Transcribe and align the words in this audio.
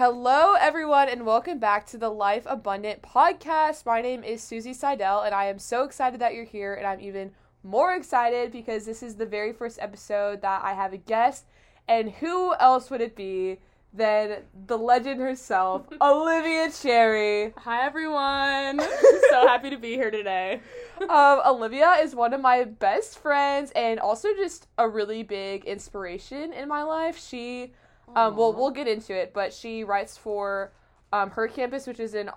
Hello, 0.00 0.54
everyone, 0.54 1.10
and 1.10 1.26
welcome 1.26 1.58
back 1.58 1.84
to 1.88 1.98
the 1.98 2.08
Life 2.08 2.44
Abundant 2.46 3.02
podcast. 3.02 3.84
My 3.84 4.00
name 4.00 4.24
is 4.24 4.42
Susie 4.42 4.72
Seidel, 4.72 5.20
and 5.20 5.34
I 5.34 5.44
am 5.44 5.58
so 5.58 5.84
excited 5.84 6.22
that 6.22 6.32
you're 6.32 6.46
here, 6.46 6.72
and 6.72 6.86
I'm 6.86 7.02
even 7.02 7.32
more 7.62 7.92
excited 7.92 8.50
because 8.50 8.86
this 8.86 9.02
is 9.02 9.16
the 9.16 9.26
very 9.26 9.52
first 9.52 9.78
episode 9.78 10.40
that 10.40 10.64
I 10.64 10.72
have 10.72 10.94
a 10.94 10.96
guest, 10.96 11.44
and 11.86 12.12
who 12.12 12.54
else 12.54 12.88
would 12.88 13.02
it 13.02 13.14
be 13.14 13.58
than 13.92 14.38
the 14.66 14.78
legend 14.78 15.20
herself, 15.20 15.82
Olivia 16.00 16.70
Cherry. 16.70 17.52
Hi 17.58 17.84
everyone. 17.84 18.80
so 19.28 19.46
happy 19.46 19.68
to 19.68 19.76
be 19.76 19.96
here 19.96 20.10
today. 20.10 20.62
Um, 21.10 21.42
Olivia 21.44 21.90
is 22.00 22.14
one 22.14 22.32
of 22.32 22.40
my 22.40 22.64
best 22.64 23.18
friends 23.18 23.70
and 23.76 24.00
also 24.00 24.28
just 24.34 24.66
a 24.78 24.88
really 24.88 25.22
big 25.24 25.66
inspiration 25.66 26.54
in 26.54 26.68
my 26.68 26.84
life. 26.84 27.22
She 27.22 27.74
um, 28.16 28.36
well, 28.36 28.52
we'll 28.52 28.70
get 28.70 28.88
into 28.88 29.14
it, 29.14 29.32
but 29.32 29.52
she 29.52 29.84
writes 29.84 30.16
for 30.16 30.72
um, 31.12 31.30
her 31.30 31.48
campus, 31.48 31.86
which 31.86 32.00
is 32.00 32.14
an 32.14 32.30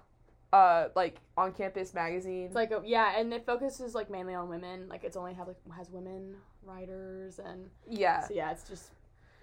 uh 0.52 0.90
like 0.96 1.20
on 1.36 1.52
campus 1.52 1.94
magazine. 1.96 2.46
It's 2.46 2.56
like 2.56 2.72
a, 2.72 2.82
yeah, 2.86 3.20
and 3.20 3.34
it 3.34 3.46
focuses 3.46 3.96
like 3.96 4.10
mainly 4.12 4.36
on 4.36 4.50
women. 4.50 4.88
Like 4.88 5.04
it's 5.04 5.18
only 5.18 5.34
have 5.34 5.48
like 5.48 5.58
has 5.76 5.90
women 5.90 6.36
writers 6.64 7.40
and 7.40 7.70
yeah, 7.90 8.28
so 8.28 8.34
yeah, 8.34 8.52
it's 8.52 8.70
just 8.70 8.92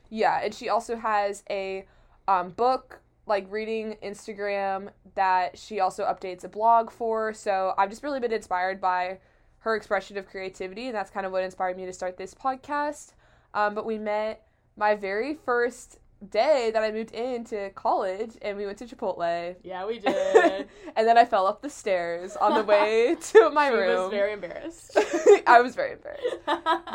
yeah, 0.09 0.41
and 0.43 0.55
she 0.55 0.69
also 0.69 0.97
has 0.97 1.43
a 1.51 1.85
um, 2.29 2.51
book 2.51 3.01
like 3.27 3.47
reading 3.51 3.97
Instagram 4.03 4.91
that 5.15 5.59
she 5.59 5.81
also 5.81 6.05
updates 6.05 6.45
a 6.45 6.49
blog 6.49 6.91
for. 6.91 7.33
So 7.35 7.75
I've 7.77 7.91
just 7.91 8.03
really 8.03 8.21
been 8.21 8.33
inspired 8.33 8.81
by 8.81 9.19
her 9.61 9.77
expression 9.77 10.17
of 10.17 10.29
creativity, 10.29 10.87
and 10.87 10.95
that's 10.95 11.11
kind 11.11 11.27
of 11.27 11.33
what 11.33 11.43
inspired 11.43 11.77
me 11.77 11.87
to 11.87 11.93
start 11.93 12.17
this 12.17 12.35
podcast. 12.35 13.13
Um, 13.53 13.75
but 13.75 13.85
we 13.85 13.99
met 13.99 14.47
my 14.77 14.95
very 14.95 15.35
first 15.35 15.99
day 16.29 16.71
that 16.73 16.83
I 16.83 16.91
moved 16.93 17.13
into 17.13 17.71
college 17.75 18.37
and 18.43 18.57
we 18.57 18.67
went 18.67 18.79
to 18.79 18.87
Chipotle. 18.87 19.57
Yeah, 19.63 19.87
we 19.87 19.99
did. 20.01 20.69
and 20.97 21.09
then 21.09 21.17
I 21.17 21.25
fell 21.25 21.47
up 21.47 21.63
the 21.63 21.71
stairs 21.71 22.37
on 22.37 22.55
the 22.55 22.65
way 22.65 23.17
to 23.33 23.51
my 23.51 23.71
she 23.71 23.75
room. 23.77 23.99
I 23.99 24.03
was 24.03 24.11
very 24.11 24.33
embarrassed. 24.33 24.99
I 25.47 25.61
was 25.61 25.75
very 25.75 25.93
embarrassed. 25.93 26.37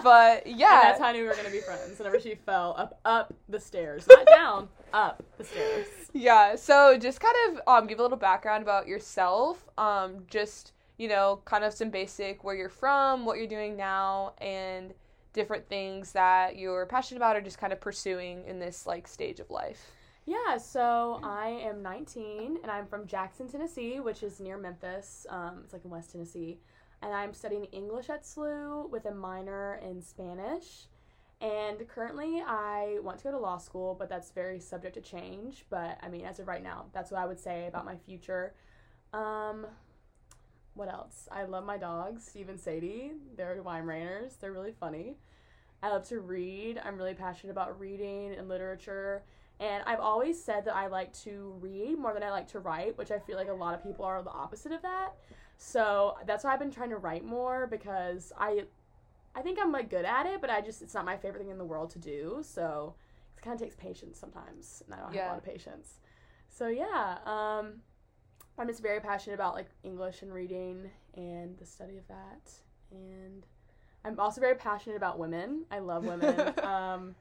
But 0.03 0.47
yeah. 0.47 0.81
And 0.81 0.89
that's 0.89 1.00
how 1.00 1.08
I 1.08 1.13
knew 1.13 1.22
we 1.22 1.27
were 1.27 1.33
going 1.33 1.45
to 1.45 1.52
be 1.52 1.59
friends. 1.61 1.97
Whenever 1.97 2.19
she 2.19 2.35
fell 2.35 2.75
up 2.77 3.00
up 3.05 3.33
the 3.50 3.59
stairs. 3.59 4.05
Not 4.08 4.27
down, 4.27 4.69
up 4.94 5.23
the 5.38 5.44
stairs. 5.44 5.88
Yeah, 6.13 6.55
so 6.55 6.97
just 6.97 7.19
kind 7.19 7.35
of 7.50 7.61
um 7.67 7.88
give 7.88 8.00
a 8.00 8.02
little 8.02 8.17
background 8.17 8.63
about 8.63 8.88
yourself. 8.88 9.66
Um 9.78 10.23
just, 10.28 10.73
you 10.97 11.07
know, 11.07 11.41
kind 11.45 11.63
of 11.63 11.73
some 11.73 11.89
basic 11.89 12.44
where 12.44 12.55
you're 12.55 12.69
from, 12.69 13.25
what 13.25 13.38
you're 13.38 13.47
doing 13.47 13.75
now 13.75 14.33
and 14.39 14.94
different 15.36 15.67
things 15.67 16.14
that 16.14 16.58
you're 16.58 16.88
passionate 16.88 17.17
about 17.17 17.36
or 17.36 17.41
just 17.41 17.59
kind 17.59 17.72
of 17.72 17.80
pursuing 17.80 18.44
in 18.45 18.58
this 18.58 18.88
like 18.88 19.08
stage 19.08 19.39
of 19.39 19.52
life? 19.52 19.91
Yeah, 20.25 20.58
so 20.58 21.19
I 21.22 21.50
am 21.61 21.83
19 21.83 22.58
and 22.64 22.72
I'm 22.72 22.88
from 22.88 23.05
Jackson, 23.05 23.47
Tennessee, 23.47 24.00
which 24.00 24.23
is 24.23 24.39
near 24.39 24.58
Memphis. 24.58 25.28
Um, 25.30 25.61
it's 25.63 25.73
like 25.73 25.86
in 25.86 25.91
West 25.91 26.13
Tennessee. 26.13 26.58
And 27.03 27.13
I'm 27.13 27.33
studying 27.33 27.66
English 27.66 28.09
at 28.09 28.23
SLU 28.23 28.89
with 28.89 29.06
a 29.06 29.13
minor 29.13 29.80
in 29.83 30.02
Spanish. 30.02 30.88
And 31.41 31.88
currently, 31.88 32.41
I 32.41 32.97
want 33.03 33.19
to 33.19 33.25
go 33.25 33.31
to 33.31 33.38
law 33.38 33.58
school, 33.58 33.95
but 34.00 34.09
that's 34.09 34.31
very 34.31 34.59
subject 34.59 34.95
to 34.95 35.02
change. 35.02 35.66
But 35.69 36.00
I 36.02 36.08
mean, 36.08 36.25
as 36.25 36.39
of 36.39 36.47
right 36.47 36.63
now, 36.63 36.86
that's 36.94 37.11
what 37.11 37.22
I 37.22 37.25
would 37.28 37.39
say 37.39 37.67
about 37.67 37.86
my 37.86 37.97
future. 37.97 38.56
Um, 39.13 39.67
what 40.76 40.90
else? 40.90 41.28
I 41.31 41.44
love 41.44 41.66
my 41.66 41.78
dogs, 41.78 42.26
Steve 42.26 42.50
and 42.50 42.59
Sadie. 42.59 43.14
They're 43.36 43.62
Weimaraner's. 43.64 44.36
They're 44.36 44.52
really 44.52 44.73
funny. 44.73 45.18
I 45.81 45.90
love 45.90 46.08
to 46.09 46.20
read. 46.20 46.80
I'm 46.84 46.98
really 46.98 47.14
passionate 47.14 47.52
about 47.52 47.80
reading 47.80 48.34
and 48.34 48.48
literature. 48.48 49.23
And 49.59 49.84
I've 49.88 50.02
always 50.02 50.42
said 50.42 50.66
that 50.66 50.76
I 50.76 50.88
like 50.88 51.14
to 51.23 51.56
read 51.59 51.98
more 51.98 52.14
than 52.14 52.23
I 52.23 52.31
like 52.31 52.50
to 52.50 52.59
write, 52.59 52.98
which 52.98 53.09
I 53.09 53.20
feel 53.20 53.38
like 53.38 53.48
a 53.48 53.53
lot 53.53 53.73
of 53.73 53.84
people 53.84 54.03
are 54.03 54.22
the 54.22 54.31
opposite 54.31 54.73
of 54.73 54.81
that. 54.81 55.14
So 55.58 56.16
that's 56.26 56.44
why 56.44 56.53
I've 56.53 56.59
been 56.59 56.72
trying 56.72 56.90
to 56.90 56.98
write 56.98 57.23
more 57.23 57.68
because 57.68 58.34
I 58.38 58.66
I 59.34 59.41
think 59.41 59.59
I'm 59.62 59.72
like 59.72 59.90
good 59.90 60.06
at 60.06 60.25
it, 60.25 60.41
but 60.41 60.50
I 60.50 60.62
just 60.62 60.81
it's 60.81 60.94
not 60.94 61.06
my 61.06 61.18
favorite 61.18 61.40
thing 61.40 61.50
in 61.50 61.58
the 61.58 61.66
world 61.66 61.90
to 61.91 62.00
do. 62.00 62.41
So 62.41 62.96
it 63.38 63.41
kind 63.41 63.53
of 63.53 63.62
takes 63.62 63.75
patience 63.75 64.19
sometimes, 64.19 64.84
and 64.85 64.94
I 64.94 65.00
don't 65.00 65.14
yeah. 65.14 65.22
have 65.22 65.30
a 65.30 65.34
lot 65.35 65.38
of 65.38 65.46
patience. 65.46 66.00
So 66.50 66.68
yeah, 66.68 67.18
um, 67.25 67.81
I'm 68.57 68.67
just 68.67 68.81
very 68.81 68.99
passionate 68.99 69.35
about 69.35 69.53
like 69.53 69.67
English 69.83 70.21
and 70.21 70.33
reading 70.33 70.89
and 71.16 71.57
the 71.57 71.66
study 71.66 71.97
of 71.97 72.07
that. 72.07 72.51
And 72.91 73.45
I'm 74.05 74.19
also 74.19 74.39
very 74.39 74.55
passionate 74.55 74.95
about 74.95 75.19
women. 75.19 75.66
I 75.71 75.79
love 75.79 76.05
women. 76.05 76.53
um, 76.63 77.16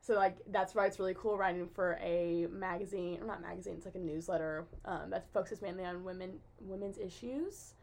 so 0.00 0.14
like 0.14 0.36
that's 0.50 0.74
why 0.74 0.86
it's 0.86 0.98
really 0.98 1.14
cool 1.14 1.38
writing 1.38 1.66
for 1.74 1.98
a 2.02 2.46
magazine 2.50 3.18
or 3.20 3.26
not 3.26 3.40
magazine. 3.40 3.74
It's 3.76 3.86
like 3.86 3.94
a 3.94 3.98
newsletter 3.98 4.66
um, 4.84 5.10
that 5.10 5.26
focuses 5.32 5.62
mainly 5.62 5.84
on 5.84 6.04
women 6.04 6.38
women's 6.60 6.98
issues. 6.98 7.74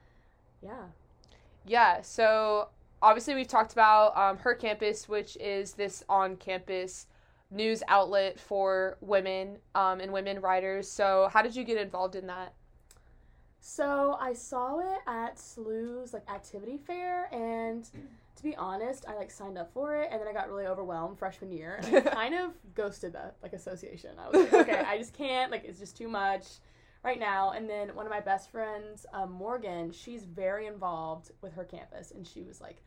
Yeah. 0.62 0.84
Yeah. 1.66 2.02
So 2.02 2.70
obviously 3.02 3.34
we've 3.34 3.48
talked 3.48 3.74
about 3.74 4.16
um, 4.16 4.38
her 4.38 4.54
campus, 4.54 5.10
which 5.10 5.36
is 5.38 5.74
this 5.74 6.04
on 6.08 6.36
campus 6.36 7.08
news 7.50 7.82
outlet 7.88 8.40
for 8.40 8.98
women 9.02 9.58
um, 9.76 10.00
and 10.00 10.14
women 10.14 10.40
writers. 10.40 10.88
So 10.88 11.30
how 11.34 11.42
did 11.42 11.56
you 11.56 11.64
get 11.64 11.78
involved 11.78 12.16
in 12.16 12.28
that? 12.28 12.54
So 13.64 14.18
I 14.20 14.34
saw 14.34 14.80
it 14.80 15.02
at 15.06 15.38
SLU's 15.38 16.14
like 16.14 16.28
activity 16.30 16.78
fair, 16.78 17.30
and 17.32 17.88
to 18.36 18.44
be 18.44 18.56
honest, 18.56 19.06
I 19.08 19.16
like 19.16 19.30
signed 19.30 19.58
up 19.58 19.72
for 19.72 19.96
it, 19.96 20.10
and 20.12 20.20
then 20.20 20.28
I 20.28 20.34
got 20.34 20.50
really 20.50 20.66
overwhelmed 20.66 21.20
freshman 21.20 21.52
year, 21.52 21.80
and 21.84 21.96
I 21.96 22.02
kind 22.02 22.34
of 22.34 22.54
ghosted 22.74 23.14
the 23.14 23.32
like 23.44 23.54
association. 23.54 24.12
I 24.20 24.30
was 24.30 24.52
like, 24.52 24.68
okay, 24.68 24.80
I 24.80 24.98
just 24.98 25.14
can't. 25.14 25.52
Like, 25.52 25.64
it's 25.64 25.80
just 25.80 25.96
too 25.96 26.08
much 26.08 26.46
right 27.04 27.20
now. 27.20 27.52
And 27.52 27.70
then 27.70 27.94
one 27.94 28.08
of 28.08 28.10
my 28.10 28.20
best 28.20 28.52
friends, 28.52 29.06
um, 29.14 29.32
Morgan, 29.32 29.92
she's 29.92 30.26
very 30.26 30.66
involved 30.66 31.30
with 31.42 31.54
her 31.54 31.64
campus, 31.64 32.10
and 32.10 32.26
she 32.26 32.42
was 32.42 32.62
like, 32.62 32.82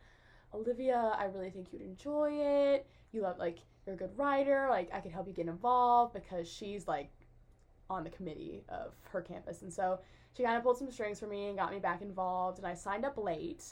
Olivia, 0.53 1.15
I 1.17 1.25
really 1.25 1.51
think 1.51 1.71
you'd 1.71 1.83
enjoy 1.83 2.31
it. 2.33 2.85
You 3.13 3.21
love 3.21 3.39
like 3.39 3.59
you're 3.85 3.95
a 3.95 3.97
good 3.97 4.17
writer. 4.17 4.67
Like, 4.69 4.89
I 4.93 4.99
could 4.99 5.13
help 5.13 5.27
you 5.27 5.33
get 5.33 5.47
involved 5.47 6.13
because 6.13 6.51
she's 6.51 6.85
like 6.85 7.11
on 7.89 8.03
the 8.03 8.09
committee 8.09 8.65
of 8.67 8.93
her 9.11 9.21
campus, 9.21 9.61
and 9.61 9.71
so 9.71 9.99
she 10.35 10.43
kind 10.43 10.57
of 10.57 10.63
pulled 10.63 10.77
some 10.77 10.91
strings 10.91 11.19
for 11.19 11.27
me 11.27 11.47
and 11.47 11.57
got 11.57 11.71
me 11.71 11.79
back 11.79 12.01
involved 12.01 12.57
and 12.57 12.67
i 12.67 12.73
signed 12.73 13.05
up 13.05 13.17
late. 13.17 13.63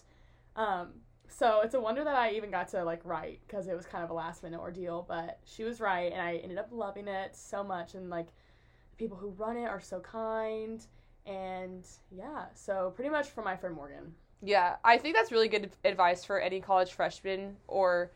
Um, 0.56 0.90
so 1.28 1.62
it's 1.64 1.74
a 1.74 1.80
wonder 1.80 2.04
that 2.04 2.16
i 2.16 2.32
even 2.32 2.52
got 2.52 2.68
to 2.70 2.84
like 2.84 3.02
write 3.04 3.40
because 3.48 3.68
it 3.68 3.76
was 3.76 3.86
kind 3.86 4.04
of 4.04 4.10
a 4.10 4.14
last 4.14 4.44
minute 4.44 4.60
ordeal 4.60 5.06
but 5.08 5.40
she 5.46 5.64
was 5.64 5.80
right 5.80 6.12
and 6.12 6.22
i 6.22 6.36
ended 6.38 6.58
up 6.58 6.68
loving 6.72 7.08
it 7.08 7.36
so 7.36 7.64
much 7.64 7.96
and 7.96 8.10
like 8.10 8.28
the 8.28 8.98
people 8.98 9.18
who 9.18 9.30
run 9.32 9.58
it 9.58 9.66
are 9.66 9.80
so 9.80 10.00
kind 10.00 10.86
and 11.26 11.88
yeah 12.12 12.46
so 12.54 12.92
pretty 12.96 13.10
much 13.10 13.30
for 13.30 13.42
my 13.42 13.56
friend 13.56 13.76
morgan. 13.76 14.14
Yeah 14.42 14.76
i 14.84 14.98
think 14.98 15.16
that's 15.16 15.32
really 15.32 15.48
good 15.48 15.72
advice 15.86 16.24
for 16.24 16.40
any 16.40 16.60
college 16.60 16.92
freshman 16.92 17.56
or 17.68 18.12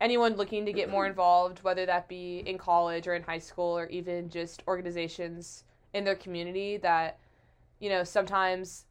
anyone 0.00 0.34
looking 0.34 0.66
to 0.66 0.72
get 0.72 0.90
more 0.90 1.06
involved 1.12 1.62
whether 1.62 1.86
that 1.86 2.08
be 2.08 2.42
in 2.44 2.58
college 2.58 3.06
or 3.06 3.14
in 3.14 3.22
high 3.22 3.38
school 3.38 3.78
or 3.78 3.86
even 3.86 4.28
just 4.28 4.62
organizations 4.66 5.64
in 5.94 6.04
their 6.04 6.16
community 6.16 6.76
that 6.76 7.18
you 7.80 7.88
know, 7.88 8.04
sometimes 8.04 8.84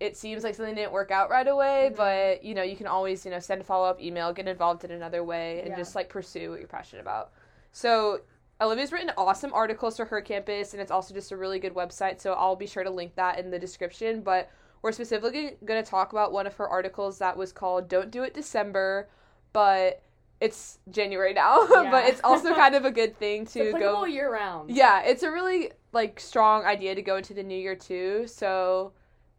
it 0.00 0.16
seems 0.16 0.42
like 0.42 0.54
something 0.54 0.74
didn't 0.74 0.92
work 0.92 1.10
out 1.10 1.30
right 1.30 1.46
away, 1.46 1.86
mm-hmm. 1.86 1.96
but 1.96 2.42
you 2.42 2.54
know, 2.54 2.62
you 2.62 2.74
can 2.74 2.86
always, 2.86 3.24
you 3.24 3.30
know, 3.30 3.38
send 3.38 3.60
a 3.60 3.64
follow 3.64 3.88
up 3.88 4.00
email, 4.00 4.32
get 4.32 4.48
involved 4.48 4.82
in 4.84 4.90
another 4.90 5.22
way, 5.22 5.60
and 5.60 5.68
yeah. 5.68 5.76
just 5.76 5.94
like 5.94 6.08
pursue 6.08 6.50
what 6.50 6.58
you're 6.58 6.68
passionate 6.68 7.02
about. 7.02 7.32
So 7.72 8.22
Olivia's 8.60 8.92
written 8.92 9.12
awesome 9.16 9.52
articles 9.52 9.96
for 9.96 10.06
her 10.06 10.20
campus, 10.20 10.72
and 10.72 10.82
it's 10.82 10.90
also 10.90 11.14
just 11.14 11.32
a 11.32 11.36
really 11.36 11.58
good 11.58 11.74
website. 11.74 12.20
So 12.20 12.32
I'll 12.32 12.56
be 12.56 12.66
sure 12.66 12.82
to 12.82 12.90
link 12.90 13.14
that 13.14 13.38
in 13.38 13.50
the 13.50 13.58
description. 13.58 14.22
But 14.22 14.50
we're 14.82 14.92
specifically 14.92 15.56
going 15.64 15.82
to 15.82 15.88
talk 15.88 16.12
about 16.12 16.32
one 16.32 16.46
of 16.46 16.54
her 16.54 16.68
articles 16.68 17.18
that 17.18 17.36
was 17.36 17.52
called 17.52 17.88
"Don't 17.88 18.10
Do 18.10 18.22
It 18.22 18.34
December," 18.34 19.08
but 19.52 20.02
it's 20.40 20.78
January 20.90 21.34
now. 21.34 21.66
Yeah. 21.70 21.90
but 21.90 22.04
it's 22.06 22.20
also 22.24 22.54
kind 22.54 22.74
of 22.74 22.84
a 22.84 22.90
good 22.90 23.18
thing 23.24 23.46
to 23.46 23.72
go 23.72 24.04
year 24.04 24.32
round. 24.32 24.70
Yeah, 24.70 25.02
it's 25.02 25.22
a 25.22 25.30
really 25.30 25.72
like 25.92 26.20
strong 26.20 26.64
idea 26.64 26.94
to 26.94 27.02
go 27.02 27.16
into 27.16 27.34
the 27.34 27.42
new 27.42 27.58
year 27.58 27.76
too. 27.76 28.26
So 28.26 28.92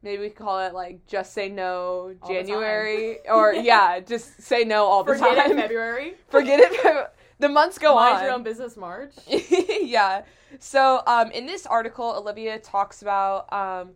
maybe 0.03 0.21
we 0.21 0.29
call 0.29 0.59
it 0.59 0.73
like 0.73 1.05
just 1.07 1.33
say 1.33 1.49
no 1.49 2.15
all 2.21 2.29
January 2.29 3.19
or 3.29 3.53
yeah, 3.53 3.99
just 3.99 4.41
say 4.41 4.63
no 4.63 4.85
all 4.85 5.03
the 5.03 5.13
Forget 5.13 5.35
time. 5.35 5.37
Forget 5.37 5.57
it 5.57 5.61
February. 5.61 6.13
Forget 6.29 6.59
it. 6.61 7.13
The 7.39 7.49
months 7.49 7.79
go 7.79 7.95
Mind 7.95 8.17
on. 8.17 8.23
your 8.23 8.33
own 8.33 8.43
business, 8.43 8.77
March. 8.77 9.13
yeah. 9.27 10.23
So 10.59 11.01
um, 11.07 11.31
in 11.31 11.47
this 11.47 11.65
article, 11.65 12.05
Olivia 12.15 12.59
talks 12.59 13.01
about 13.01 13.51
um, 13.51 13.91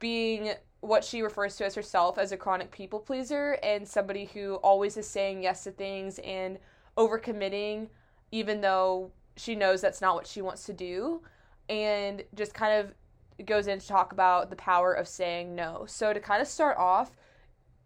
being 0.00 0.52
what 0.82 1.04
she 1.04 1.22
refers 1.22 1.56
to 1.56 1.64
as 1.64 1.76
herself 1.76 2.18
as 2.18 2.32
a 2.32 2.36
chronic 2.36 2.70
people 2.72 2.98
pleaser 2.98 3.56
and 3.62 3.86
somebody 3.86 4.24
who 4.26 4.56
always 4.56 4.96
is 4.96 5.06
saying 5.06 5.40
yes 5.42 5.62
to 5.62 5.70
things 5.70 6.18
and 6.18 6.58
overcommitting, 6.98 7.86
even 8.32 8.60
though 8.60 9.10
she 9.36 9.54
knows 9.54 9.80
that's 9.80 10.00
not 10.00 10.16
what 10.16 10.26
she 10.26 10.42
wants 10.42 10.64
to 10.64 10.72
do 10.72 11.22
and 11.68 12.24
just 12.34 12.52
kind 12.52 12.80
of 12.80 13.46
goes 13.46 13.68
in 13.68 13.78
to 13.78 13.86
talk 13.86 14.12
about 14.12 14.50
the 14.50 14.56
power 14.56 14.92
of 14.92 15.06
saying 15.06 15.54
no. 15.54 15.84
So 15.86 16.12
to 16.12 16.18
kind 16.18 16.42
of 16.42 16.48
start 16.48 16.76
off, 16.76 17.12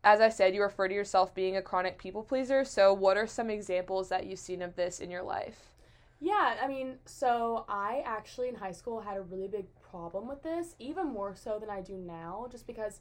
as 0.02 0.22
I 0.22 0.30
said, 0.30 0.54
you 0.54 0.62
refer 0.62 0.88
to 0.88 0.94
yourself 0.94 1.34
being 1.34 1.58
a 1.58 1.62
chronic 1.62 1.98
people 1.98 2.22
pleaser. 2.22 2.64
So 2.64 2.94
what 2.94 3.18
are 3.18 3.26
some 3.26 3.50
examples 3.50 4.08
that 4.08 4.24
you've 4.24 4.38
seen 4.38 4.62
of 4.62 4.74
this 4.74 5.00
in 5.00 5.10
your 5.10 5.22
life? 5.22 5.74
Yeah, 6.18 6.54
I 6.62 6.66
mean, 6.66 6.94
so 7.04 7.66
I 7.68 8.02
actually 8.06 8.48
in 8.48 8.54
high 8.54 8.72
school 8.72 9.00
had 9.00 9.18
a 9.18 9.22
really 9.22 9.48
big 9.48 9.66
problem 9.90 10.28
with 10.28 10.42
this, 10.42 10.74
even 10.78 11.06
more 11.06 11.34
so 11.34 11.58
than 11.58 11.70
I 11.70 11.80
do 11.80 11.96
now, 11.96 12.46
just 12.50 12.66
because, 12.66 13.00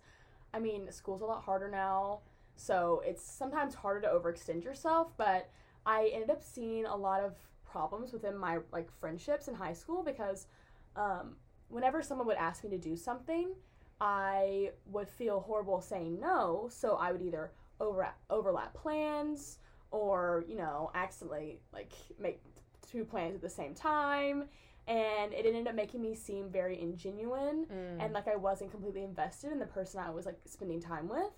I 0.54 0.60
mean, 0.60 0.92
school's 0.92 1.22
a 1.22 1.26
lot 1.26 1.44
harder 1.44 1.70
now, 1.70 2.22
so 2.56 3.02
it's 3.06 3.24
sometimes 3.24 3.76
harder 3.76 4.02
to 4.02 4.08
overextend 4.08 4.64
yourself, 4.64 5.12
but 5.18 5.50
I 5.86 6.10
ended 6.14 6.30
up 6.30 6.42
seeing 6.42 6.86
a 6.86 6.96
lot 6.96 7.22
of 7.22 7.36
problems 7.66 8.14
within 8.14 8.38
my 8.38 8.60
like 8.72 8.90
friendships 9.00 9.48
in 9.48 9.54
high 9.54 9.74
school 9.74 10.02
because 10.02 10.48
um, 10.96 11.36
whenever 11.68 12.02
someone 12.02 12.28
would 12.28 12.38
ask 12.38 12.64
me 12.64 12.70
to 12.70 12.78
do 12.78 12.96
something, 12.96 13.52
I 14.00 14.72
would 14.88 15.10
feel 15.10 15.42
horrible 15.42 15.82
saying 15.82 16.20
no, 16.20 16.70
so 16.72 16.96
I 16.96 17.12
would 17.12 17.22
either 17.22 17.52
overlap 17.82 18.18
overlap 18.30 18.74
plans 18.74 19.60
or 19.92 20.46
you 20.48 20.56
know 20.56 20.92
accidentally 20.96 21.60
like 21.74 21.92
make 22.18 22.42
two 22.90 23.04
plans 23.04 23.36
at 23.36 23.42
the 23.42 23.50
same 23.50 23.74
time 23.74 24.46
and 24.88 25.34
it 25.34 25.46
ended 25.46 25.68
up 25.68 25.76
making 25.76 26.02
me 26.02 26.14
seem 26.16 26.50
very 26.50 26.78
ingenuine 26.78 27.66
Mm. 27.68 28.04
and 28.04 28.14
like 28.14 28.28
I 28.28 28.36
wasn't 28.36 28.72
completely 28.72 29.04
invested 29.04 29.52
in 29.52 29.60
the 29.60 29.66
person 29.66 30.00
I 30.00 30.10
was 30.12 30.26
like 30.26 30.40
spending 30.46 30.82
time 30.82 31.08
with. 31.08 31.32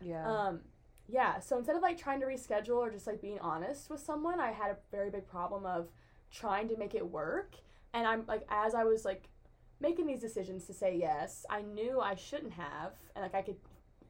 yeah. 0.00 0.26
Um 0.30 0.60
yeah, 1.08 1.40
so 1.40 1.56
instead 1.58 1.74
of 1.74 1.82
like 1.82 1.98
trying 1.98 2.20
to 2.20 2.26
reschedule 2.26 2.76
or 2.76 2.88
just 2.90 3.06
like 3.06 3.20
being 3.20 3.40
honest 3.40 3.90
with 3.90 3.98
someone, 4.00 4.38
I 4.38 4.52
had 4.52 4.70
a 4.70 4.76
very 4.92 5.10
big 5.10 5.26
problem 5.26 5.66
of 5.66 5.88
trying 6.30 6.68
to 6.68 6.76
make 6.76 6.94
it 6.94 7.04
work. 7.04 7.56
And 7.92 8.06
I'm 8.06 8.24
like 8.28 8.46
as 8.48 8.74
I 8.74 8.84
was 8.84 9.04
like 9.04 9.28
making 9.80 10.06
these 10.06 10.20
decisions 10.20 10.66
to 10.66 10.72
say 10.74 10.96
yes, 10.96 11.44
I 11.50 11.62
knew 11.62 12.00
I 12.00 12.14
shouldn't 12.14 12.52
have 12.52 12.92
and 13.16 13.22
like 13.22 13.34
I 13.34 13.42
could 13.42 13.56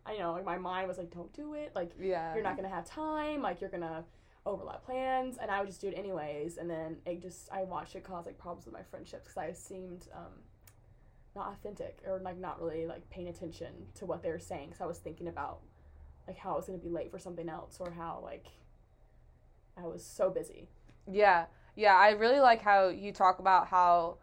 I 0.05 0.17
know 0.19 0.33
like 0.33 0.45
my 0.45 0.59
mind 0.59 0.89
was 0.89 0.99
like 0.99 1.11
don't 1.11 1.33
do 1.33 1.55
it. 1.55 1.73
Like 1.75 1.93
yeah. 1.99 2.35
you're 2.35 2.43
not 2.43 2.57
gonna 2.57 2.69
have 2.69 2.85
time 2.87 3.41
like 3.41 3.61
you're 3.61 3.71
gonna 3.71 4.05
overlap 4.47 4.85
plans 4.85 5.37
and 5.41 5.51
i 5.51 5.59
would 5.61 5.69
just 5.69 5.81
do 5.81 5.89
it 5.89 5.95
anyways 5.97 6.57
and 6.57 6.69
then 6.69 6.97
it 7.07 7.21
just 7.21 7.49
i 7.53 7.63
watched 7.63 7.95
it 7.95 8.03
cause 8.05 8.27
like 8.27 8.39
problems 8.39 8.65
with 8.65 8.75
my 8.75 8.83
friendships 8.83 9.25
because 9.25 9.37
i 9.37 9.53
seemed 9.53 10.09
um 10.15 10.33
not 11.37 11.53
authentic 11.53 12.01
or 12.07 12.19
like 12.21 12.39
not 12.39 12.61
really 12.61 12.87
like 12.87 13.09
paying 13.11 13.29
attention 13.29 13.69
to 13.95 14.07
what 14.07 14.23
they 14.23 14.31
were 14.31 14.39
saying 14.39 14.67
because 14.69 14.81
i 14.81 14.87
was 14.87 14.99
thinking 14.99 15.29
about 15.29 15.61
like 16.27 16.39
how 16.39 16.53
i 16.53 16.57
was 16.57 16.67
gonna 16.67 16.79
be 16.79 16.89
late 16.89 17.11
for 17.11 17.19
something 17.19 17.49
else 17.49 17.77
or 17.81 17.91
how 17.91 18.21
like 18.23 18.47
i 19.77 19.87
was 19.87 20.05
so 20.05 20.31
busy 20.31 20.69
Yeah, 21.07 21.47
yeah. 21.77 21.97
I 21.97 22.11
really 22.11 22.41
like 22.41 22.63
how 22.63 22.89
you 22.89 23.13
talk 23.13 23.39
about 23.39 23.69
how 23.69 24.17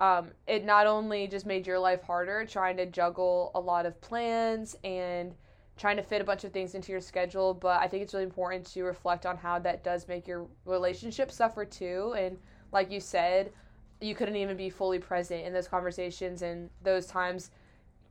um, 0.00 0.30
it 0.46 0.64
not 0.64 0.86
only 0.86 1.26
just 1.26 1.44
made 1.44 1.66
your 1.66 1.78
life 1.78 2.02
harder 2.02 2.46
trying 2.46 2.76
to 2.78 2.86
juggle 2.86 3.50
a 3.54 3.60
lot 3.60 3.84
of 3.86 4.00
plans 4.00 4.76
and 4.84 5.34
trying 5.80 5.96
to 5.96 6.02
fit 6.02 6.20
a 6.20 6.24
bunch 6.24 6.44
of 6.44 6.52
things 6.52 6.74
into 6.74 6.92
your 6.92 7.00
schedule, 7.00 7.54
but 7.54 7.80
I 7.80 7.88
think 7.88 8.02
it's 8.02 8.12
really 8.12 8.26
important 8.26 8.66
to 8.66 8.82
reflect 8.82 9.24
on 9.24 9.38
how 9.38 9.58
that 9.60 9.82
does 9.82 10.06
make 10.06 10.28
your 10.28 10.46
relationship 10.66 11.32
suffer 11.32 11.64
too. 11.64 12.14
And 12.18 12.36
like 12.70 12.90
you 12.90 13.00
said, 13.00 13.50
you 13.98 14.14
couldn't 14.14 14.36
even 14.36 14.58
be 14.58 14.68
fully 14.68 14.98
present 14.98 15.46
in 15.46 15.54
those 15.54 15.66
conversations 15.68 16.42
and 16.42 16.68
those 16.82 17.06
times 17.06 17.50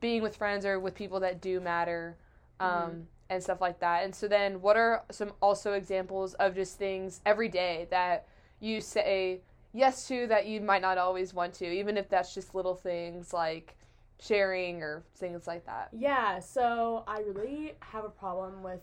being 0.00 0.20
with 0.20 0.34
friends 0.34 0.66
or 0.66 0.80
with 0.80 0.96
people 0.96 1.20
that 1.20 1.40
do 1.40 1.60
matter 1.60 2.16
um, 2.58 2.68
Mhm. 2.68 3.06
and 3.30 3.42
stuff 3.42 3.60
like 3.60 3.78
that. 3.78 4.02
And 4.02 4.12
so 4.12 4.26
then, 4.26 4.60
what 4.60 4.76
are 4.76 5.04
some 5.12 5.32
also 5.40 5.74
examples 5.74 6.34
of 6.34 6.56
just 6.56 6.76
things 6.76 7.20
every 7.24 7.48
day 7.48 7.86
that 7.90 8.26
you 8.58 8.80
say 8.80 9.42
yes 9.72 10.08
to 10.08 10.26
that 10.26 10.46
you 10.46 10.60
might 10.60 10.82
not 10.82 10.98
always 10.98 11.32
want 11.32 11.54
to, 11.54 11.66
even 11.66 11.96
if 11.96 12.08
that's 12.08 12.34
just 12.34 12.52
little 12.52 12.74
things 12.74 13.32
like 13.32 13.76
sharing 14.20 14.82
or 14.82 15.02
things 15.16 15.46
like 15.46 15.66
that? 15.66 15.88
Yeah, 15.92 16.38
so 16.38 17.04
I 17.08 17.22
really 17.34 17.72
have 17.80 18.04
a 18.04 18.10
problem 18.10 18.62
with, 18.62 18.80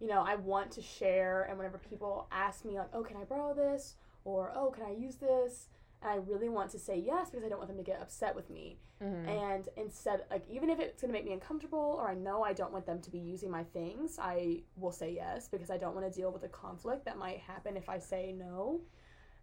you 0.00 0.08
know, 0.08 0.22
I 0.26 0.36
want 0.36 0.70
to 0.72 0.82
share, 0.82 1.44
and 1.44 1.56
whenever 1.58 1.78
people 1.78 2.26
ask 2.32 2.64
me, 2.64 2.78
like, 2.78 2.88
oh, 2.92 3.02
can 3.02 3.16
I 3.16 3.24
borrow 3.24 3.54
this? 3.54 3.94
Or, 4.24 4.52
oh, 4.56 4.70
can 4.70 4.84
I 4.84 4.92
use 4.92 5.16
this? 5.16 5.68
And 6.02 6.10
I 6.10 6.16
really 6.16 6.48
want 6.48 6.70
to 6.70 6.78
say 6.78 6.98
yes 6.98 7.30
because 7.30 7.44
I 7.44 7.48
don't 7.48 7.58
want 7.58 7.68
them 7.68 7.76
to 7.76 7.84
get 7.84 8.00
upset 8.00 8.34
with 8.34 8.50
me. 8.50 8.78
Mm-hmm. 9.02 9.28
And 9.28 9.68
instead, 9.76 10.24
like, 10.30 10.44
even 10.50 10.70
if 10.70 10.80
it's 10.80 11.02
going 11.02 11.12
to 11.12 11.18
make 11.18 11.26
me 11.26 11.32
uncomfortable 11.32 11.96
or 11.98 12.08
I 12.08 12.14
know 12.14 12.42
I 12.42 12.52
don't 12.52 12.72
want 12.72 12.86
them 12.86 13.00
to 13.00 13.10
be 13.10 13.18
using 13.18 13.50
my 13.50 13.64
things, 13.64 14.18
I 14.20 14.62
will 14.76 14.92
say 14.92 15.12
yes 15.14 15.48
because 15.48 15.70
I 15.70 15.76
don't 15.76 15.94
want 15.94 16.10
to 16.10 16.18
deal 16.18 16.30
with 16.30 16.42
the 16.42 16.48
conflict 16.48 17.04
that 17.04 17.18
might 17.18 17.40
happen 17.40 17.76
if 17.76 17.88
I 17.88 17.98
say 17.98 18.34
no. 18.36 18.80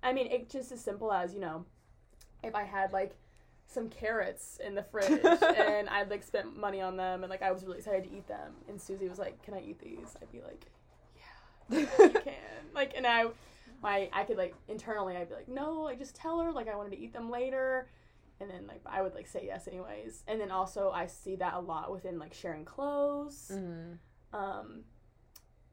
I 0.01 0.13
mean, 0.13 0.27
it's 0.31 0.51
just 0.51 0.71
as 0.71 0.81
simple 0.81 1.11
as, 1.11 1.33
you 1.33 1.39
know, 1.39 1.65
if 2.43 2.55
I 2.55 2.63
had, 2.63 2.91
like, 2.91 3.15
some 3.71 3.89
carrots 3.89 4.59
in 4.65 4.75
the 4.75 4.83
fridge 4.83 5.23
and 5.23 5.89
I'd 5.89 6.09
like 6.09 6.23
spent 6.23 6.57
money 6.57 6.81
on 6.81 6.97
them 6.97 7.23
and 7.23 7.29
like 7.29 7.41
I 7.41 7.51
was 7.51 7.63
really 7.63 7.77
excited 7.77 8.03
to 8.03 8.15
eat 8.15 8.27
them 8.27 8.53
and 8.67 8.81
Susie 8.81 9.07
was 9.07 9.19
like, 9.19 9.41
"Can 9.43 9.53
I 9.53 9.61
eat 9.61 9.79
these?" 9.79 10.15
I'd 10.21 10.31
be 10.31 10.41
like, 10.41 10.65
"Yeah, 11.69 11.79
you 11.79 12.09
can." 12.09 12.33
Like 12.73 12.93
and 12.95 13.07
I 13.07 13.25
my 13.81 14.09
I 14.11 14.23
could 14.23 14.37
like 14.37 14.55
internally 14.67 15.15
I'd 15.15 15.29
be 15.29 15.35
like, 15.35 15.47
"No, 15.47 15.81
like 15.81 15.99
just 15.99 16.15
tell 16.15 16.39
her 16.41 16.51
like 16.51 16.67
I 16.67 16.75
wanted 16.75 16.91
to 16.91 16.99
eat 16.99 17.13
them 17.13 17.29
later." 17.29 17.87
And 18.39 18.49
then 18.49 18.67
like 18.67 18.81
I 18.85 19.01
would 19.01 19.15
like 19.15 19.27
say 19.27 19.43
yes 19.45 19.67
anyways. 19.67 20.23
And 20.27 20.39
then 20.39 20.51
also 20.51 20.91
I 20.91 21.07
see 21.07 21.35
that 21.37 21.53
a 21.53 21.59
lot 21.59 21.91
within 21.91 22.19
like 22.19 22.33
sharing 22.33 22.65
clothes 22.65 23.51
mm-hmm. 23.53 23.93
um 24.35 24.83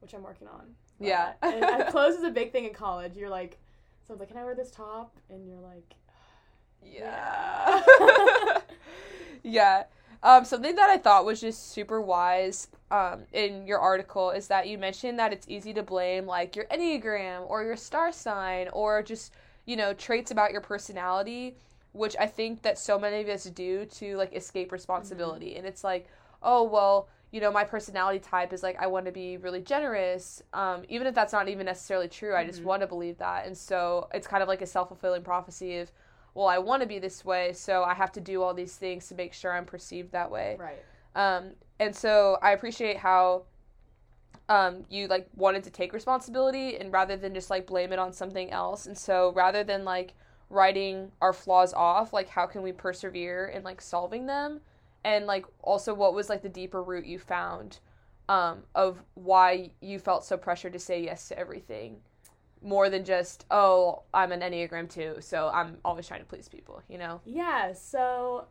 which 0.00 0.14
I'm 0.14 0.22
working 0.22 0.46
on. 0.46 0.74
Yeah. 1.00 1.32
Uh, 1.42 1.50
and, 1.52 1.64
and 1.82 1.86
clothes 1.88 2.14
is 2.16 2.24
a 2.24 2.30
big 2.30 2.52
thing 2.52 2.64
in 2.64 2.72
college. 2.72 3.16
You're 3.16 3.30
like 3.30 3.58
someone's 4.06 4.20
like, 4.20 4.28
"Can 4.28 4.38
I 4.38 4.44
wear 4.44 4.54
this 4.54 4.70
top?" 4.70 5.16
and 5.28 5.46
you're 5.46 5.60
like, 5.60 5.94
Yeah. 6.82 7.82
yeah. 9.42 9.84
Um, 10.22 10.44
something 10.44 10.75
that 10.75 10.90
I 10.90 10.98
thought 10.98 11.25
was 11.25 11.40
just 11.40 11.70
super 11.70 12.00
wise 12.00 12.69
um, 12.90 13.22
in 13.32 13.66
your 13.66 13.78
article 13.78 14.30
is 14.30 14.48
that 14.48 14.66
you 14.66 14.76
mentioned 14.76 15.19
that 15.19 15.32
it's 15.32 15.46
easy 15.48 15.72
to 15.75 15.82
blame 15.82 16.26
like 16.26 16.56
your 16.56 16.64
Enneagram 16.66 17.48
or 17.48 17.62
your 17.62 17.76
star 17.76 18.10
sign 18.12 18.69
or 18.72 19.02
just, 19.02 19.32
you 19.64 19.76
know, 19.76 19.92
traits 19.94 20.30
about 20.32 20.50
your 20.50 20.60
personality, 20.60 21.56
which 21.92 22.16
I 22.19 22.26
think 22.26 22.62
that 22.62 22.78
so 22.78 22.98
many 22.98 23.20
of 23.22 23.28
us 23.28 23.44
do 23.44 23.84
to 23.86 24.16
like 24.16 24.34
escape 24.34 24.72
responsibility. 24.72 25.56
And 25.56 25.66
it's 25.66 25.84
like, 25.84 26.08
oh, 26.42 26.64
well, 26.64 27.08
you 27.30 27.40
know, 27.40 27.52
my 27.52 27.62
personality 27.62 28.19
type 28.19 28.52
is 28.52 28.62
like 28.62 28.76
I 28.80 28.86
want 28.88 29.06
to 29.06 29.12
be 29.12 29.36
really 29.36 29.60
generous. 29.60 30.42
Um, 30.52 30.82
even 30.88 31.06
if 31.06 31.14
that's 31.14 31.32
not 31.32 31.48
even 31.48 31.66
necessarily 31.66 32.08
true, 32.08 32.34
I 32.34 32.44
just 32.44 32.62
Mhm. 32.62 32.64
want 32.64 32.80
to 32.82 32.88
believe 32.88 33.19
that. 33.19 33.46
And 33.46 33.56
so 33.56 34.08
it's 34.14 34.26
kind 34.26 34.42
of 34.42 34.48
like 34.48 34.62
a 34.62 34.66
self 34.66 34.88
fulfilling 34.88 35.22
prophecy 35.22 35.76
of, 35.78 35.92
well, 36.38 36.46
I 36.46 36.58
want 36.58 36.82
to 36.82 36.88
be 36.88 37.00
this 37.00 37.25
way, 37.25 37.52
so 37.52 37.82
I 37.82 37.94
have 37.94 38.12
to 38.12 38.20
do 38.20 38.44
all 38.44 38.55
these 38.55 38.76
things 38.76 39.08
to 39.08 39.17
make 39.17 39.32
sure 39.32 39.52
I'm 39.52 39.64
perceived 39.64 40.12
that 40.12 40.31
way. 40.31 40.56
right. 40.56 40.85
Um, 41.17 41.50
and 41.81 41.94
so 41.94 42.38
I 42.40 42.52
appreciate 42.52 42.96
how 42.96 43.43
um, 44.49 44.85
you 44.88 45.08
like 45.08 45.26
wanted 45.35 45.64
to 45.64 45.70
take 45.70 45.93
responsibility 45.93 46.76
and 46.76 46.93
rather 46.93 47.17
than 47.17 47.35
just 47.35 47.50
like 47.50 47.67
blame 47.67 47.93
it 47.93 47.99
on 47.99 48.12
something 48.12 48.52
else. 48.52 48.87
And 48.87 48.96
so 48.96 49.32
rather 49.32 49.64
than 49.64 49.85
like 49.85 50.14
writing 50.49 51.11
our 51.20 51.32
flaws 51.32 51.75
off, 51.75 52.12
like 52.12 52.29
how 52.29 52.46
can 52.46 52.62
we 52.62 52.70
persevere 52.70 53.49
in 53.49 53.64
like 53.64 53.80
solving 53.80 54.26
them? 54.26 54.61
And 55.02 55.26
like 55.26 55.45
also 55.61 55.92
what 55.92 56.14
was 56.14 56.28
like 56.28 56.42
the 56.42 56.49
deeper 56.49 56.85
root 56.85 57.04
you 57.04 57.18
found 57.18 57.80
um, 58.28 58.62
of 58.76 59.02
why 59.14 59.73
you 59.80 59.99
felt 59.99 60.25
so 60.25 60.37
pressured 60.37 60.75
to 60.75 60.78
say 60.78 61.02
yes 61.02 61.26
to 61.30 61.38
everything 61.38 61.97
more 62.62 62.90
than 62.90 63.04
just 63.04 63.44
oh 63.50 64.02
i'm 64.12 64.32
an 64.32 64.40
enneagram 64.40 64.88
two 64.88 65.16
so 65.20 65.50
i'm 65.54 65.76
always 65.84 66.06
trying 66.06 66.20
to 66.20 66.26
please 66.26 66.48
people 66.48 66.82
you 66.88 66.98
know 66.98 67.20
Yeah, 67.24 67.72
so 67.72 68.46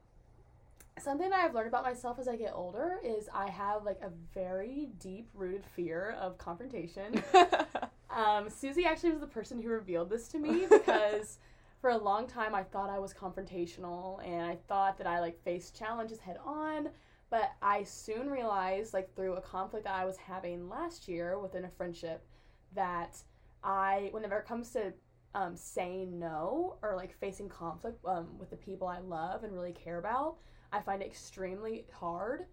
something 0.99 1.29
that 1.29 1.39
I've 1.39 1.53
learned 1.53 1.67
about 1.67 1.83
myself 1.83 2.19
as 2.19 2.27
I 2.27 2.35
get 2.35 2.53
older 2.53 2.99
is 3.03 3.29
I 3.33 3.49
have 3.49 3.83
like 3.83 3.99
a 4.01 4.11
very 4.33 4.89
deep 4.99 5.29
rooted 5.33 5.65
fear 5.65 6.15
of 6.19 6.37
confrontation. 6.37 7.23
um, 8.09 8.49
Susie 8.49 8.85
actually 8.85 9.11
was 9.11 9.19
the 9.19 9.27
person 9.27 9.61
who 9.61 9.69
revealed 9.69 10.09
this 10.09 10.27
to 10.29 10.39
me 10.39 10.65
because 10.69 11.39
for 11.81 11.91
a 11.91 11.97
long 11.97 12.27
time 12.27 12.55
I 12.55 12.63
thought 12.63 12.89
I 12.89 12.99
was 12.99 13.13
confrontational 13.13 14.25
and 14.25 14.41
I 14.43 14.57
thought 14.67 14.97
that 14.97 15.07
I 15.07 15.19
like 15.19 15.41
faced 15.43 15.77
challenges 15.77 16.19
head 16.19 16.37
on. 16.43 16.89
But 17.29 17.51
I 17.61 17.83
soon 17.83 18.29
realized, 18.29 18.93
like 18.93 19.13
through 19.13 19.33
a 19.33 19.41
conflict 19.41 19.83
that 19.83 19.95
I 19.95 20.05
was 20.05 20.15
having 20.15 20.69
last 20.69 21.09
year 21.09 21.37
within 21.37 21.65
a 21.65 21.69
friendship, 21.69 22.25
that 22.73 23.17
I, 23.63 24.09
whenever 24.11 24.37
it 24.37 24.45
comes 24.45 24.71
to 24.71 24.93
um, 25.35 25.55
saying 25.55 26.17
no 26.17 26.77
or 26.81 26.95
like 26.95 27.13
facing 27.19 27.49
conflict 27.49 28.03
um, 28.05 28.37
with 28.39 28.49
the 28.49 28.55
people 28.57 28.87
I 28.87 28.99
love 28.99 29.43
and 29.43 29.53
really 29.53 29.73
care 29.73 29.99
about, 29.99 30.37
I 30.71 30.81
find 30.81 31.01
it 31.01 31.05
extremely 31.05 31.85
hard. 31.93 32.45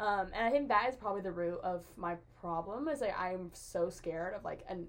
Um, 0.00 0.28
and 0.34 0.44
I 0.44 0.50
think 0.50 0.68
that 0.68 0.88
is 0.88 0.96
probably 0.96 1.22
the 1.22 1.32
root 1.32 1.60
of 1.62 1.84
my 1.96 2.16
problem 2.40 2.88
is 2.88 3.00
like 3.00 3.18
I'm 3.18 3.50
so 3.52 3.88
scared 3.90 4.34
of 4.34 4.44
like 4.44 4.64
an 4.68 4.86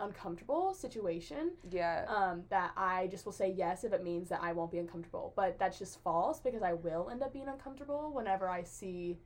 uncomfortable 0.00 0.72
situation 0.74 1.50
yeah 1.68 2.04
um, 2.06 2.44
that 2.50 2.70
I 2.76 3.08
just 3.08 3.24
will 3.24 3.32
say 3.32 3.50
yes 3.50 3.82
if 3.82 3.92
it 3.92 4.04
means 4.04 4.28
that 4.28 4.40
I 4.40 4.52
won't 4.52 4.70
be 4.70 4.78
uncomfortable. 4.78 5.32
But 5.34 5.58
that's 5.58 5.78
just 5.78 6.00
false 6.02 6.40
because 6.40 6.62
I 6.62 6.74
will 6.74 7.08
end 7.10 7.22
up 7.22 7.32
being 7.32 7.48
uncomfortable 7.48 8.12
whenever 8.14 8.48
I 8.48 8.62
see 8.62 9.18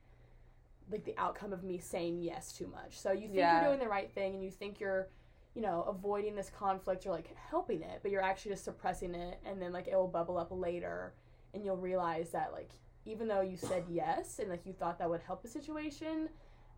like 0.91 1.05
the 1.05 1.17
outcome 1.17 1.53
of 1.53 1.63
me 1.63 1.77
saying 1.77 2.21
yes 2.21 2.51
too 2.51 2.67
much. 2.67 2.99
So 2.99 3.11
you 3.11 3.21
think 3.21 3.35
Yeah. 3.35 3.61
you're 3.61 3.69
doing 3.69 3.79
the 3.79 3.87
right 3.87 4.11
thing 4.13 4.33
and 4.33 4.43
you 4.43 4.51
think 4.51 4.79
you're, 4.79 5.09
you 5.55 5.61
know, 5.61 5.83
avoiding 5.87 6.35
this 6.35 6.49
conflict 6.49 7.05
or 7.05 7.11
like 7.11 7.35
helping 7.49 7.81
it, 7.81 7.99
but 8.01 8.11
you're 8.11 8.23
actually 8.23 8.51
just 8.51 8.65
suppressing 8.65 9.13
it 9.13 9.39
and 9.45 9.61
then 9.61 9.71
like 9.71 9.87
it 9.87 9.95
will 9.95 10.07
bubble 10.07 10.37
up 10.37 10.47
later 10.51 11.13
and 11.53 11.63
you'll 11.63 11.77
realize 11.77 12.29
that 12.31 12.51
like 12.51 12.71
even 13.05 13.27
though 13.27 13.41
you 13.41 13.57
said 13.57 13.83
yes 13.89 14.39
and 14.39 14.49
like 14.49 14.65
you 14.65 14.73
thought 14.73 14.97
that 14.99 15.09
would 15.09 15.21
help 15.21 15.41
the 15.41 15.47
situation, 15.47 16.29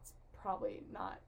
it's 0.02 0.14
probably 0.42 0.84
not 0.92 1.20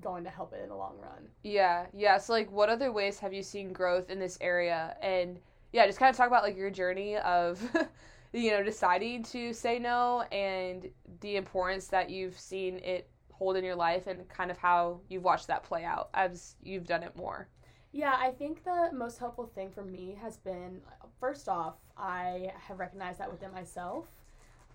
going 0.00 0.24
to 0.24 0.30
help 0.30 0.52
it 0.52 0.62
in 0.62 0.68
the 0.68 0.74
long 0.74 0.96
run. 0.98 1.28
Yeah, 1.42 1.86
yeah. 1.94 2.18
So 2.18 2.32
like, 2.32 2.50
what 2.50 2.68
other 2.68 2.92
ways 2.92 3.18
have 3.18 3.32
you 3.32 3.42
seen 3.42 3.72
growth 3.72 4.10
in 4.10 4.18
this 4.18 4.38
area? 4.40 4.96
And 5.02 5.38
yeah, 5.72 5.86
just 5.86 5.98
kind 5.98 6.10
of 6.10 6.16
talk 6.16 6.26
about 6.26 6.42
like 6.42 6.56
your 6.56 6.70
journey 6.70 7.16
of, 7.18 7.62
you 8.32 8.50
know, 8.50 8.62
deciding 8.62 9.22
to 9.24 9.52
say 9.52 9.78
no 9.78 10.22
and 10.32 10.88
the 11.20 11.36
importance 11.36 11.86
that 11.88 12.10
you've 12.10 12.38
seen 12.38 12.78
it 12.78 13.08
hold 13.42 13.56
in 13.56 13.64
your 13.64 13.74
life 13.74 14.06
and 14.06 14.28
kind 14.28 14.50
of 14.50 14.58
how 14.58 15.00
you've 15.08 15.24
watched 15.24 15.48
that 15.48 15.64
play 15.64 15.84
out 15.84 16.10
as 16.14 16.54
you've 16.62 16.86
done 16.86 17.02
it 17.02 17.16
more. 17.16 17.48
Yeah, 17.90 18.14
I 18.16 18.30
think 18.30 18.64
the 18.64 18.90
most 18.92 19.18
helpful 19.18 19.46
thing 19.46 19.70
for 19.70 19.84
me 19.84 20.16
has 20.22 20.36
been 20.36 20.80
first 21.18 21.48
off, 21.48 21.74
I 21.96 22.52
have 22.68 22.78
recognized 22.78 23.18
that 23.18 23.30
within 23.30 23.52
myself. 23.52 24.06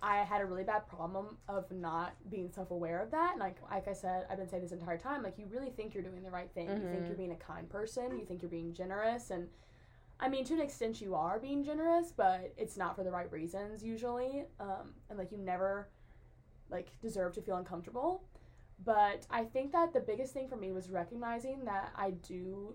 I 0.02 0.18
had 0.18 0.42
a 0.42 0.44
really 0.44 0.62
bad 0.62 0.86
problem 0.86 1.38
of 1.48 1.64
not 1.72 2.12
being 2.30 2.50
self 2.52 2.70
aware 2.70 3.02
of 3.02 3.10
that. 3.10 3.30
And 3.32 3.40
like 3.40 3.56
like 3.70 3.88
I 3.88 3.94
said, 3.94 4.26
I've 4.30 4.36
been 4.36 4.48
saying 4.48 4.62
this 4.62 4.72
entire 4.72 4.98
time, 4.98 5.22
like 5.22 5.38
you 5.38 5.46
really 5.50 5.70
think 5.70 5.94
you're 5.94 6.04
doing 6.04 6.22
the 6.22 6.30
right 6.30 6.50
thing. 6.54 6.68
Mm-hmm. 6.68 6.76
You 6.76 6.82
think 6.82 6.98
mm-hmm. 6.98 7.06
you're 7.06 7.16
being 7.16 7.32
a 7.32 7.36
kind 7.36 7.68
person, 7.68 8.18
you 8.18 8.26
think 8.26 8.42
you're 8.42 8.50
being 8.50 8.74
generous 8.74 9.30
and 9.30 9.48
I 10.20 10.28
mean, 10.28 10.44
to 10.46 10.54
an 10.54 10.60
extent, 10.60 11.00
you 11.00 11.14
are 11.14 11.38
being 11.38 11.62
generous, 11.62 12.12
but 12.16 12.52
it's 12.56 12.76
not 12.76 12.96
for 12.96 13.04
the 13.04 13.10
right 13.10 13.30
reasons 13.30 13.84
usually, 13.84 14.44
um, 14.58 14.94
and 15.08 15.16
like 15.16 15.30
you 15.30 15.38
never 15.38 15.88
like 16.70 16.88
deserve 17.00 17.32
to 17.34 17.40
feel 17.40 17.56
uncomfortable. 17.56 18.24
But 18.84 19.26
I 19.30 19.44
think 19.44 19.72
that 19.72 19.92
the 19.92 20.00
biggest 20.00 20.32
thing 20.32 20.48
for 20.48 20.56
me 20.56 20.72
was 20.72 20.90
recognizing 20.90 21.64
that 21.64 21.90
I 21.96 22.10
do 22.10 22.74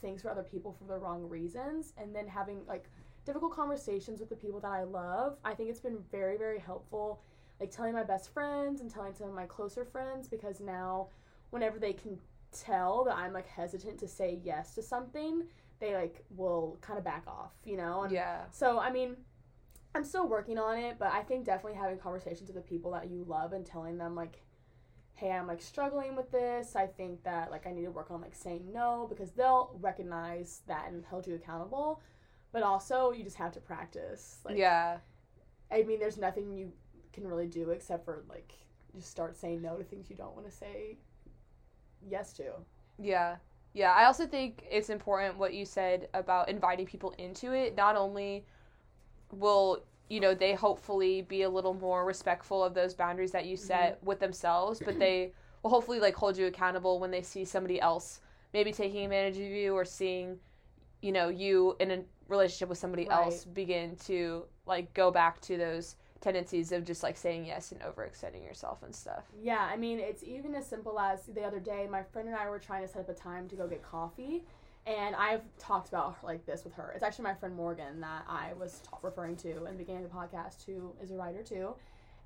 things 0.00 0.22
for 0.22 0.30
other 0.30 0.42
people 0.42 0.72
for 0.72 0.84
the 0.84 0.98
wrong 0.98 1.28
reasons 1.28 1.92
and 1.96 2.14
then 2.14 2.26
having 2.26 2.60
like 2.66 2.90
difficult 3.24 3.52
conversations 3.52 4.20
with 4.20 4.28
the 4.28 4.36
people 4.36 4.60
that 4.60 4.70
I 4.70 4.82
love. 4.82 5.38
I 5.44 5.54
think 5.54 5.70
it's 5.70 5.80
been 5.80 5.98
very, 6.10 6.36
very 6.36 6.58
helpful, 6.58 7.22
like 7.60 7.70
telling 7.70 7.94
my 7.94 8.04
best 8.04 8.32
friends 8.32 8.80
and 8.80 8.90
telling 8.90 9.14
some 9.14 9.28
of 9.28 9.34
my 9.34 9.46
closer 9.46 9.84
friends 9.84 10.28
because 10.28 10.60
now, 10.60 11.08
whenever 11.50 11.78
they 11.78 11.92
can 11.92 12.18
tell 12.52 13.04
that 13.04 13.16
I'm 13.16 13.32
like 13.32 13.46
hesitant 13.46 13.98
to 14.00 14.08
say 14.08 14.40
yes 14.42 14.74
to 14.74 14.82
something, 14.82 15.44
they 15.78 15.94
like 15.94 16.24
will 16.36 16.78
kind 16.80 16.98
of 16.98 17.04
back 17.04 17.24
off, 17.26 17.52
you 17.64 17.76
know? 17.76 18.02
And 18.02 18.12
yeah. 18.12 18.42
So, 18.50 18.78
I 18.78 18.90
mean, 18.90 19.16
I'm 19.94 20.04
still 20.04 20.28
working 20.28 20.58
on 20.58 20.78
it, 20.78 20.96
but 20.98 21.12
I 21.12 21.22
think 21.22 21.44
definitely 21.44 21.78
having 21.78 21.98
conversations 21.98 22.48
with 22.48 22.56
the 22.56 22.68
people 22.68 22.90
that 22.92 23.10
you 23.10 23.24
love 23.26 23.52
and 23.52 23.64
telling 23.64 23.96
them, 23.96 24.14
like, 24.14 24.42
hey, 25.16 25.32
I'm 25.32 25.46
like 25.46 25.62
struggling 25.62 26.14
with 26.14 26.30
this. 26.30 26.76
I 26.76 26.86
think 26.86 27.24
that 27.24 27.50
like 27.50 27.66
I 27.66 27.72
need 27.72 27.84
to 27.84 27.90
work 27.90 28.10
on 28.10 28.20
like 28.20 28.34
saying 28.34 28.70
no 28.72 29.06
because 29.08 29.32
they'll 29.32 29.76
recognize 29.80 30.60
that 30.66 30.88
and 30.88 31.04
hold 31.04 31.26
you 31.26 31.34
accountable. 31.34 32.00
But 32.52 32.62
also, 32.62 33.12
you 33.12 33.24
just 33.24 33.36
have 33.36 33.52
to 33.52 33.60
practice. 33.60 34.38
Like, 34.44 34.56
yeah. 34.56 34.98
I 35.70 35.82
mean, 35.82 35.98
there's 35.98 36.16
nothing 36.16 36.56
you 36.56 36.72
can 37.12 37.26
really 37.26 37.48
do 37.48 37.70
except 37.70 38.04
for 38.04 38.24
like 38.28 38.52
just 38.94 39.10
start 39.10 39.36
saying 39.36 39.62
no 39.62 39.76
to 39.76 39.84
things 39.84 40.08
you 40.08 40.16
don't 40.16 40.34
want 40.34 40.48
to 40.48 40.52
say 40.54 40.98
yes 42.06 42.32
to. 42.34 42.52
Yeah. 42.98 43.36
Yeah, 43.72 43.92
I 43.92 44.04
also 44.06 44.26
think 44.26 44.64
it's 44.70 44.88
important 44.88 45.36
what 45.36 45.52
you 45.52 45.66
said 45.66 46.08
about 46.14 46.48
inviting 46.48 46.86
people 46.86 47.14
into 47.18 47.52
it. 47.52 47.76
Not 47.76 47.94
only 47.94 48.46
will 49.32 49.82
you 50.08 50.20
know 50.20 50.34
they 50.34 50.54
hopefully 50.54 51.22
be 51.22 51.42
a 51.42 51.48
little 51.48 51.74
more 51.74 52.04
respectful 52.04 52.62
of 52.62 52.74
those 52.74 52.94
boundaries 52.94 53.32
that 53.32 53.46
you 53.46 53.56
set 53.56 53.96
mm-hmm. 53.96 54.06
with 54.06 54.20
themselves 54.20 54.80
but 54.84 54.98
they 54.98 55.32
will 55.62 55.70
hopefully 55.70 56.00
like 56.00 56.14
hold 56.14 56.36
you 56.36 56.46
accountable 56.46 56.98
when 56.98 57.10
they 57.10 57.22
see 57.22 57.44
somebody 57.44 57.80
else 57.80 58.20
maybe 58.52 58.72
taking 58.72 59.04
advantage 59.04 59.36
of 59.36 59.42
you 59.42 59.74
or 59.74 59.84
seeing 59.84 60.38
you 61.02 61.12
know 61.12 61.28
you 61.28 61.76
in 61.80 61.90
a 61.90 62.02
relationship 62.28 62.68
with 62.68 62.78
somebody 62.78 63.06
right. 63.08 63.26
else 63.26 63.44
begin 63.44 63.96
to 63.96 64.44
like 64.66 64.92
go 64.94 65.10
back 65.10 65.40
to 65.40 65.56
those 65.56 65.96
tendencies 66.20 66.72
of 66.72 66.84
just 66.84 67.02
like 67.02 67.16
saying 67.16 67.46
yes 67.46 67.72
and 67.72 67.80
overextending 67.82 68.44
yourself 68.44 68.82
and 68.82 68.94
stuff. 68.94 69.24
Yeah, 69.40 69.68
I 69.70 69.76
mean, 69.76 70.00
it's 70.00 70.24
even 70.24 70.54
as 70.54 70.66
simple 70.66 70.98
as 70.98 71.22
the 71.26 71.42
other 71.42 71.60
day, 71.60 71.86
my 71.90 72.02
friend 72.02 72.28
and 72.28 72.36
I 72.36 72.48
were 72.48 72.58
trying 72.58 72.82
to 72.82 72.88
set 72.88 73.00
up 73.00 73.08
a 73.08 73.14
time 73.14 73.48
to 73.48 73.56
go 73.56 73.66
get 73.66 73.82
coffee, 73.82 74.42
and 74.86 75.16
I've 75.16 75.42
talked 75.58 75.88
about 75.88 76.16
like 76.22 76.46
this 76.46 76.64
with 76.64 76.72
her. 76.74 76.92
It's 76.94 77.02
actually 77.02 77.24
my 77.24 77.34
friend 77.34 77.54
Morgan 77.54 78.00
that 78.00 78.24
I 78.28 78.52
was 78.58 78.80
t- 78.82 78.88
referring 79.02 79.36
to 79.36 79.56
in 79.56 79.64
the 79.64 79.72
beginning 79.72 80.04
of 80.04 80.10
the 80.10 80.16
podcast, 80.16 80.64
who 80.64 80.94
is 81.02 81.10
a 81.10 81.16
writer 81.16 81.42
too. 81.42 81.74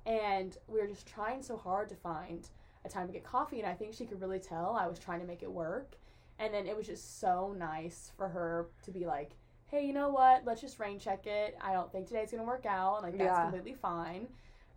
And 0.05 0.57
we 0.67 0.79
were 0.79 0.87
just 0.87 1.07
trying 1.07 1.41
so 1.41 1.57
hard 1.57 1.89
to 1.89 1.95
find 1.95 2.47
a 2.85 2.89
time 2.89 3.07
to 3.07 3.13
get 3.13 3.23
coffee, 3.23 3.59
and 3.59 3.67
I 3.67 3.73
think 3.73 3.93
she 3.93 4.05
could 4.05 4.21
really 4.21 4.39
tell 4.39 4.75
I 4.79 4.87
was 4.87 4.99
trying 4.99 5.19
to 5.19 5.25
make 5.25 5.43
it 5.43 5.51
work. 5.51 5.95
And 6.39 6.53
then 6.53 6.65
it 6.65 6.75
was 6.75 6.87
just 6.87 7.19
so 7.19 7.55
nice 7.57 8.11
for 8.17 8.27
her 8.27 8.69
to 8.83 8.91
be 8.91 9.05
like, 9.05 9.31
"Hey, 9.67 9.85
you 9.85 9.93
know 9.93 10.09
what? 10.09 10.43
Let's 10.45 10.61
just 10.61 10.79
rain 10.79 10.99
check 10.99 11.27
it. 11.27 11.57
I 11.61 11.73
don't 11.73 11.91
think 11.91 12.07
today's 12.07 12.31
gonna 12.31 12.43
work 12.43 12.65
out, 12.65 12.97
and 12.97 13.03
like 13.03 13.17
that's 13.17 13.37
yeah. 13.37 13.43
completely 13.43 13.73
fine." 13.73 14.27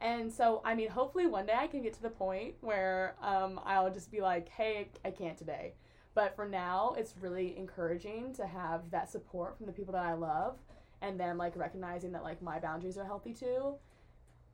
And 0.01 0.31
so, 0.31 0.61
I 0.65 0.75
mean, 0.75 0.89
hopefully 0.89 1.27
one 1.27 1.47
day 1.47 1.55
I 1.57 1.67
can 1.67 1.81
get 1.81 1.95
to 1.95 2.03
the 2.03 2.11
point 2.11 2.55
where 2.61 3.15
um, 3.23 3.61
I'll 3.65 3.91
just 3.91 4.11
be 4.11 4.21
like, 4.21 4.49
"Hey, 4.51 4.89
I 5.05 5.11
can't 5.11 5.39
today." 5.39 5.75
But 6.15 6.37
for 6.37 6.47
now, 6.49 6.95
it's 6.97 7.15
really 7.21 7.57
encouraging 7.57 8.33
to 8.35 8.47
have 8.47 8.91
that 8.91 9.11
support 9.11 9.57
from 9.57 9.67
the 9.67 9.73
people 9.73 9.93
that 9.93 10.05
I 10.05 10.15
love 10.15 10.57
and 11.03 11.19
then 11.19 11.37
like 11.37 11.57
recognizing 11.57 12.13
that 12.13 12.23
like 12.23 12.41
my 12.41 12.59
boundaries 12.59 12.97
are 12.97 13.05
healthy 13.05 13.35
too. 13.35 13.75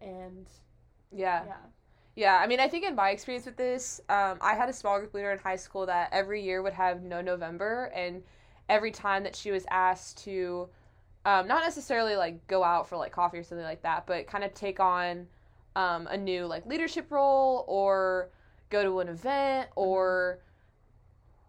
And 0.01 0.47
yeah. 1.13 1.45
Yeah. 1.47 1.57
Yeah, 2.17 2.39
I 2.43 2.49
mean, 2.49 2.59
I 2.59 2.69
think 2.69 2.85
in 2.85 2.97
my 2.97 3.11
experience 3.11 3.47
with 3.47 3.57
this, 3.57 4.01
um, 4.09 4.39
I 4.41 4.55
had 4.55 4.69
a 4.69 4.73
small 4.73 4.99
group 4.99 5.15
leader 5.15 5.31
in 5.31 5.39
high 5.39 5.57
school 5.57 5.87
that 5.87 6.09
every 6.13 6.43
year 6.43 6.61
would 6.61 6.73
have 6.73 7.03
no 7.03 7.21
November, 7.21 7.85
and 7.95 8.23
every 8.69 8.91
time 8.91 9.23
that 9.23 9.37
she 9.37 9.53
was 9.53 9.65
asked 9.71 10.19
to, 10.25 10.69
um, 11.25 11.47
not 11.47 11.63
necessarily 11.63 12.17
like 12.17 12.45
go 12.49 12.65
out 12.65 12.89
for 12.89 12.97
like 12.97 13.13
coffee 13.13 13.39
or 13.39 13.45
something 13.45 13.65
like 13.65 13.83
that, 13.83 14.07
but 14.07 14.27
kind 14.27 14.43
of 14.43 14.53
take 14.55 14.81
on 14.81 15.29
um, 15.77 16.09
a 16.09 16.17
new 16.17 16.47
like 16.47 16.67
leadership 16.67 17.11
role 17.11 17.65
or 17.69 18.31
go 18.71 18.83
to 18.83 18.99
an 19.01 19.09
event 19.09 19.71
mm-hmm. 19.71 19.81
or 19.81 20.41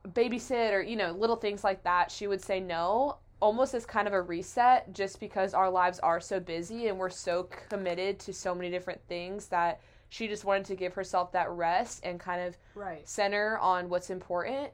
babysit 0.10 0.74
or 0.74 0.82
you 0.82 0.96
know 0.96 1.12
little 1.12 1.36
things 1.36 1.64
like 1.64 1.84
that 1.84 2.12
she 2.12 2.28
would 2.28 2.42
say 2.42 2.60
no 2.60 3.18
almost 3.40 3.74
as 3.74 3.86
kind 3.86 4.08
of 4.08 4.14
a 4.14 4.22
reset 4.22 4.92
just 4.94 5.20
because 5.20 5.54
our 5.54 5.70
lives 5.70 6.00
are 6.00 6.20
so 6.20 6.40
busy 6.40 6.88
and 6.88 6.98
we're 6.98 7.10
so 7.10 7.48
committed 7.70 8.20
to 8.20 8.32
so 8.32 8.54
many 8.54 8.70
different 8.70 9.02
things 9.08 9.48
that 9.48 9.82
she 10.10 10.28
just 10.28 10.44
wanted 10.44 10.66
to 10.66 10.76
give 10.76 10.94
herself 10.94 11.32
that 11.32 11.50
rest 11.50 12.02
and 12.04 12.20
kind 12.20 12.42
of 12.42 12.58
right. 12.76 13.08
center 13.08 13.58
on 13.60 13.90
what's 13.90 14.10
important 14.10 14.70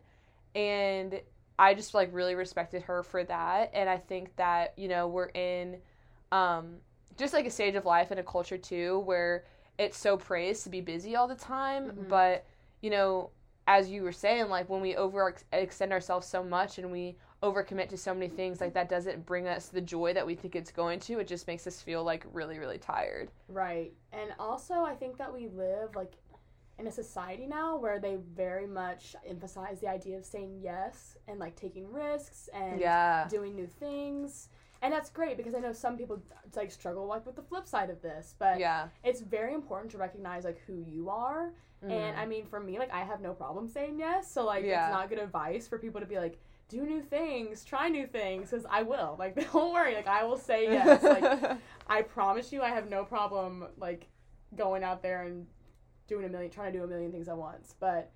and 0.55 1.19
i 1.59 1.73
just 1.73 1.93
like 1.93 2.09
really 2.11 2.35
respected 2.35 2.81
her 2.81 3.03
for 3.03 3.23
that 3.23 3.69
and 3.73 3.89
i 3.89 3.97
think 3.97 4.35
that 4.35 4.73
you 4.77 4.87
know 4.87 5.07
we're 5.07 5.29
in 5.29 5.77
um 6.31 6.75
just 7.17 7.33
like 7.33 7.45
a 7.45 7.51
stage 7.51 7.75
of 7.75 7.85
life 7.85 8.11
and 8.11 8.19
a 8.19 8.23
culture 8.23 8.57
too 8.57 8.99
where 8.99 9.45
it's 9.77 9.97
so 9.97 10.17
praised 10.17 10.63
to 10.63 10.69
be 10.69 10.81
busy 10.81 11.15
all 11.15 11.27
the 11.27 11.35
time 11.35 11.85
mm-hmm. 11.85 12.09
but 12.09 12.45
you 12.81 12.89
know 12.89 13.29
as 13.67 13.89
you 13.89 14.01
were 14.01 14.13
saying, 14.13 14.49
like 14.49 14.69
when 14.69 14.81
we 14.81 14.95
overextend 14.95 15.91
ourselves 15.91 16.25
so 16.25 16.41
much 16.41 16.79
and 16.79 16.91
we 16.91 17.17
overcommit 17.43 17.89
to 17.89 17.97
so 17.97 18.13
many 18.13 18.29
things, 18.29 18.61
like 18.61 18.73
that 18.73 18.89
doesn't 18.89 19.25
bring 19.25 19.47
us 19.47 19.67
the 19.67 19.81
joy 19.81 20.13
that 20.13 20.25
we 20.25 20.33
think 20.35 20.55
it's 20.55 20.71
going 20.71 20.99
to. 21.01 21.19
It 21.19 21.27
just 21.27 21.47
makes 21.47 21.67
us 21.67 21.81
feel 21.81 22.03
like 22.03 22.25
really, 22.31 22.57
really 22.57 22.77
tired. 22.77 23.29
Right. 23.49 23.93
And 24.13 24.31
also, 24.39 24.75
I 24.75 24.95
think 24.95 25.17
that 25.17 25.31
we 25.31 25.49
live 25.49 25.95
like 25.95 26.13
in 26.79 26.87
a 26.87 26.91
society 26.91 27.45
now 27.45 27.75
where 27.75 27.99
they 27.99 28.17
very 28.35 28.67
much 28.67 29.15
emphasize 29.27 29.79
the 29.81 29.87
idea 29.87 30.17
of 30.17 30.25
saying 30.25 30.59
yes 30.61 31.17
and 31.27 31.39
like 31.39 31.55
taking 31.55 31.91
risks 31.91 32.49
and 32.53 32.79
yeah. 32.79 33.27
doing 33.29 33.53
new 33.53 33.67
things. 33.67 34.49
And 34.81 34.93
that's 34.93 35.09
great 35.09 35.37
because 35.37 35.55
I 35.55 35.59
know 35.59 35.73
some 35.73 35.97
people 35.97 36.21
like 36.55 36.71
struggle 36.71 37.05
like 37.05 37.25
with 37.25 37.35
the 37.35 37.41
flip 37.41 37.67
side 37.67 37.89
of 37.89 38.01
this, 38.01 38.35
but 38.37 38.59
yeah. 38.59 38.87
it's 39.03 39.21
very 39.21 39.53
important 39.53 39.91
to 39.91 39.97
recognize 39.97 40.43
like 40.43 40.61
who 40.67 40.83
you 40.87 41.09
are 41.09 41.51
Mm. 41.85 41.91
And 41.91 42.19
I 42.19 42.25
mean, 42.25 42.45
for 42.45 42.59
me, 42.59 42.79
like 42.79 42.91
I 42.91 43.03
have 43.03 43.21
no 43.21 43.33
problem 43.33 43.67
saying 43.67 43.99
yes. 43.99 44.31
So 44.31 44.45
like, 44.45 44.63
yeah. 44.63 44.87
it's 44.87 44.93
not 44.93 45.09
good 45.09 45.19
advice 45.19 45.67
for 45.67 45.77
people 45.77 46.01
to 46.01 46.07
be 46.07 46.17
like, 46.17 46.39
do 46.69 46.85
new 46.85 47.01
things, 47.01 47.63
try 47.63 47.87
new 47.87 48.07
things, 48.07 48.49
because 48.49 48.65
I 48.69 48.83
will. 48.83 49.15
Like, 49.17 49.35
don't 49.53 49.73
worry. 49.73 49.95
Like, 49.95 50.07
I 50.07 50.23
will 50.23 50.37
say 50.37 50.65
yes. 50.65 51.03
like, 51.03 51.57
I 51.87 52.01
promise 52.01 52.51
you, 52.51 52.61
I 52.61 52.69
have 52.69 52.89
no 52.89 53.03
problem 53.03 53.65
like 53.77 54.07
going 54.55 54.83
out 54.83 55.01
there 55.01 55.23
and 55.23 55.45
doing 56.07 56.25
a 56.25 56.29
million, 56.29 56.49
trying 56.49 56.73
to 56.73 56.79
do 56.79 56.83
a 56.83 56.87
million 56.87 57.11
things 57.11 57.27
at 57.27 57.37
once. 57.37 57.75
But 57.79 58.11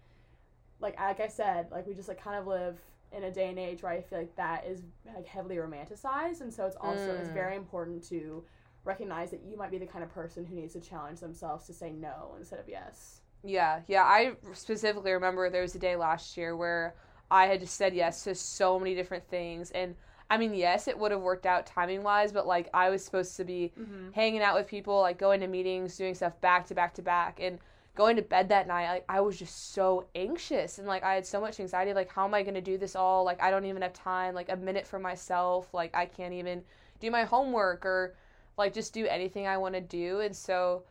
like, 0.80 1.00
like 1.00 1.20
I 1.20 1.28
said, 1.28 1.68
like 1.72 1.88
we 1.88 1.94
just 1.94 2.08
like 2.08 2.22
kind 2.22 2.38
of 2.38 2.48
live 2.48 2.80
in 3.12 3.24
a 3.26 3.32
day 3.32 3.50
and 3.50 3.60
age 3.60 3.84
where 3.84 3.92
I 3.92 4.02
feel 4.02 4.20
like 4.20 4.36
that 4.36 4.66
is 4.66 4.82
like 5.16 5.28
heavily 5.28 5.58
romanticized, 5.58 6.42
and 6.42 6.54
so 6.54 6.66
it's 6.66 6.78
also 6.80 7.08
mm. 7.08 7.20
it's 7.20 7.30
very 7.30 7.56
important 7.56 8.08
to 8.10 8.44
recognize 8.84 9.32
that 9.32 9.42
you 9.44 9.58
might 9.58 9.72
be 9.72 9.78
the 9.78 9.86
kind 9.86 10.04
of 10.04 10.14
person 10.14 10.46
who 10.46 10.56
needs 10.56 10.74
to 10.74 10.80
challenge 10.80 11.20
themselves 11.20 11.68
to 11.68 11.74
say 11.74 11.92
no 11.92 12.36
instead 12.38 12.60
of 12.60 12.68
yes. 12.68 13.22
Yeah, 13.44 13.82
yeah. 13.88 14.04
I 14.04 14.34
specifically 14.54 15.12
remember 15.12 15.50
there 15.50 15.62
was 15.62 15.76
a 15.76 15.80
day 15.80 15.96
last 15.96 16.38
year 16.38 16.56
where 16.56 16.96
I 17.30 17.46
had 17.46 17.60
just 17.60 17.76
said 17.76 17.94
yes 17.94 18.24
to 18.26 18.36
so 18.36 18.80
many 18.80 18.96
different 18.96 19.28
things. 19.30 19.72
And 19.72 19.96
I 20.30 20.38
mean, 20.38 20.54
yes, 20.54 20.88
it 20.88 20.98
would 20.98 21.12
have 21.12 21.22
worked 21.22 21.46
out 21.46 21.66
timing 21.66 22.04
wise, 22.04 22.32
but 22.32 22.48
like 22.48 22.70
I 22.74 22.90
was 22.90 23.04
supposed 23.04 23.36
to 23.38 23.44
be 23.44 23.74
mm-hmm. 23.80 24.12
hanging 24.12 24.42
out 24.42 24.56
with 24.56 24.68
people, 24.68 25.00
like 25.02 25.18
going 25.18 25.40
to 25.42 25.48
meetings, 25.48 25.98
doing 25.98 26.16
stuff 26.16 26.40
back 26.42 26.68
to 26.68 26.76
back 26.76 26.94
to 26.96 27.02
back. 27.02 27.40
And 27.42 27.60
going 28.02 28.16
to 28.16 28.24
bed 28.24 28.50
that 28.50 28.68
night, 28.68 28.90
like 28.90 29.06
I 29.08 29.22
was 29.22 29.38
just 29.38 29.74
so 29.76 30.08
anxious 30.16 30.80
and 30.80 30.88
like 30.88 31.04
I 31.04 31.14
had 31.14 31.26
so 31.26 31.40
much 31.40 31.60
anxiety. 31.60 31.94
Like, 31.94 32.12
how 32.12 32.26
am 32.26 32.34
I 32.34 32.42
going 32.42 32.56
to 32.56 32.62
do 32.62 32.76
this 32.76 32.96
all? 32.96 33.24
Like, 33.24 33.40
I 33.40 33.52
don't 33.52 33.66
even 33.66 33.84
have 33.84 33.94
time, 33.94 34.34
like 34.34 34.50
a 34.52 34.56
minute 34.56 34.88
for 34.88 34.98
myself. 34.98 35.72
Like, 35.72 35.94
I 35.94 36.08
can't 36.08 36.34
even 36.34 36.64
do 37.00 37.12
my 37.12 37.26
homework 37.26 37.86
or 37.86 38.16
like 38.58 38.74
just 38.74 38.92
do 38.92 39.06
anything 39.06 39.46
I 39.46 39.58
want 39.58 39.76
to 39.76 39.82
do. 39.82 40.22
And 40.22 40.36
so, 40.36 40.82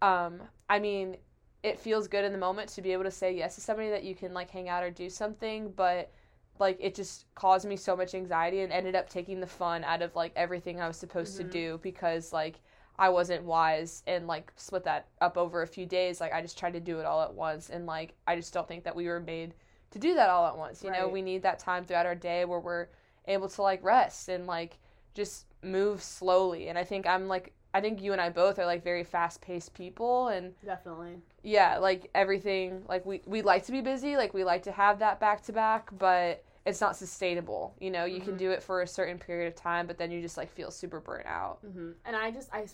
um, 0.00 0.40
I 0.70 0.78
mean, 0.78 1.18
it 1.62 1.78
feels 1.78 2.08
good 2.08 2.24
in 2.24 2.32
the 2.32 2.38
moment 2.38 2.70
to 2.70 2.82
be 2.82 2.92
able 2.94 3.04
to 3.04 3.10
say 3.10 3.34
yes 3.36 3.56
to 3.56 3.60
somebody 3.60 3.90
that 3.90 4.04
you 4.04 4.14
can 4.14 4.32
like 4.32 4.50
hang 4.50 4.70
out 4.70 4.82
or 4.82 4.90
do 4.90 5.10
something, 5.10 5.70
but 5.76 6.10
like 6.58 6.78
it 6.80 6.94
just 6.94 7.26
caused 7.34 7.66
me 7.68 7.76
so 7.76 7.94
much 7.94 8.14
anxiety 8.14 8.60
and 8.60 8.72
ended 8.72 8.94
up 8.94 9.10
taking 9.10 9.40
the 9.40 9.46
fun 9.46 9.84
out 9.84 10.00
of 10.00 10.16
like 10.16 10.32
everything 10.34 10.80
I 10.80 10.88
was 10.88 10.96
supposed 10.96 11.34
Mhm. 11.34 11.38
to 11.38 11.44
do 11.44 11.80
because 11.82 12.32
like 12.32 12.60
I 12.98 13.08
wasn't 13.08 13.44
wise 13.44 14.02
and 14.06 14.26
like 14.26 14.52
split 14.56 14.84
that 14.84 15.08
up 15.20 15.36
over 15.36 15.62
a 15.62 15.66
few 15.66 15.86
days. 15.86 16.20
Like 16.20 16.32
I 16.32 16.40
just 16.40 16.58
tried 16.58 16.74
to 16.74 16.80
do 16.80 16.98
it 17.00 17.06
all 17.06 17.22
at 17.22 17.34
once 17.34 17.70
and 17.70 17.86
like 17.86 18.14
I 18.26 18.36
just 18.36 18.52
don't 18.54 18.68
think 18.68 18.84
that 18.84 18.94
we 18.94 19.06
were 19.08 19.20
made 19.20 19.54
to 19.90 19.98
do 19.98 20.14
that 20.14 20.30
all 20.30 20.46
at 20.46 20.56
once. 20.56 20.82
You 20.82 20.90
know, 20.90 21.08
we 21.08 21.22
need 21.22 21.42
that 21.42 21.58
time 21.58 21.84
throughout 21.84 22.06
our 22.06 22.14
day 22.14 22.44
where 22.44 22.60
we're 22.60 22.88
able 23.26 23.48
to 23.48 23.62
like 23.62 23.82
rest 23.82 24.28
and 24.28 24.46
like 24.46 24.78
just 25.14 25.46
move 25.62 26.02
slowly. 26.02 26.68
And 26.68 26.78
I 26.78 26.84
think 26.84 27.06
I'm 27.06 27.26
like 27.28 27.52
I 27.72 27.80
think 27.80 28.00
you 28.00 28.12
and 28.12 28.20
I 28.20 28.30
both 28.30 28.60
are 28.60 28.66
like 28.66 28.84
very 28.84 29.02
fast 29.02 29.40
paced 29.40 29.74
people 29.74 30.28
and 30.28 30.52
Definitely. 30.64 31.16
yeah, 31.42 31.78
like 31.78 32.08
everything 32.14 32.82
like 32.88 33.04
we 33.04 33.22
we 33.26 33.42
like 33.42 33.64
to 33.66 33.72
be 33.72 33.80
busy, 33.80 34.16
like 34.16 34.32
we 34.34 34.44
like 34.44 34.62
to 34.64 34.72
have 34.72 35.00
that 35.00 35.18
back 35.18 35.42
to 35.44 35.52
back, 35.52 35.88
but 35.98 36.44
it's 36.66 36.80
not 36.80 36.96
sustainable. 36.96 37.74
You 37.78 37.90
know, 37.90 38.04
you 38.04 38.20
can 38.20 38.34
Mhm. 38.34 38.38
do 38.38 38.50
it 38.50 38.62
for 38.62 38.82
a 38.82 38.86
certain 38.86 39.18
period 39.18 39.48
of 39.48 39.54
time, 39.54 39.86
but 39.86 39.98
then 39.98 40.10
you 40.10 40.20
just 40.22 40.36
like 40.36 40.50
feel 40.50 40.70
super 40.70 41.00
burnt 41.00 41.26
out. 41.26 41.58
hmm 41.60 41.92
And 42.04 42.16
I 42.16 42.30
just, 42.30 42.52
I, 42.52 42.66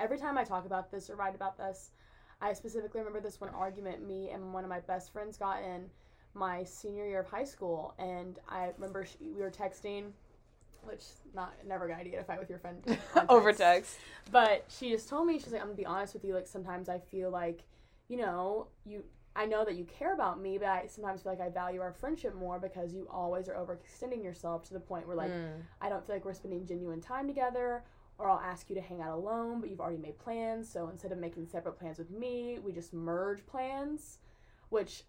every 0.00 0.18
time 0.18 0.36
I 0.36 0.44
talk 0.44 0.66
about 0.66 0.90
this 0.90 1.08
or 1.10 1.16
write 1.16 1.34
about 1.34 1.56
this, 1.56 1.90
I 2.40 2.52
specifically 2.52 3.00
remember 3.00 3.20
this 3.20 3.40
one 3.40 3.50
argument 3.50 4.06
me 4.06 4.30
and 4.30 4.52
one 4.52 4.64
of 4.64 4.70
my 4.70 4.80
best 4.80 5.12
friends 5.12 5.36
got 5.36 5.62
in 5.62 5.90
my 6.34 6.62
senior 6.64 7.06
year 7.06 7.20
of 7.20 7.26
high 7.26 7.44
school, 7.44 7.94
and 7.98 8.38
I 8.48 8.70
remember 8.76 9.04
she, 9.04 9.18
we 9.34 9.40
were 9.42 9.50
texting, 9.50 10.12
which 10.82 11.02
not 11.34 11.54
never 11.66 11.86
a 11.86 11.88
good 11.88 11.96
idea 11.96 12.18
to 12.18 12.24
fight 12.24 12.38
with 12.38 12.48
your 12.50 12.58
friend 12.60 12.84
Over 13.28 13.52
text. 13.52 13.98
But 14.30 14.64
she 14.68 14.90
just 14.90 15.08
told 15.08 15.26
me 15.26 15.38
she's 15.38 15.52
like, 15.52 15.60
I'm 15.60 15.68
gonna 15.68 15.76
be 15.76 15.86
honest 15.86 16.14
with 16.14 16.24
you. 16.24 16.34
Like 16.34 16.46
sometimes 16.46 16.88
I 16.88 16.98
feel 16.98 17.30
like, 17.30 17.62
you 18.08 18.16
know, 18.18 18.68
you. 18.84 19.04
I 19.38 19.46
know 19.46 19.64
that 19.64 19.76
you 19.76 19.84
care 19.84 20.14
about 20.14 20.40
me, 20.42 20.58
but 20.58 20.66
I 20.68 20.86
sometimes 20.88 21.22
feel 21.22 21.30
like 21.30 21.40
I 21.40 21.48
value 21.48 21.80
our 21.80 21.92
friendship 21.92 22.34
more 22.34 22.58
because 22.58 22.92
you 22.92 23.06
always 23.08 23.48
are 23.48 23.54
overextending 23.54 24.22
yourself 24.22 24.64
to 24.64 24.74
the 24.74 24.80
point 24.80 25.06
where 25.06 25.14
like 25.16 25.30
Mm. 25.30 25.62
I 25.80 25.88
don't 25.88 26.04
feel 26.04 26.16
like 26.16 26.24
we're 26.24 26.34
spending 26.34 26.66
genuine 26.66 27.00
time 27.00 27.28
together, 27.28 27.84
or 28.18 28.28
I'll 28.28 28.40
ask 28.40 28.68
you 28.68 28.74
to 28.74 28.80
hang 28.82 29.00
out 29.00 29.12
alone, 29.16 29.60
but 29.60 29.70
you've 29.70 29.80
already 29.80 29.98
made 29.98 30.18
plans. 30.18 30.68
So 30.68 30.88
instead 30.88 31.12
of 31.12 31.18
making 31.18 31.46
separate 31.46 31.78
plans 31.78 31.98
with 31.98 32.10
me, 32.10 32.58
we 32.64 32.72
just 32.72 32.92
merge 32.92 33.46
plans. 33.46 34.18
Which, 34.70 35.04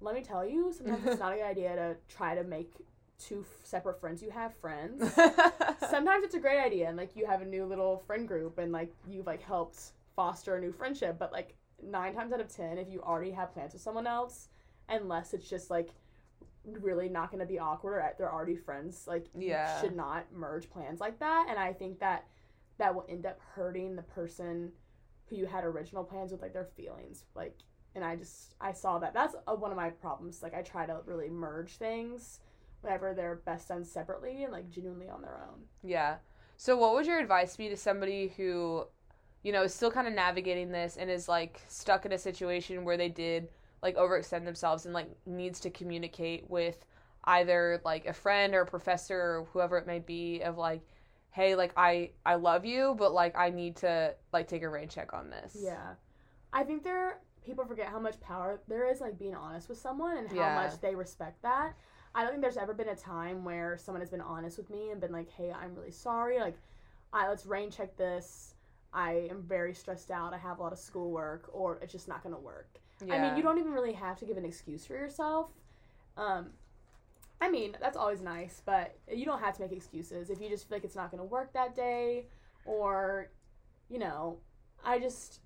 let 0.00 0.14
me 0.16 0.22
tell 0.22 0.44
you, 0.44 0.72
sometimes 0.76 1.06
it's 1.06 1.20
not 1.24 1.32
a 1.32 1.36
good 1.36 1.44
idea 1.44 1.76
to 1.76 1.96
try 2.12 2.34
to 2.34 2.42
make 2.42 2.72
two 3.20 3.44
f- 3.48 3.64
separate 3.64 4.00
friends 4.00 4.22
you 4.22 4.30
have 4.30 4.54
friends. 4.56 5.02
sometimes 5.88 6.24
it's 6.24 6.34
a 6.34 6.40
great 6.40 6.58
idea, 6.60 6.88
and 6.88 6.96
like 6.96 7.14
you 7.14 7.26
have 7.26 7.42
a 7.42 7.46
new 7.46 7.64
little 7.64 7.98
friend 8.08 8.26
group, 8.26 8.58
and 8.58 8.72
like 8.72 8.92
you've 9.08 9.26
like 9.26 9.42
helped 9.42 9.92
foster 10.16 10.56
a 10.56 10.60
new 10.60 10.72
friendship. 10.72 11.16
But 11.16 11.30
like 11.32 11.54
nine 11.82 12.14
times 12.14 12.32
out 12.32 12.40
of 12.40 12.48
ten, 12.54 12.78
if 12.78 12.88
you 12.88 13.00
already 13.02 13.30
have 13.32 13.52
plans 13.52 13.72
with 13.72 13.82
someone 13.82 14.06
else, 14.06 14.48
unless 14.88 15.34
it's 15.34 15.48
just 15.48 15.70
like 15.70 15.90
really 16.64 17.08
not 17.08 17.30
going 17.30 17.40
to 17.40 17.46
be 17.46 17.58
awkward 17.58 17.94
or 17.94 18.14
they're 18.18 18.32
already 18.32 18.56
friends 18.56 19.04
like 19.06 19.26
Yeah. 19.34 19.74
you 19.74 19.80
should 19.86 19.96
not 19.96 20.26
merge 20.32 20.68
plans 20.68 21.00
like 21.00 21.18
that. 21.20 21.46
And 21.48 21.58
i 21.58 21.72
think 21.72 21.98
that 22.00 22.26
that 22.78 22.94
will 22.94 23.06
end 23.08 23.24
up 23.26 23.40
hurting 23.54 23.96
the 23.96 24.02
person 24.02 24.72
who 25.26 25.36
you 25.36 25.46
had 25.46 25.64
original 25.64 26.04
plans 26.04 26.30
with 26.32 26.42
like 26.42 26.52
their 26.52 26.64
feelings. 26.76 27.24
Like 27.34 27.56
and 27.94 28.04
i 28.04 28.16
just 28.16 28.54
i 28.60 28.72
saw 28.72 28.98
that. 28.98 29.14
That's 29.14 29.34
uh 29.46 29.54
one 29.54 29.70
of 29.70 29.76
my 29.76 29.90
problems. 29.90 30.42
Like 30.42 30.54
i 30.54 30.60
try 30.62 30.84
to 30.86 30.98
really 31.06 31.30
merge 31.30 31.76
things 31.76 32.40
whenever 32.82 33.14
they're 33.14 33.36
best 33.44 33.68
done 33.68 33.84
separately 33.84 34.44
and 34.44 34.52
like 34.52 34.68
genuinely 34.70 35.08
on 35.08 35.22
their 35.22 35.40
own. 35.48 35.62
Yeah. 35.82 36.16
So 36.56 36.76
what 36.76 36.92
would 36.94 37.06
your 37.06 37.18
advice 37.18 37.56
be 37.56 37.68
to 37.68 37.76
somebody 37.76 38.32
who, 38.36 38.84
you 39.42 39.52
know, 39.52 39.62
is 39.62 39.74
still 39.74 39.90
kind 39.90 40.06
of 40.08 40.14
navigating 40.14 40.70
this 40.70 40.96
and 40.96 41.10
is 41.10 41.28
like 41.28 41.60
stuck 41.68 42.04
in 42.06 42.12
a 42.12 42.18
situation 42.18 42.84
where 42.84 42.96
they 42.96 43.08
did 43.08 43.48
like 43.82 43.96
overextend 43.96 44.44
themselves 44.44 44.84
and 44.84 44.94
like 44.94 45.08
needs 45.26 45.60
to 45.60 45.70
communicate 45.70 46.48
with 46.50 46.84
either 47.24 47.80
like 47.84 48.06
a 48.06 48.12
friend 48.12 48.54
or 48.54 48.62
a 48.62 48.66
professor 48.66 49.16
or 49.18 49.46
whoever 49.52 49.78
it 49.78 49.86
may 49.86 49.98
be 49.98 50.40
of 50.40 50.56
like, 50.58 50.80
hey, 51.30 51.54
like 51.54 51.72
I 51.76 52.10
I 52.26 52.34
love 52.36 52.64
you, 52.64 52.94
but 52.98 53.12
like 53.12 53.36
I 53.36 53.50
need 53.50 53.76
to 53.76 54.14
like 54.32 54.48
take 54.48 54.62
a 54.62 54.68
rain 54.68 54.88
check 54.88 55.12
on 55.12 55.30
this. 55.30 55.56
Yeah. 55.62 55.94
I 56.52 56.64
think 56.64 56.82
there 56.82 57.20
people 57.44 57.64
forget 57.64 57.88
how 57.88 57.98
much 57.98 58.20
power 58.20 58.60
there 58.68 58.90
is 58.90 59.00
like 59.00 59.18
being 59.18 59.34
honest 59.34 59.68
with 59.68 59.78
someone 59.78 60.18
and 60.18 60.28
how 60.28 60.36
Yeah. 60.36 60.54
much 60.54 60.80
they 60.80 60.94
respect 60.94 61.42
that. 61.42 61.74
I 62.14 62.22
don't 62.22 62.30
think 62.32 62.42
there's 62.42 62.56
ever 62.56 62.74
been 62.74 62.88
a 62.88 62.96
time 62.96 63.44
where 63.44 63.76
someone 63.76 64.00
has 64.00 64.10
been 64.10 64.20
honest 64.20 64.58
with 64.58 64.70
me 64.70 64.90
and 64.90 65.00
been 65.00 65.12
like, 65.12 65.30
"Hey, 65.30 65.52
I'm 65.52 65.74
really 65.74 65.92
sorry. 65.92 66.38
Like, 66.40 66.56
I 67.12 67.28
let's 67.28 67.46
rain 67.46 67.70
check 67.70 67.96
this. 67.96 68.54
I 68.92 69.28
am 69.30 69.42
very 69.42 69.74
stressed 69.74 70.10
out. 70.10 70.32
I 70.32 70.38
have 70.38 70.58
a 70.58 70.62
lot 70.62 70.72
of 70.72 70.78
schoolwork 70.78 71.48
or 71.52 71.78
it's 71.82 71.92
just 71.92 72.08
not 72.08 72.22
going 72.22 72.34
to 72.34 72.40
work." 72.40 72.80
Yeah. 73.04 73.14
I 73.14 73.18
mean, 73.20 73.36
you 73.36 73.42
don't 73.42 73.58
even 73.58 73.72
really 73.72 73.92
have 73.92 74.18
to 74.18 74.24
give 74.24 74.36
an 74.36 74.44
excuse 74.44 74.84
for 74.86 74.94
yourself. 74.94 75.50
Um 76.16 76.50
I 77.40 77.48
mean, 77.48 77.76
that's 77.80 77.96
always 77.96 78.20
nice, 78.20 78.62
but 78.66 78.96
you 79.08 79.24
don't 79.24 79.38
have 79.40 79.54
to 79.56 79.62
make 79.62 79.70
excuses 79.72 80.28
if 80.28 80.40
you 80.40 80.48
just 80.48 80.68
feel 80.68 80.76
like 80.78 80.84
it's 80.84 80.96
not 80.96 81.10
going 81.12 81.18
to 81.20 81.24
work 81.24 81.52
that 81.52 81.74
day 81.74 82.26
or 82.66 83.30
you 83.88 83.98
know, 83.98 84.38
I 84.84 84.98
just 84.98 85.40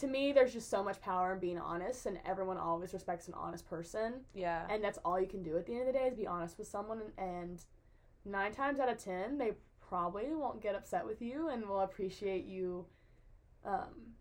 to 0.00 0.08
me 0.08 0.32
there's 0.32 0.52
just 0.52 0.68
so 0.68 0.82
much 0.82 1.00
power 1.00 1.32
in 1.34 1.38
being 1.38 1.58
honest 1.58 2.06
and 2.06 2.18
everyone 2.26 2.56
always 2.58 2.92
respects 2.92 3.28
an 3.28 3.34
honest 3.34 3.64
person 3.68 4.14
Yeah. 4.34 4.66
and 4.68 4.82
that's 4.82 4.98
all 5.04 5.20
you 5.20 5.28
can 5.28 5.42
do 5.44 5.56
at 5.56 5.66
the 5.66 5.72
end 5.72 5.82
of 5.82 5.86
the 5.86 5.92
day 5.92 6.06
is 6.06 6.14
be 6.14 6.26
honest 6.26 6.58
with 6.58 6.66
someone 6.66 7.00
and 7.16 7.64
9 8.24 8.52
times 8.52 8.80
out 8.80 8.88
of 8.88 8.98
10 8.98 9.38
they 9.38 9.52
probably 9.88 10.34
won't 10.34 10.62
get 10.62 10.74
upset 10.74 11.06
with 11.06 11.20
you 11.22 11.48
and 11.48 11.66
will 11.66 11.80
appreciate 11.80 12.44
you 12.46 12.86
um 13.64 14.14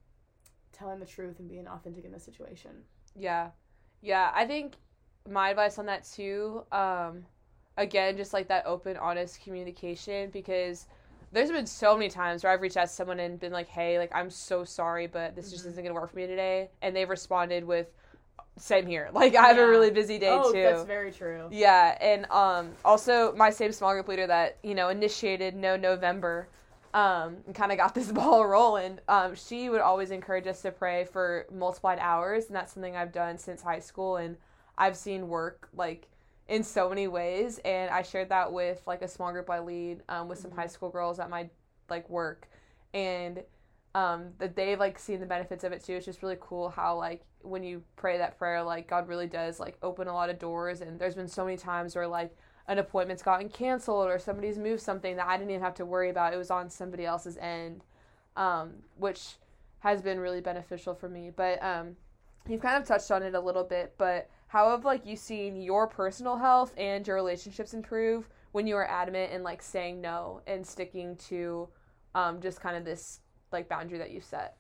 telling 0.72 1.00
the 1.00 1.06
truth 1.06 1.40
and 1.40 1.50
being 1.50 1.68
authentic 1.68 2.06
in 2.06 2.12
the 2.12 2.20
situation. 2.20 2.72
Yeah. 3.16 3.52
Yeah, 4.02 4.32
I 4.34 4.46
think 4.46 4.76
my 5.30 5.50
advice 5.50 5.80
on 5.80 5.86
that 5.86 6.04
too, 6.04 6.64
um, 6.72 7.26
again, 7.78 8.18
just 8.18 8.34
like 8.34 8.48
that 8.50 8.66
open, 8.66 8.98
honest 8.98 9.42
communication 9.42 10.30
because 10.30 10.88
there's 11.32 11.52
been 11.52 11.66
so 11.66 11.96
many 11.96 12.10
times 12.10 12.44
where 12.44 12.52
I've 12.52 12.62
reached 12.62 12.78
out 12.78 12.88
to 12.88 12.94
someone 12.94 13.20
and 13.20 13.40
been 13.40 13.54
like, 13.54 13.68
hey, 13.70 13.98
like, 13.98 14.12
I'm 14.14 14.30
so 14.30 14.64
sorry, 14.64 15.08
but 15.08 15.36
this 15.36 15.50
just 15.50 15.66
Mhm. 15.66 15.70
isn't 15.70 15.84
going 15.84 15.96
to 15.96 16.00
work 16.00 16.12
for 16.12 16.18
me 16.18 16.28
today. 16.28 16.70
And 16.82 16.96
they've 16.96 17.10
responded 17.10 17.64
with, 17.64 17.88
same 18.58 18.86
here. 18.88 19.10
Like, 19.14 19.36
I 19.36 19.48
have 19.48 19.58
a 19.58 19.68
really 19.68 19.92
busy 19.92 20.20
day 20.20 20.30
oh, 20.30 20.52
too. 20.52 20.62
that's 20.62 20.84
very 20.84 21.12
true. 21.12 21.48
Yeah, 21.52 21.98
and 22.02 22.26
um, 22.32 22.72
also 22.84 23.34
my 23.36 23.50
same 23.50 23.72
small 23.72 23.94
group 23.94 24.08
leader 24.08 24.28
that 24.28 24.58
you 24.64 24.76
know 24.76 24.90
initiated 24.90 25.56
No 25.56 25.76
November, 25.76 26.48
um, 26.94 27.38
and 27.46 27.56
kind 27.56 27.72
of 27.72 27.78
got 27.78 27.96
this 28.00 28.12
ball 28.12 28.46
rolling. 28.46 29.00
Um, 29.08 29.36
she 29.36 29.70
would 29.70 29.82
always 29.82 30.12
encourage 30.12 30.48
us 30.48 30.62
to 30.64 30.72
pray 30.72 31.06
for 31.06 31.46
multiplied 31.52 32.00
hours, 32.00 32.48
and 32.48 32.56
that's 32.56 32.74
something 32.74 32.96
I've 32.96 33.12
done 33.14 33.38
since 33.38 33.62
high 33.62 33.80
school, 33.80 34.18
and 34.18 34.38
I've 34.78 34.98
seen 34.98 35.28
work 35.28 35.70
like 35.76 36.08
in 36.48 36.64
so 36.64 36.90
many 36.90 37.08
ways. 37.08 37.60
And 37.64 37.90
I 37.90 38.02
shared 38.02 38.30
that 38.30 38.52
with 38.52 38.82
like 38.86 39.02
a 39.02 39.08
small 39.08 39.32
group 39.32 39.50
I 39.50 39.60
lead 39.60 40.02
um, 40.10 40.28
with 40.28 40.40
some 40.40 40.52
Mhm. 40.52 40.56
high 40.56 40.68
school 40.68 40.90
girls 40.90 41.20
at 41.20 41.30
my 41.30 41.50
like 41.90 42.10
work, 42.10 42.48
and 42.94 43.44
um, 43.96 44.30
that 44.40 44.56
they've 44.56 44.80
like 44.80 44.98
seen 44.98 45.20
the 45.20 45.26
benefits 45.26 45.64
of 45.64 45.72
it 45.72 45.84
too. 45.84 45.94
It's 45.94 46.06
just 46.06 46.24
really 46.24 46.38
cool 46.40 46.70
how 46.70 46.98
like 46.98 47.24
when 47.42 47.64
you 47.64 47.84
pray 47.96 48.18
that 48.18 48.38
prayer, 48.38 48.64
like 48.64 48.88
God 48.90 49.08
really 49.08 49.28
does 49.28 49.60
like 49.60 49.78
open 49.84 50.08
a 50.08 50.14
lot 50.14 50.30
of 50.30 50.40
doors. 50.40 50.82
And 50.82 51.00
there's 51.00 51.16
been 51.16 51.28
so 51.28 51.46
many 51.46 51.58
times 51.58 51.96
where 51.96 52.08
like 52.08 52.36
an 52.68 52.80
appointment's 52.80 53.22
gotten 53.22 53.50
canceled 53.50 54.08
or 54.08 54.18
somebody's 54.18 54.58
moved 54.58 54.82
something 54.82 55.16
that 55.18 55.28
I 55.28 55.38
didn't 55.38 55.52
even 55.52 55.62
have 55.62 55.76
to 55.76 55.86
worry 55.86 56.10
about. 56.10 56.34
It 56.34 56.38
was 56.38 56.50
on 56.50 56.70
somebody 56.70 57.06
else's 57.06 57.38
end, 57.38 57.84
um, 58.36 58.74
which 58.98 59.36
has 59.80 60.02
been 60.02 60.20
really 60.20 60.42
beneficial 60.42 60.96
for 60.96 61.10
me. 61.10 61.30
But 61.36 61.62
um, 61.62 61.96
you've 62.48 62.62
kind 62.62 62.82
of 62.82 62.88
touched 62.88 63.12
on 63.12 63.22
it 63.22 63.36
a 63.36 63.40
little 63.40 63.64
bit. 63.64 63.94
But 63.98 64.30
how 64.48 64.72
have 64.72 64.86
like 64.86 65.06
you 65.06 65.16
seen 65.16 65.62
your 65.62 65.88
personal 65.88 66.38
health 66.38 66.74
and 66.78 67.06
your 67.06 67.16
relationships 67.16 67.74
improve 67.74 68.30
when 68.54 68.66
you 68.66 68.76
are 68.76 68.88
adamant 68.88 69.34
and 69.34 69.44
like 69.44 69.62
saying 69.62 70.00
no 70.00 70.42
and 70.48 70.66
sticking 70.66 71.16
to 71.18 71.68
um, 72.16 72.40
just 72.40 72.62
kind 72.62 72.78
of 72.78 72.86
this 72.86 73.20
like 73.54 73.70
boundary 73.70 73.98
that 74.00 74.12
you 74.12 74.20
set? 74.22 74.58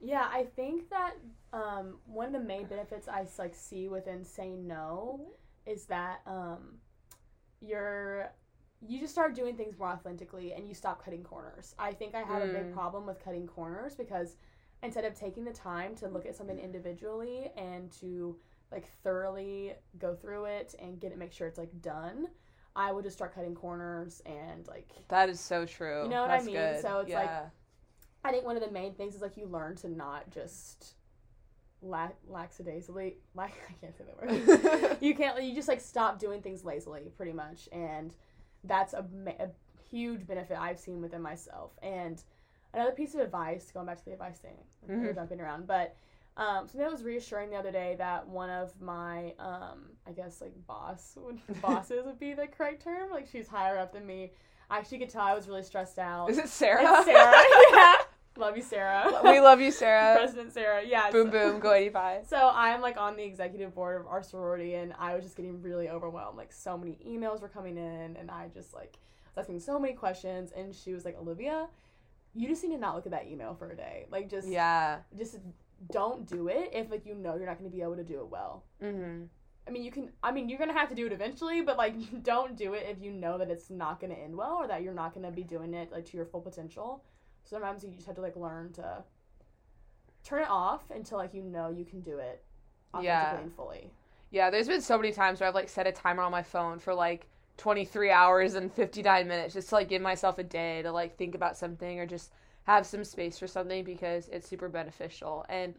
Yeah, 0.00 0.26
I 0.30 0.44
think 0.56 0.88
that 0.90 1.14
um, 1.52 1.96
one 2.06 2.26
of 2.26 2.32
the 2.32 2.38
main 2.46 2.66
benefits 2.66 3.08
I 3.08 3.26
like 3.38 3.54
see 3.54 3.88
within 3.88 4.24
saying 4.24 4.66
no 4.66 5.32
is 5.66 5.86
that 5.86 6.20
um, 6.26 6.78
you're 7.60 8.30
you 8.86 9.00
just 9.00 9.12
start 9.12 9.34
doing 9.34 9.56
things 9.56 9.78
more 9.78 9.88
authentically 9.88 10.52
and 10.52 10.68
you 10.68 10.74
stop 10.74 11.02
cutting 11.02 11.22
corners. 11.24 11.74
I 11.78 11.92
think 11.92 12.14
I 12.14 12.20
have 12.22 12.42
a 12.42 12.46
big 12.46 12.66
Mm. 12.70 12.74
problem 12.74 13.06
with 13.06 13.18
cutting 13.24 13.46
corners 13.46 13.94
because 13.94 14.36
instead 14.82 15.04
of 15.06 15.14
taking 15.14 15.44
the 15.44 15.52
time 15.52 15.94
to 15.96 16.08
look 16.08 16.26
at 16.26 16.36
something 16.36 16.58
individually 16.58 17.50
and 17.56 17.90
to 18.00 18.38
like 18.70 18.86
thoroughly 19.02 19.72
go 19.98 20.14
through 20.14 20.44
it 20.44 20.74
and 20.78 21.00
get 21.00 21.10
it 21.10 21.16
make 21.18 21.32
sure 21.32 21.46
it's 21.46 21.58
like 21.58 21.80
done, 21.80 22.28
I 22.76 22.92
would 22.92 23.02
just 23.04 23.16
start 23.16 23.34
cutting 23.34 23.54
corners 23.54 24.20
and 24.26 24.66
like 24.68 24.90
That 25.08 25.30
is 25.30 25.40
so 25.40 25.64
true. 25.64 26.02
You 26.02 26.10
know 26.10 26.20
what 26.20 26.30
I 26.30 26.34
That's 26.36 26.46
mean? 26.46 26.54
Good. 26.56 26.82
So 26.82 26.98
it's 27.00 27.12
like- 27.12 27.24
yeah. 27.24 27.46
I 28.26 28.32
think 28.32 28.44
one 28.44 28.56
of 28.56 28.62
the 28.62 28.70
main 28.70 28.94
things 28.94 29.14
is 29.14 29.22
like 29.22 29.36
you 29.36 29.46
learn 29.46 29.76
to 29.76 29.88
not 29.88 30.30
just 30.30 30.94
la- 31.82 32.10
lackadaisically. 32.28 33.16
Lack, 33.34 33.54
I 33.70 33.72
can't 33.80 33.96
say 33.96 34.04
that 34.04 34.80
word. 34.82 34.96
you 35.00 35.14
can't. 35.14 35.42
You 35.42 35.54
just 35.54 35.68
like 35.68 35.80
stop 35.80 36.18
doing 36.18 36.42
things 36.42 36.64
lazily, 36.64 37.10
pretty 37.16 37.32
much, 37.32 37.68
and 37.72 38.14
that's 38.64 38.92
a, 38.94 39.04
a 39.40 39.48
huge 39.90 40.26
benefit 40.26 40.58
I've 40.58 40.78
seen 40.78 41.00
within 41.00 41.22
myself. 41.22 41.72
And 41.82 42.22
another 42.74 42.92
piece 42.92 43.14
of 43.14 43.20
advice, 43.20 43.70
going 43.72 43.86
back 43.86 43.98
to 43.98 44.04
the 44.04 44.12
advice 44.12 44.38
thing, 44.38 44.56
Mhm. 44.88 45.02
we're 45.02 45.12
jumping 45.12 45.40
around, 45.40 45.66
but 45.66 45.96
Um, 46.38 46.66
something 46.66 46.80
that 46.82 46.92
was 46.92 47.02
reassuring 47.02 47.48
the 47.48 47.56
other 47.56 47.72
day 47.72 47.94
that 47.96 48.28
one 48.28 48.50
of 48.50 48.78
my, 48.78 49.32
um, 49.38 49.92
I 50.06 50.12
guess 50.12 50.42
like 50.42 50.52
boss, 50.66 51.16
would, 51.16 51.38
bosses 51.62 52.04
would 52.04 52.18
be 52.18 52.34
the 52.34 52.46
correct 52.46 52.82
term. 52.82 53.10
Like 53.10 53.26
she's 53.26 53.48
higher 53.48 53.78
up 53.78 53.92
than 53.94 54.04
me. 54.06 54.32
I 54.68 54.76
actually 54.78 54.98
could 54.98 55.08
tell 55.08 55.22
I 55.22 55.32
was 55.34 55.48
really 55.48 55.62
stressed 55.62 55.98
out. 55.98 56.28
Is 56.28 56.36
it 56.36 56.48
Sarah? 56.50 56.82
It's 56.82 57.06
Sarah. 57.06 57.42
yeah. 57.72 57.94
Love 58.36 58.56
you, 58.56 58.62
Sarah. 58.62 59.20
we 59.24 59.40
love 59.40 59.60
you, 59.60 59.70
Sarah. 59.70 60.16
President 60.16 60.52
Sarah. 60.52 60.82
Yeah. 60.86 61.10
boom, 61.10 61.30
boom, 61.30 61.58
go 61.60 61.72
85. 61.72 62.26
So 62.28 62.50
I'm 62.52 62.80
like 62.80 62.96
on 62.96 63.16
the 63.16 63.24
executive 63.24 63.74
board 63.74 64.00
of 64.00 64.06
our 64.06 64.22
sorority, 64.22 64.74
and 64.74 64.92
I 64.98 65.14
was 65.14 65.24
just 65.24 65.36
getting 65.36 65.62
really 65.62 65.88
overwhelmed. 65.88 66.36
Like 66.36 66.52
so 66.52 66.76
many 66.76 66.98
emails 67.06 67.40
were 67.40 67.48
coming 67.48 67.76
in, 67.76 68.16
and 68.16 68.30
I 68.30 68.48
just 68.52 68.74
like 68.74 68.98
was 69.34 69.42
asking 69.44 69.60
so 69.60 69.78
many 69.78 69.94
questions. 69.94 70.52
And 70.56 70.74
she 70.74 70.92
was 70.92 71.04
like, 71.04 71.16
Olivia, 71.18 71.68
you 72.34 72.48
just 72.48 72.62
need 72.62 72.70
to 72.74 72.78
not 72.78 72.94
look 72.94 73.06
at 73.06 73.12
that 73.12 73.26
email 73.26 73.54
for 73.54 73.70
a 73.70 73.76
day. 73.76 74.06
Like 74.10 74.28
just 74.28 74.48
Yeah. 74.48 74.98
just 75.16 75.38
don't 75.92 76.26
do 76.26 76.48
it 76.48 76.70
if 76.72 76.90
like 76.90 77.06
you 77.06 77.14
know 77.14 77.36
you're 77.36 77.46
not 77.46 77.58
going 77.58 77.70
to 77.70 77.74
be 77.76 77.82
able 77.82 77.96
to 77.96 78.04
do 78.04 78.20
it 78.20 78.28
well. 78.28 78.64
Mm-hmm. 78.82 79.24
I 79.68 79.70
mean, 79.72 79.82
you 79.82 79.90
can. 79.90 80.10
I 80.22 80.30
mean, 80.30 80.48
you're 80.48 80.58
gonna 80.60 80.72
have 80.72 80.88
to 80.90 80.94
do 80.94 81.06
it 81.06 81.12
eventually, 81.12 81.60
but 81.60 81.76
like, 81.76 81.94
don't 82.22 82.56
do 82.56 82.74
it 82.74 82.86
if 82.88 83.02
you 83.02 83.10
know 83.10 83.36
that 83.38 83.50
it's 83.50 83.68
not 83.68 84.00
gonna 84.00 84.14
end 84.14 84.36
well 84.36 84.54
or 84.54 84.68
that 84.68 84.82
you're 84.82 84.94
not 84.94 85.12
gonna 85.12 85.32
be 85.32 85.42
doing 85.42 85.74
it 85.74 85.90
like 85.90 86.04
to 86.06 86.16
your 86.16 86.26
full 86.26 86.40
potential. 86.40 87.02
Sometimes 87.48 87.84
you 87.84 87.90
just 87.90 88.06
have 88.06 88.16
to 88.16 88.20
like 88.22 88.36
learn 88.36 88.72
to 88.74 89.04
turn 90.24 90.42
it 90.42 90.50
off 90.50 90.82
until 90.90 91.18
like 91.18 91.32
you 91.32 91.42
know 91.42 91.70
you 91.70 91.84
can 91.84 92.00
do 92.00 92.18
it 92.18 92.42
authentically 92.92 93.04
Yeah. 93.06 93.38
and 93.38 93.54
fully. 93.54 93.90
Yeah, 94.30 94.50
there's 94.50 94.66
been 94.66 94.80
so 94.80 94.96
many 94.98 95.12
times 95.12 95.38
where 95.40 95.48
I've 95.48 95.54
like 95.54 95.68
set 95.68 95.86
a 95.86 95.92
timer 95.92 96.22
on 96.22 96.32
my 96.32 96.42
phone 96.42 96.80
for 96.80 96.92
like 96.92 97.28
23 97.58 98.10
hours 98.10 98.54
and 98.54 98.72
59 98.72 99.28
minutes 99.28 99.54
just 99.54 99.68
to 99.68 99.76
like 99.76 99.88
give 99.88 100.02
myself 100.02 100.38
a 100.38 100.42
day 100.42 100.82
to 100.82 100.90
like 100.90 101.16
think 101.16 101.34
about 101.34 101.56
something 101.56 102.00
or 102.00 102.06
just 102.06 102.32
have 102.64 102.84
some 102.84 103.04
space 103.04 103.38
for 103.38 103.46
something 103.46 103.84
because 103.84 104.28
it's 104.28 104.48
super 104.48 104.68
beneficial. 104.68 105.46
And 105.48 105.74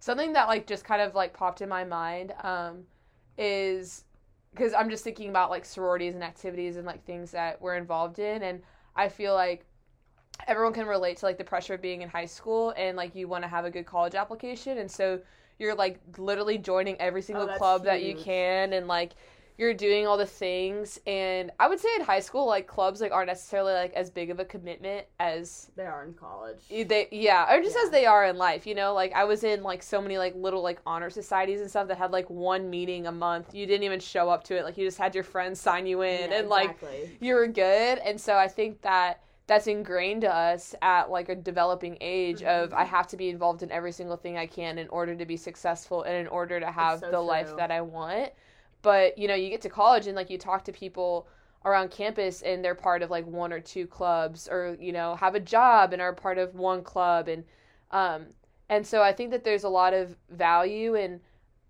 something 0.00 0.32
that 0.32 0.48
like 0.48 0.66
just 0.66 0.84
kind 0.84 1.00
of 1.00 1.14
like 1.14 1.32
popped 1.32 1.62
in 1.62 1.68
my 1.68 1.84
mind 1.84 2.34
um 2.42 2.82
is 3.38 4.04
because 4.52 4.74
I'm 4.74 4.90
just 4.90 5.04
thinking 5.04 5.30
about 5.30 5.48
like 5.50 5.64
sororities 5.64 6.14
and 6.14 6.24
activities 6.24 6.76
and 6.76 6.84
like 6.84 7.04
things 7.04 7.30
that 7.30 7.62
we're 7.62 7.76
involved 7.76 8.18
in 8.18 8.42
and 8.42 8.60
I 8.96 9.08
feel 9.08 9.34
like 9.34 9.64
everyone 10.48 10.72
can 10.72 10.86
relate 10.86 11.16
to 11.18 11.26
like 11.26 11.38
the 11.38 11.44
pressure 11.44 11.74
of 11.74 11.82
being 11.82 12.02
in 12.02 12.08
high 12.08 12.26
school 12.26 12.74
and 12.76 12.96
like 12.96 13.14
you 13.14 13.28
want 13.28 13.44
to 13.44 13.48
have 13.48 13.64
a 13.64 13.70
good 13.70 13.86
college 13.86 14.14
application 14.14 14.78
and 14.78 14.90
so 14.90 15.20
you're 15.58 15.74
like 15.74 15.98
literally 16.18 16.58
joining 16.58 16.96
every 17.00 17.20
oh, 17.20 17.24
single 17.24 17.46
that's 17.46 17.58
club 17.58 17.84
that 17.84 18.02
you 18.02 18.14
can 18.16 18.72
and 18.72 18.88
like 18.88 19.12
you're 19.58 19.74
doing 19.74 20.06
all 20.06 20.16
the 20.16 20.26
things 20.26 20.98
and 21.06 21.50
i 21.60 21.68
would 21.68 21.78
say 21.78 21.88
in 21.94 22.02
high 22.02 22.18
school 22.18 22.46
like 22.46 22.66
clubs 22.66 23.00
like 23.00 23.12
aren't 23.12 23.28
necessarily 23.28 23.72
like 23.74 23.92
as 23.92 24.10
big 24.10 24.30
of 24.30 24.40
a 24.40 24.44
commitment 24.44 25.06
as 25.20 25.70
They 25.76 25.84
are 25.84 26.04
in 26.04 26.14
college. 26.14 26.62
they 26.68 27.06
yeah 27.12 27.54
or 27.54 27.62
just 27.62 27.76
Yeah. 27.76 27.82
as 27.84 27.90
they 27.90 28.06
are 28.06 28.24
in 28.24 28.36
life 28.36 28.66
you 28.66 28.74
know 28.74 28.94
like 28.94 29.12
i 29.12 29.24
was 29.24 29.44
in 29.44 29.62
like 29.62 29.82
so 29.82 30.00
many 30.00 30.18
like 30.18 30.34
little 30.34 30.62
like 30.62 30.80
honor 30.86 31.10
societies 31.10 31.60
and 31.60 31.68
stuff 31.70 31.86
that 31.88 31.98
had 31.98 32.10
like 32.10 32.28
one 32.30 32.68
meeting 32.70 33.06
a 33.06 33.12
month 33.12 33.54
you 33.54 33.66
didn't 33.66 33.84
even 33.84 34.00
show 34.00 34.28
up 34.30 34.42
to 34.44 34.56
it 34.56 34.64
like 34.64 34.76
you 34.76 34.86
just 34.86 34.98
had 34.98 35.14
your 35.14 35.24
friends 35.24 35.60
sign 35.60 35.86
you 35.86 36.02
in 36.02 36.30
Yeah, 36.30 36.38
and 36.40 36.48
like 36.48 36.76
you 37.20 37.34
were 37.34 37.46
good 37.46 37.98
and 37.98 38.20
so 38.20 38.36
i 38.36 38.48
think 38.48 38.80
that 38.82 39.20
that's 39.52 39.66
ingrained 39.66 40.22
to 40.22 40.34
us 40.34 40.74
at 40.80 41.10
like 41.10 41.28
a 41.28 41.34
developing 41.34 41.98
age 42.00 42.42
of 42.42 42.70
Mhm. 42.70 42.74
i 42.74 42.84
have 42.84 43.06
to 43.08 43.16
be 43.18 43.28
involved 43.28 43.62
in 43.62 43.70
every 43.70 43.92
single 43.92 44.16
thing 44.16 44.38
i 44.38 44.46
can 44.46 44.78
in 44.78 44.88
order 44.88 45.14
to 45.14 45.26
be 45.26 45.36
successful 45.36 46.02
and 46.04 46.16
in 46.16 46.26
order 46.28 46.58
to 46.58 46.70
have 46.70 47.00
so 47.00 47.10
the 47.10 47.20
life 47.20 47.54
that 47.56 47.70
i 47.70 47.80
want 47.82 48.32
but 48.80 49.16
you 49.18 49.28
know 49.28 49.34
you 49.34 49.50
get 49.50 49.60
to 49.60 49.68
college 49.68 50.06
and 50.06 50.16
like 50.16 50.30
you 50.30 50.38
talk 50.38 50.64
to 50.64 50.72
people 50.72 51.28
around 51.66 51.90
campus 51.90 52.42
and 52.42 52.64
they're 52.64 52.74
part 52.74 53.02
of 53.02 53.10
like 53.10 53.26
one 53.26 53.52
or 53.52 53.60
two 53.60 53.86
clubs 53.86 54.48
or 54.48 54.76
you 54.80 54.92
know 54.92 55.14
have 55.16 55.34
a 55.34 55.40
job 55.40 55.92
and 55.92 56.00
are 56.00 56.14
part 56.14 56.38
of 56.38 56.54
one 56.54 56.82
club 56.82 57.28
and 57.28 57.44
um 57.90 58.26
and 58.70 58.86
so 58.86 59.02
i 59.02 59.12
think 59.12 59.30
that 59.30 59.44
there's 59.44 59.64
a 59.64 59.68
lot 59.68 59.92
of 59.92 60.16
value 60.30 60.94
in 60.94 61.20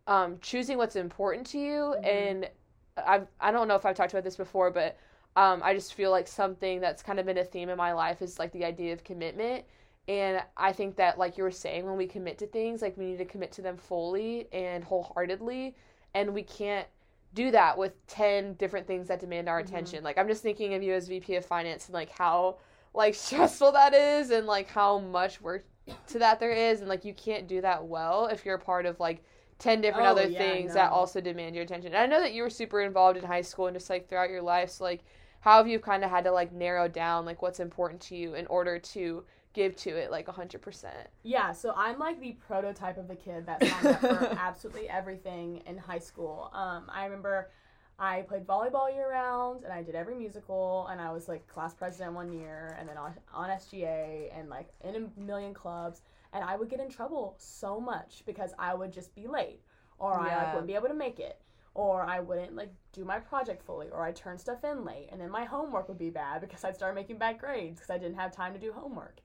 um 0.07 0.39
choosing 0.41 0.79
what's 0.79 0.97
important 0.97 1.47
to 1.47 1.59
you 1.59 1.97
Mhm. 1.99 2.05
and 2.07 2.51
i 2.97 3.21
i 3.41 3.51
don't 3.51 3.67
know 3.69 3.75
if 3.75 3.85
i've 3.85 3.97
talked 3.97 4.13
about 4.13 4.25
this 4.25 4.37
before 4.37 4.71
but 4.71 4.97
um, 5.37 5.63
I 5.65 5.75
just 5.75 5.95
feel 5.95 6.11
like 6.11 6.29
something 6.29 6.81
that's 6.81 7.03
kind 7.03 7.19
of 7.19 7.27
been 7.27 7.39
a 7.39 7.45
theme 7.45 7.69
in 7.69 7.77
my 7.77 7.93
life 7.93 8.23
is 8.23 8.39
like 8.39 8.53
the 8.53 8.65
idea 8.65 8.93
of 8.93 9.05
commitment. 9.05 9.65
And 10.09 10.43
I 10.57 10.73
think 10.73 10.97
that, 10.97 11.19
like 11.19 11.39
you 11.39 11.45
were 11.45 11.51
saying, 11.51 11.87
when 11.87 11.97
we 11.97 12.07
commit 12.07 12.39
to 12.39 12.47
things, 12.47 12.83
like 12.83 12.97
we 12.97 13.07
need 13.07 13.19
to 13.19 13.25
commit 13.25 13.53
to 13.53 13.63
them 13.63 13.77
fully 13.77 14.49
and 14.53 14.85
wholeheartedly. 14.85 15.75
And 16.15 16.35
we 16.35 16.43
can't 16.43 16.87
do 17.35 17.51
that 17.51 17.79
with 17.79 18.07
10 18.07 18.55
different 18.55 18.87
things 18.87 19.09
that 19.09 19.21
demand 19.21 19.49
our 19.49 19.59
Mhm. 19.59 19.61
attention. 19.61 20.05
Like, 20.05 20.19
I'm 20.19 20.29
just 20.29 20.43
thinking 20.43 20.75
of 20.75 20.83
you 20.83 20.93
as 20.93 21.09
VP 21.09 21.37
of 21.37 21.47
Finance 21.47 21.87
and 21.87 21.95
like 21.95 22.11
how 22.11 22.57
like 22.95 23.15
stressful 23.17 23.73
that 23.73 23.95
is 23.95 24.31
and 24.31 24.47
like 24.47 24.69
how 24.69 24.99
much 24.99 25.41
work 25.41 25.65
to 26.09 26.19
that 26.19 26.41
there 26.41 26.53
is. 26.53 26.81
And 26.81 26.89
like, 26.89 27.05
you 27.05 27.15
can't 27.15 27.49
do 27.49 27.61
that 27.63 27.85
well 27.85 28.27
if 28.27 28.45
you're 28.45 28.57
a 28.57 28.61
part 28.61 28.87
of 28.87 29.01
like 29.01 29.23
10 29.59 29.81
different 29.81 30.07
Oh, 30.07 30.09
other 30.09 30.29
yeah, 30.29 30.29
things 30.29 30.73
that 30.75 30.91
also 30.91 31.21
demand 31.21 31.55
your 31.55 31.65
attention. 31.65 31.95
And 31.95 31.97
I 32.03 32.07
know 32.07 32.21
that 32.21 32.35
you 32.35 32.43
were 32.43 32.51
super 32.51 32.81
involved 32.83 33.17
in 33.17 33.25
high 33.25 33.43
school 33.43 33.67
and 33.67 33.75
just 33.77 33.89
like 33.89 34.09
throughout 34.09 34.31
your 34.31 34.43
life. 34.43 34.71
So, 34.71 34.85
like, 34.85 35.05
how 35.43 35.59
have 35.59 35.67
you 35.67 35.81
kind 35.81 36.05
of 36.05 36.11
had 36.11 36.23
to 36.25 36.31
like 36.31 36.53
narrow 36.53 36.87
down 36.87 37.27
like 37.27 37.43
what's 37.43 37.59
important 37.59 38.01
to 38.01 38.17
you 38.17 38.35
in 38.35 38.47
order 38.47 38.79
to 38.79 39.25
give 39.53 39.75
to 39.77 39.91
it 39.91 40.11
like 40.11 40.27
100%? 40.27 40.87
Yeah, 41.25 41.53
so 41.53 41.75
I'm 41.77 41.99
like 41.99 42.21
the 42.21 42.33
prototype 42.47 42.97
of 42.97 43.09
the 43.09 43.17
kid 43.17 43.45
that 43.47 43.63
signed 43.65 43.87
up 43.89 44.01
for 44.01 44.37
absolutely 44.39 44.89
everything 44.89 45.63
in 45.67 45.77
high 45.77 45.99
school. 45.99 46.49
Um, 46.55 46.85
I 46.89 47.05
remember 47.05 47.51
I 47.99 48.23
played 48.23 48.47
volleyball 48.47 48.95
year 48.95 49.11
round 49.11 49.65
and 49.65 49.73
I 49.73 49.83
did 49.83 49.97
every 49.97 50.15
musical 50.15 50.87
and 50.93 51.01
I 51.01 51.13
was 51.13 51.27
like 51.27 51.45
class 51.49 51.75
president 51.75 52.15
one 52.15 52.33
year 52.33 52.77
and 52.79 52.89
then 52.89 52.97
on, 52.97 53.13
on 53.35 53.51
SGA 53.51 54.39
and 54.39 54.49
like 54.49 54.69
in 54.85 54.95
a 54.95 55.21
million 55.21 55.53
clubs 55.53 56.03
and 56.33 56.45
I 56.45 56.55
would 56.55 56.71
get 56.71 56.79
in 56.79 56.89
trouble 56.89 57.35
so 57.39 57.81
much 57.81 58.23
because 58.27 58.53
I 58.61 58.75
would 58.75 58.93
just 58.93 59.13
be 59.17 59.27
late 59.27 59.61
or 59.99 60.21
I 60.21 60.37
like 60.37 60.53
wouldn't 60.53 60.69
be 60.69 60.77
able 60.77 60.89
to 60.89 60.95
make 60.95 61.19
it 61.19 61.41
or 61.75 62.03
I 62.03 62.21
wouldn't 62.21 62.55
like 62.55 62.73
do 62.93 63.05
my 63.05 63.19
project 63.19 63.65
fully 63.65 63.89
or 63.91 64.03
I'd 64.03 64.17
turn 64.17 64.39
stuff 64.39 64.65
in 64.65 64.85
late 64.85 65.09
and 65.11 65.21
then 65.21 65.31
my 65.31 65.45
homework 65.45 65.89
would 65.89 65.99
be 65.99 66.11
bad 66.11 66.41
because 66.41 66.65
I'd 66.65 66.77
start 66.77 66.95
making 66.95 67.19
bad 67.19 67.39
grades 67.39 67.81
because 67.81 67.91
I 67.91 67.99
didn't 67.99 68.19
have 68.19 68.35
time 68.35 68.53
to 68.53 68.59
do 68.59 68.73
homework. 68.73 69.21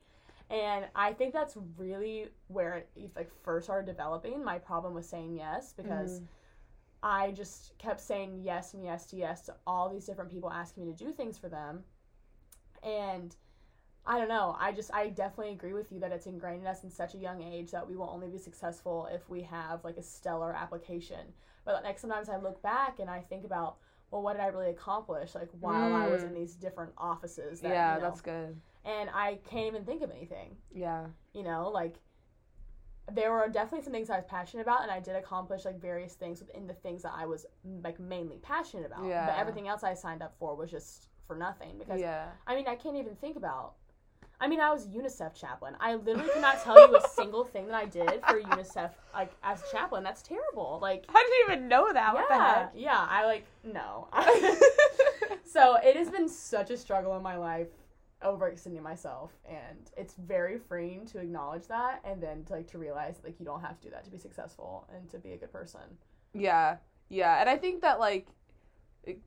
And 0.49 0.85
I 0.95 1.11
think 1.11 1.33
that's 1.33 1.57
really 1.77 2.29
where 2.47 2.85
it 2.95 3.11
like 3.15 3.29
first 3.43 3.65
started 3.65 3.85
developing 3.85 4.43
my 4.43 4.57
problem 4.59 4.93
with 4.93 5.05
saying 5.05 5.35
yes 5.35 5.73
because 5.75 6.19
mm-hmm. 6.19 6.25
I 7.03 7.31
just 7.31 7.77
kept 7.77 7.99
saying 7.99 8.39
yes 8.41 8.73
and 8.73 8.83
yes 8.83 9.05
to 9.07 9.17
yes 9.17 9.41
to 9.41 9.55
all 9.65 9.89
these 9.89 10.05
different 10.05 10.31
people 10.31 10.49
asking 10.49 10.85
me 10.85 10.93
to 10.93 10.97
do 10.97 11.11
things 11.11 11.37
for 11.37 11.49
them. 11.49 11.83
And 12.81 13.35
I 14.09 14.17
don't 14.17 14.29
know, 14.29 14.55
I 14.57 14.71
just 14.71 14.89
I 14.93 15.09
definitely 15.09 15.51
agree 15.53 15.73
with 15.73 15.91
you 15.91 15.99
that 15.99 16.11
it's 16.13 16.27
ingrained 16.27 16.61
in 16.61 16.67
us 16.67 16.83
in 16.83 16.89
such 16.89 17.13
a 17.13 17.17
young 17.17 17.43
age 17.43 17.71
that 17.71 17.87
we 17.87 17.95
will 17.97 18.09
only 18.09 18.27
be 18.29 18.37
successful 18.37 19.07
if 19.11 19.29
we 19.29 19.41
have 19.43 19.83
like 19.83 19.97
a 19.97 20.01
stellar 20.03 20.53
application. 20.53 21.33
But 21.65 21.83
like 21.83 21.99
sometimes 21.99 22.29
I 22.29 22.37
look 22.37 22.61
back 22.61 22.99
and 22.99 23.09
I 23.09 23.19
think 23.19 23.43
about 23.43 23.77
well, 24.09 24.21
what 24.21 24.37
did 24.37 24.41
I 24.41 24.47
really 24.47 24.69
accomplish? 24.69 25.35
Like 25.35 25.49
while 25.59 25.93
I 25.93 26.07
was 26.07 26.23
Mm. 26.23 26.27
in 26.27 26.33
these 26.33 26.55
different 26.55 26.93
offices. 26.97 27.59
That, 27.59 27.69
yeah, 27.73 27.95
you 27.95 28.01
know, 28.01 28.07
that's 28.07 28.21
good. 28.21 28.55
and 28.85 29.09
I 29.13 29.39
can't 29.49 29.65
even 29.67 29.83
think 29.83 30.01
of 30.01 30.09
anything. 30.11 30.55
Yeah. 30.73 31.07
You 31.33 31.43
know, 31.43 31.67
like 31.69 31.95
there 33.11 33.31
were 33.33 33.47
definitely 33.49 33.83
some 33.83 33.93
things 33.93 34.09
I 34.09 34.15
was 34.17 34.25
passionate 34.25 34.63
about, 34.63 34.83
and 34.83 34.91
I 34.91 34.99
did 35.01 35.15
accomplish 35.17 35.65
like 35.65 35.79
various 35.79 36.13
things 36.13 36.39
within 36.39 36.67
the 36.67 36.73
things 36.73 37.01
that 37.03 37.13
I 37.15 37.25
was 37.25 37.45
like 37.83 37.99
mainly 37.99 38.37
passionate 38.37 38.85
about. 38.85 39.05
Yeah. 39.05 39.25
But 39.25 39.37
everything 39.37 39.67
else 39.67 39.83
I 39.83 39.93
signed 39.93 40.21
up 40.21 40.35
for 40.39 40.55
was 40.55 40.71
just 40.71 41.09
for 41.25 41.35
nothing 41.35 41.77
because 41.77 41.99
Yeah. 41.99 42.27
I 42.45 42.55
mean 42.55 42.67
I 42.67 42.75
can't 42.75 42.95
even 42.95 43.15
think 43.15 43.35
about. 43.35 43.73
I 44.39 44.47
mean, 44.47 44.59
I 44.59 44.71
was 44.71 44.87
UNICEF 44.87 45.33
chaplain. 45.33 45.75
I 45.79 45.95
literally 45.95 46.29
cannot 46.31 46.63
tell 46.63 46.77
you 46.77 46.95
a 46.95 47.09
single 47.09 47.43
thing 47.43 47.67
that 47.67 47.75
I 47.75 47.85
did 47.85 48.21
for 48.27 48.39
UNICEF, 48.41 48.91
like 49.13 49.31
as 49.43 49.61
a 49.61 49.75
chaplain. 49.75 50.03
That's 50.03 50.21
terrible. 50.21 50.79
Like, 50.81 51.05
I 51.09 51.23
didn't 51.47 51.57
even 51.57 51.67
know 51.67 51.91
that. 51.91 52.13
What 52.13 52.27
the 52.29 52.35
yeah, 52.35 52.53
heck? 52.53 52.71
yeah. 52.75 53.07
I 53.09 53.25
like 53.25 53.45
no. 53.63 54.07
so 55.45 55.77
it 55.83 55.95
has 55.95 56.09
been 56.09 56.29
such 56.29 56.69
a 56.69 56.77
struggle 56.77 57.15
in 57.17 57.23
my 57.23 57.35
life 57.35 57.67
overextending 58.23 58.81
myself 58.81 59.31
and 59.47 59.91
it's 59.95 60.15
very 60.15 60.57
freeing 60.57 61.05
to 61.05 61.19
acknowledge 61.19 61.67
that 61.67 62.01
and 62.03 62.21
then 62.21 62.43
to 62.45 62.53
like 62.53 62.67
to 62.67 62.79
realize 62.79 63.17
that, 63.17 63.25
like 63.25 63.39
you 63.39 63.45
don't 63.45 63.61
have 63.61 63.79
to 63.79 63.87
do 63.87 63.91
that 63.91 64.03
to 64.03 64.09
be 64.09 64.17
successful 64.17 64.87
and 64.95 65.07
to 65.07 65.19
be 65.19 65.33
a 65.33 65.37
good 65.37 65.51
person 65.51 65.81
Yeah, 66.33 66.77
yeah, 67.09 67.39
and 67.39 67.47
I 67.47 67.57
think 67.57 67.81
that 67.81 67.99
like 67.99 68.27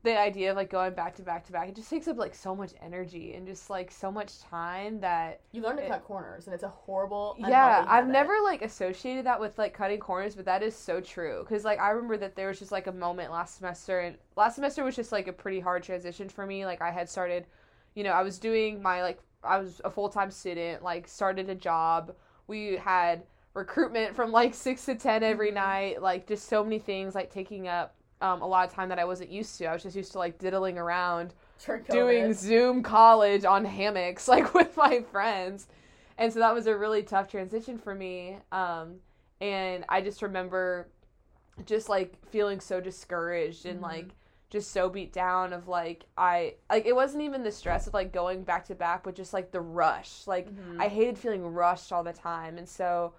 the 0.03 0.17
idea 0.19 0.51
of 0.51 0.57
like 0.57 0.69
going 0.69 0.93
back 0.93 1.15
to 1.15 1.21
back 1.23 1.45
to 1.45 1.51
back, 1.51 1.69
it 1.69 1.75
just 1.75 1.89
takes 1.89 2.07
up 2.07 2.17
like 2.17 2.35
so 2.35 2.55
much 2.55 2.73
energy 2.81 3.33
and 3.33 3.45
just 3.47 3.69
like 3.69 3.91
so 3.91 4.11
much 4.11 4.39
time 4.39 4.99
that 5.01 5.41
you 5.51 5.61
learn 5.61 5.77
to 5.77 5.83
It- 5.83 5.87
cut 5.87 6.03
corners 6.03 6.45
and 6.47 6.53
it's 6.53 6.63
a 6.63 6.69
horrible 6.69 7.35
yeah, 7.39 7.83
I've 7.87 8.07
habit. 8.07 8.11
never 8.11 8.33
like 8.43 8.61
associated 8.61 9.25
that 9.25 9.39
with 9.39 9.57
like 9.57 9.73
cutting 9.73 9.99
corners, 9.99 10.35
but 10.35 10.45
that 10.45 10.61
is 10.63 10.75
so 10.75 11.01
true 11.01 11.39
because 11.43 11.63
like 11.65 11.79
I 11.79 11.89
remember 11.91 12.17
that 12.17 12.35
there 12.35 12.47
was 12.49 12.59
just 12.59 12.71
like 12.71 12.87
a 12.87 12.91
moment 12.91 13.31
last 13.31 13.55
semester, 13.57 13.99
and 14.01 14.17
last 14.35 14.55
semester 14.55 14.83
was 14.83 14.95
just 14.95 15.11
like 15.11 15.27
a 15.27 15.33
pretty 15.33 15.59
hard 15.59 15.83
transition 15.83 16.29
for 16.29 16.45
me. 16.45 16.65
Like 16.65 16.81
I 16.81 16.91
had 16.91 17.09
started, 17.09 17.45
you 17.95 18.03
know, 18.03 18.11
I 18.11 18.21
was 18.23 18.37
doing 18.39 18.81
my 18.81 19.01
like 19.01 19.19
I 19.43 19.57
was 19.57 19.81
a 19.85 19.89
full 19.89 20.09
time 20.09 20.31
student, 20.31 20.83
like 20.83 21.07
started 21.07 21.49
a 21.49 21.55
job. 21.55 22.13
We 22.47 22.75
had 22.77 23.23
recruitment 23.53 24.15
from 24.15 24.31
like 24.31 24.53
six 24.53 24.85
to 24.85 24.95
ten 24.95 25.23
every 25.23 25.51
Mhm. 25.51 25.53
night, 25.53 26.01
like 26.01 26.27
just 26.27 26.47
so 26.47 26.63
many 26.63 26.79
things 26.79 27.15
like 27.15 27.31
taking 27.31 27.67
up 27.67 27.95
um, 28.21 28.41
a 28.41 28.47
lot 28.47 28.67
of 28.67 28.73
time 28.73 28.89
that 28.89 28.99
I 28.99 29.05
wasn't 29.05 29.31
used 29.31 29.57
to. 29.57 29.65
I 29.65 29.73
was 29.73 29.83
just 29.83 29.95
used 29.95 30.11
to 30.13 30.19
like 30.19 30.37
diddling 30.37 30.77
around 30.77 31.33
doing 31.89 32.33
Zoom 32.33 32.83
college 32.83 33.45
on 33.45 33.65
hammocks, 33.65 34.27
like 34.29 34.53
with 34.53 34.75
my 34.77 35.01
friends. 35.11 35.67
And 36.17 36.31
so 36.31 36.39
that 36.39 36.53
was 36.53 36.67
a 36.67 36.77
really 36.77 37.03
tough 37.03 37.27
transition 37.29 37.77
for 37.77 37.95
me. 37.95 38.37
Um, 38.51 38.95
and 39.39 39.85
I 39.89 40.01
just 40.01 40.21
remember 40.21 40.87
just 41.65 41.89
like 41.89 42.15
feeling 42.29 42.59
so 42.59 42.79
discouraged 42.79 43.65
and 43.65 43.79
Mhm. 43.79 43.83
like 43.83 44.09
just 44.49 44.71
so 44.71 44.89
beat 44.89 45.13
down 45.13 45.53
of 45.53 45.67
like 45.67 46.05
I 46.17 46.55
like 46.69 46.85
it 46.85 46.95
wasn't 46.95 47.23
even 47.23 47.43
the 47.43 47.51
stress 47.51 47.87
of 47.87 47.93
like 47.93 48.11
going 48.11 48.43
back 48.43 48.65
to 48.65 48.75
back 48.75 49.03
but 49.03 49.15
just 49.15 49.31
like 49.33 49.51
the 49.51 49.61
rush 49.61 50.27
like 50.27 50.49
Mhm. 50.49 50.79
I 50.79 50.87
hated 50.87 51.17
feeling 51.17 51.45
rushed 51.53 51.91
all 51.91 52.03
the 52.03 52.13
time 52.13 52.57
and 52.57 52.67
so 52.67 53.13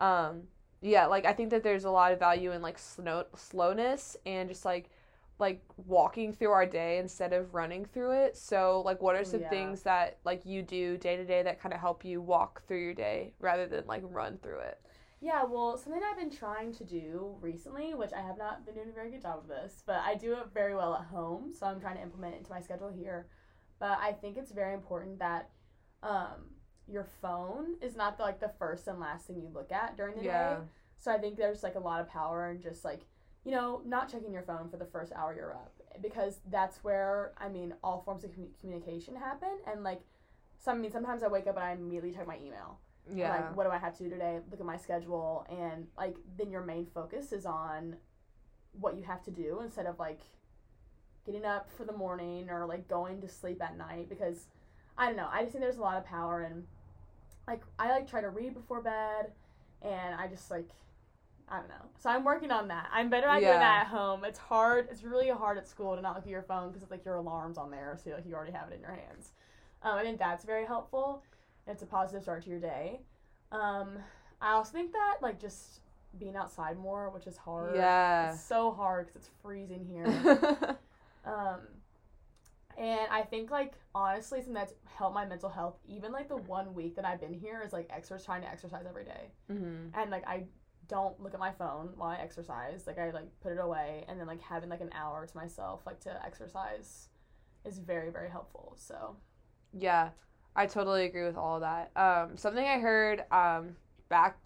um 0.00 0.42
yeah 0.80 1.06
like 1.06 1.24
I 1.24 1.32
think 1.32 1.50
that 1.50 1.62
there's 1.62 1.84
a 1.84 1.90
lot 1.90 2.12
of 2.12 2.18
value 2.18 2.52
in 2.52 2.62
like 2.62 2.78
slow 2.78 3.24
slowness 3.36 4.16
and 4.26 4.48
just 4.48 4.64
like 4.64 4.90
like 5.38 5.62
walking 5.86 6.32
through 6.32 6.50
our 6.50 6.66
day 6.66 6.98
instead 6.98 7.32
of 7.32 7.54
running 7.54 7.84
through 7.84 8.12
it 8.12 8.36
so 8.36 8.82
like 8.84 9.00
what 9.02 9.14
are 9.16 9.24
some 9.24 9.40
Yeah. 9.40 9.48
things 9.48 9.82
that 9.82 10.18
like 10.24 10.44
you 10.44 10.62
do 10.62 10.96
day 10.98 11.16
to 11.16 11.24
day 11.24 11.42
that 11.42 11.60
kind 11.60 11.72
of 11.72 11.80
help 11.80 12.04
you 12.04 12.20
walk 12.20 12.66
through 12.66 12.82
your 12.82 12.94
day 12.94 13.32
rather 13.40 13.66
than 13.66 13.86
like 13.86 14.02
run 14.04 14.38
through 14.38 14.60
it 14.60 14.80
Yeah, 15.20 15.42
well, 15.44 15.76
something 15.76 16.00
I've 16.02 16.16
been 16.16 16.30
trying 16.30 16.72
to 16.74 16.84
do 16.84 17.36
recently, 17.40 17.92
which 17.92 18.12
I 18.12 18.20
have 18.20 18.38
not 18.38 18.64
been 18.64 18.74
doing 18.76 18.88
a 18.88 18.92
very 18.92 19.10
good 19.10 19.22
job 19.22 19.38
of 19.40 19.48
this, 19.48 19.82
but 19.84 19.96
I 20.04 20.14
do 20.14 20.34
it 20.34 20.52
very 20.54 20.76
well 20.76 20.94
at 20.94 21.06
home, 21.06 21.50
so 21.52 21.66
I'm 21.66 21.80
trying 21.80 21.96
to 21.96 22.02
implement 22.02 22.34
it 22.34 22.38
into 22.38 22.52
my 22.52 22.60
schedule 22.60 22.88
here. 22.88 23.26
But 23.80 23.98
I 24.00 24.12
think 24.12 24.36
it's 24.36 24.52
very 24.52 24.74
important 24.74 25.18
that 25.18 25.50
um, 26.04 26.50
your 26.90 27.04
phone 27.20 27.74
is 27.82 27.96
not 27.96 28.16
the, 28.16 28.22
like 28.22 28.40
the 28.40 28.52
first 28.58 28.88
and 28.88 28.98
last 28.98 29.26
thing 29.26 29.36
you 29.40 29.48
look 29.52 29.70
at 29.72 29.96
during 29.96 30.16
the 30.16 30.24
Yeah. 30.24 30.54
day. 30.56 30.60
So 30.98 31.12
I 31.12 31.18
think 31.18 31.36
there's 31.36 31.62
like 31.62 31.74
a 31.76 31.80
lot 31.80 32.00
of 32.00 32.08
power 32.08 32.50
in 32.50 32.60
just 32.60 32.84
like 32.84 33.02
you 33.44 33.52
know 33.52 33.82
not 33.84 34.10
checking 34.10 34.32
your 34.32 34.42
phone 34.42 34.68
for 34.68 34.76
the 34.78 34.84
first 34.86 35.12
hour 35.12 35.34
you're 35.34 35.52
up. 35.54 35.72
Because 36.02 36.40
that's 36.50 36.82
where 36.82 37.32
I 37.38 37.48
mean 37.48 37.74
all 37.84 38.02
forms 38.02 38.24
of 38.24 38.30
commu- 38.32 38.58
communication 38.60 39.14
happen. 39.14 39.58
And 39.70 39.84
like 39.84 40.00
some 40.58 40.78
I 40.78 40.80
mean 40.80 40.90
sometimes 40.92 41.22
I 41.22 41.28
wake 41.28 41.46
up 41.46 41.56
and 41.56 41.64
I 41.64 41.72
immediately 41.72 42.12
check 42.12 42.26
my 42.26 42.38
email. 42.38 42.80
Yeah. 43.10 43.30
like 43.30 43.56
what 43.56 43.64
do 43.64 43.70
i 43.70 43.78
have 43.78 43.96
to 43.96 44.04
do 44.04 44.10
today? 44.10 44.38
Look 44.50 44.60
at 44.60 44.66
my 44.66 44.76
schedule. 44.76 45.46
And 45.50 45.86
like 45.96 46.16
then 46.36 46.50
your 46.50 46.62
main 46.62 46.86
focus 46.86 47.32
is 47.32 47.46
on 47.46 47.96
what 48.72 48.96
you 48.96 49.02
have 49.04 49.22
to 49.24 49.30
do 49.30 49.60
instead 49.62 49.86
of 49.86 49.98
like 49.98 50.20
getting 51.24 51.44
up 51.44 51.70
for 51.70 51.84
the 51.84 51.92
morning 51.92 52.48
or 52.50 52.66
like 52.66 52.88
going 52.88 53.20
to 53.20 53.28
sleep 53.28 53.62
at 53.62 53.76
night. 53.76 54.08
Because 54.08 54.48
i 54.96 55.06
don't 55.06 55.16
know. 55.16 55.28
I 55.30 55.42
just 55.42 55.52
think 55.52 55.62
there's 55.62 55.76
a 55.76 55.80
lot 55.82 55.96
of 55.96 56.04
power 56.04 56.42
in 56.42 56.64
like 57.48 57.62
i 57.78 57.90
like 57.90 58.08
try 58.08 58.20
to 58.20 58.30
read 58.30 58.54
before 58.54 58.80
bed 58.80 59.32
and 59.82 60.14
i 60.14 60.28
just 60.28 60.50
like 60.50 60.68
i 61.48 61.58
don't 61.58 61.68
know 61.68 61.84
so 61.98 62.10
i'm 62.10 62.22
working 62.22 62.50
on 62.50 62.68
that 62.68 62.88
i'm 62.92 63.10
better 63.10 63.26
at 63.26 63.40
doing 63.40 63.52
that 63.52 63.82
at 63.82 63.86
home 63.88 64.24
it's 64.24 64.38
hard 64.38 64.86
it's 64.90 65.02
really 65.02 65.28
hard 65.30 65.58
at 65.58 65.66
school 65.66 65.96
to 65.96 66.02
not 66.02 66.14
look 66.14 66.24
at 66.24 66.30
your 66.30 66.42
phone 66.42 66.68
because 66.68 66.82
it's 66.82 66.90
like 66.90 67.04
your 67.04 67.16
alarms 67.16 67.58
on 67.58 67.70
there 67.70 67.98
so 68.02 68.10
like 68.10 68.26
you 68.26 68.34
already 68.34 68.52
have 68.52 68.70
it 68.70 68.74
in 68.74 68.80
your 68.80 68.90
hands 68.92 69.32
um, 69.82 69.94
i 69.96 70.02
think 70.02 70.18
that's 70.18 70.44
very 70.44 70.66
helpful 70.66 71.22
it's 71.68 71.82
a 71.82 71.86
positive 71.86 72.22
start 72.22 72.42
to 72.44 72.50
your 72.50 72.58
day. 72.58 73.00
Um, 73.52 73.98
I 74.40 74.52
also 74.52 74.72
think 74.72 74.92
that 74.92 75.16
like 75.20 75.40
just 75.40 75.80
being 76.18 76.34
outside 76.34 76.78
more, 76.78 77.10
which 77.10 77.26
is 77.26 77.36
hard. 77.36 77.76
Yeah. 77.76 78.32
It's 78.32 78.42
so 78.42 78.72
hard 78.72 79.06
because 79.06 79.22
it's 79.22 79.30
freezing 79.42 79.84
here. 79.84 80.06
um, 81.24 81.60
and 82.78 83.08
I 83.10 83.22
think 83.22 83.50
like 83.50 83.74
honestly, 83.94 84.40
something 84.40 84.54
that's 84.54 84.74
helped 84.86 85.14
my 85.14 85.26
mental 85.26 85.50
health, 85.50 85.76
even 85.86 86.12
like 86.12 86.28
the 86.28 86.36
one 86.36 86.74
week 86.74 86.96
that 86.96 87.04
I've 87.04 87.20
been 87.20 87.34
here, 87.34 87.62
is 87.64 87.72
like 87.72 87.88
exercise, 87.90 88.24
trying 88.24 88.42
to 88.42 88.48
exercise 88.48 88.86
every 88.88 89.04
day. 89.04 89.32
hmm 89.48 89.88
And 89.94 90.10
like 90.10 90.26
I 90.26 90.44
don't 90.88 91.20
look 91.22 91.34
at 91.34 91.40
my 91.40 91.52
phone 91.52 91.90
while 91.96 92.10
I 92.10 92.16
exercise. 92.22 92.86
Like 92.86 92.98
I 92.98 93.10
like 93.10 93.28
put 93.42 93.52
it 93.52 93.58
away, 93.60 94.04
and 94.08 94.20
then 94.20 94.26
like 94.26 94.42
having 94.42 94.70
like 94.70 94.80
an 94.82 94.90
hour 94.94 95.26
to 95.26 95.36
myself, 95.36 95.82
like 95.86 96.00
to 96.00 96.24
exercise, 96.24 97.08
is 97.64 97.78
very 97.78 98.10
very 98.10 98.30
helpful. 98.30 98.74
So 98.76 99.16
Yeah, 99.72 100.10
I 100.56 100.66
totally 100.66 101.04
agree 101.04 101.24
with 101.24 101.36
all 101.36 101.56
of 101.56 101.60
that. 101.62 101.90
Um, 101.96 102.36
something 102.36 102.64
I 102.64 102.78
heard 102.78 103.24
um, 103.30 103.76
back 104.08 104.38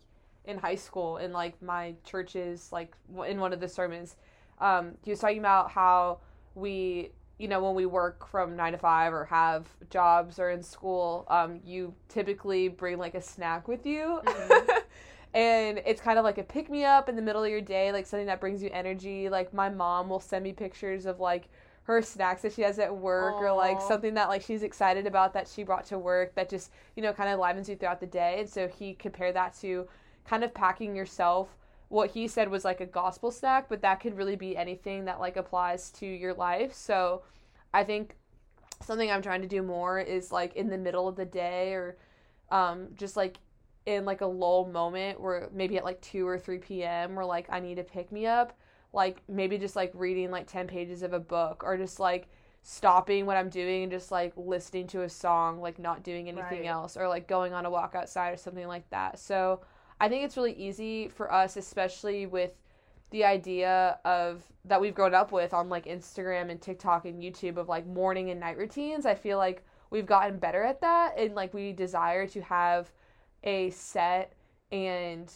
in 0.45 0.59
high 0.59 0.75
school 0.75 1.18
in 1.18 1.33
like 1.33 1.61
my 1.62 1.95
church's 2.05 2.73
like 2.73 2.95
in 3.27 3.38
one 3.40 3.53
of 3.53 3.61
the 3.61 3.68
sermons, 3.68 4.16
um, 4.59 4.92
he 5.05 5.11
was 5.11 5.21
talking 5.21 5.38
about 5.38 5.71
how 5.71 6.18
we, 6.55 7.12
you 7.42 7.48
know, 7.48 7.61
when 7.62 7.74
we 7.74 7.87
work 7.87 8.28
from 8.28 8.55
nine 8.55 8.70
to 8.70 8.78
five 8.78 9.12
or 9.12 9.24
have 9.24 9.66
jobs 9.90 10.38
or 10.38 10.50
in 10.50 10.62
school, 10.62 11.26
um, 11.28 11.59
you 11.64 11.92
typically 12.09 12.68
bring 12.68 12.98
like 12.98 13.14
a 13.14 13.20
snack 13.20 13.66
with 13.66 13.85
you. 13.85 14.20
Mhm. 14.24 14.68
And 15.35 15.81
it's 15.87 16.02
kind 16.02 16.18
of 16.18 16.26
like 16.26 16.37
a 16.37 16.42
pick 16.42 16.68
me 16.68 16.85
up 16.85 17.09
in 17.09 17.16
the 17.16 17.22
middle 17.22 17.42
of 17.42 17.48
your 17.48 17.62
day, 17.62 17.90
like 17.90 18.05
something 18.05 18.26
that 18.26 18.38
brings 18.38 18.62
you 18.62 18.68
energy. 18.70 19.31
Like 19.31 19.55
my 19.55 19.70
mom 19.70 20.11
will 20.11 20.20
send 20.20 20.44
me 20.44 20.52
pictures 20.52 21.07
of 21.07 21.20
like 21.20 21.48
her 21.85 22.02
snacks 22.02 22.42
that 22.42 22.52
she 22.52 22.61
has 22.61 22.78
at 22.78 22.94
work 22.94 23.40
or 23.40 23.50
like 23.52 23.81
something 23.81 24.12
that 24.14 24.28
like 24.28 24.42
she's 24.42 24.62
excited 24.62 25.07
about 25.07 25.33
that 25.33 25.48
she 25.48 25.62
brought 25.62 25.87
to 25.87 25.98
work 25.98 26.35
that 26.35 26.48
just 26.48 26.70
you 26.96 27.02
know 27.02 27.12
kind 27.12 27.31
of 27.31 27.40
livens 27.40 27.68
you 27.68 27.74
throughout 27.74 27.98
the 27.98 28.07
day 28.07 28.37
and 28.38 28.48
so 28.48 28.68
he 28.68 28.94
compared 28.94 29.35
that 29.35 29.52
to 29.59 29.88
kind 30.24 30.44
of 30.44 30.55
packing 30.55 30.94
yourself 30.94 31.48
what 31.92 32.11
he 32.12 32.26
said 32.26 32.48
was 32.48 32.64
like 32.64 32.81
a 32.81 32.87
gospel 32.87 33.31
snack 33.31 33.68
but 33.68 33.83
that 33.83 34.00
could 34.00 34.16
really 34.16 34.37
be 34.37 34.57
anything 34.57 35.05
that 35.05 35.20
like 35.20 35.37
applies 35.37 35.90
to 35.90 36.07
your 36.07 36.33
life 36.35 36.72
so 36.74 37.22
i 37.74 37.85
think 37.85 38.16
something 38.83 39.11
i'm 39.11 39.22
trying 39.22 39.42
to 39.42 39.48
do 39.48 39.62
more 39.62 39.98
is 40.00 40.33
like 40.33 40.57
in 40.57 40.68
the 40.68 40.78
middle 40.78 41.07
of 41.07 41.16
the 41.16 41.24
day 41.24 41.72
or 41.72 41.96
um 42.50 42.88
just 42.94 43.16
like 43.16 43.37
in 43.87 44.05
like 44.05 44.20
a 44.20 44.26
lull 44.26 44.64
moment 44.66 45.20
where 45.20 45.48
maybe 45.52 45.76
at 45.76 45.85
like 45.85 46.00
2 46.00 46.26
or 46.26 46.38
3 46.38 46.59
p.m. 46.59 47.14
where 47.16 47.24
like 47.24 47.46
I 47.50 47.59
need 47.61 47.76
to 47.76 47.83
pick 47.85 48.12
me 48.12 48.26
up 48.26 48.57
like 48.92 49.22
maybe 49.28 49.59
just 49.59 49.74
like 49.74 49.90
reading 49.94 50.31
like 50.31 50.46
10 50.46 50.66
pages 50.68 51.02
of 51.02 51.12
a 51.12 51.18
book 51.20 51.62
or 51.64 51.76
just 51.76 51.98
like 51.98 52.28
stopping 52.62 53.26
what 53.26 53.37
I'm 53.37 53.48
doing 53.48 53.83
and 53.83 53.90
just 53.92 54.12
like 54.12 54.33
listening 54.37 54.87
to 54.88 55.02
a 55.02 55.09
song 55.09 55.61
like 55.61 55.81
not 55.81 56.05
doing 56.05 56.28
anything 56.28 56.61
Right. 56.61 56.66
else 56.66 56.96
or 56.96 57.09
like 57.09 57.26
going 57.26 57.52
on 57.52 57.66
a 57.66 57.70
walk 57.70 57.94
outside 57.96 58.31
or 58.31 58.37
something 58.37 58.68
like 58.68 58.88
that. 58.90 59.18
So 59.18 59.62
I 60.03 60.09
think 60.09 60.25
it's 60.25 60.37
really 60.37 60.53
easy 60.55 61.09
for 61.09 61.33
us 61.33 61.57
especially 61.57 62.27
with 62.27 62.51
the 63.11 63.25
idea 63.25 63.99
of 64.05 64.43
that 64.65 64.81
we've 64.81 64.95
grown 64.95 65.15
up 65.15 65.33
with 65.33 65.55
on 65.55 65.69
like 65.69 65.87
Instagram 65.87 66.51
and 66.51 66.61
TikTok 66.61 67.05
and 67.05 67.23
YouTube 67.23 67.57
of 67.57 67.69
like 67.69 67.87
morning 67.87 68.31
and 68.31 68.41
night 68.41 68.59
routines. 68.59 69.07
I 69.07 69.15
feel 69.15 69.38
like 69.38 69.65
we've 69.91 70.07
gotten 70.07 70.38
better 70.38 70.62
at 70.65 70.81
that 70.81 71.19
and 71.19 71.35
like 71.35 71.55
we 71.55 71.73
desire 71.73 72.27
to 72.27 72.41
have 72.43 72.91
a 73.45 73.71
set 73.71 74.33
and 74.73 75.31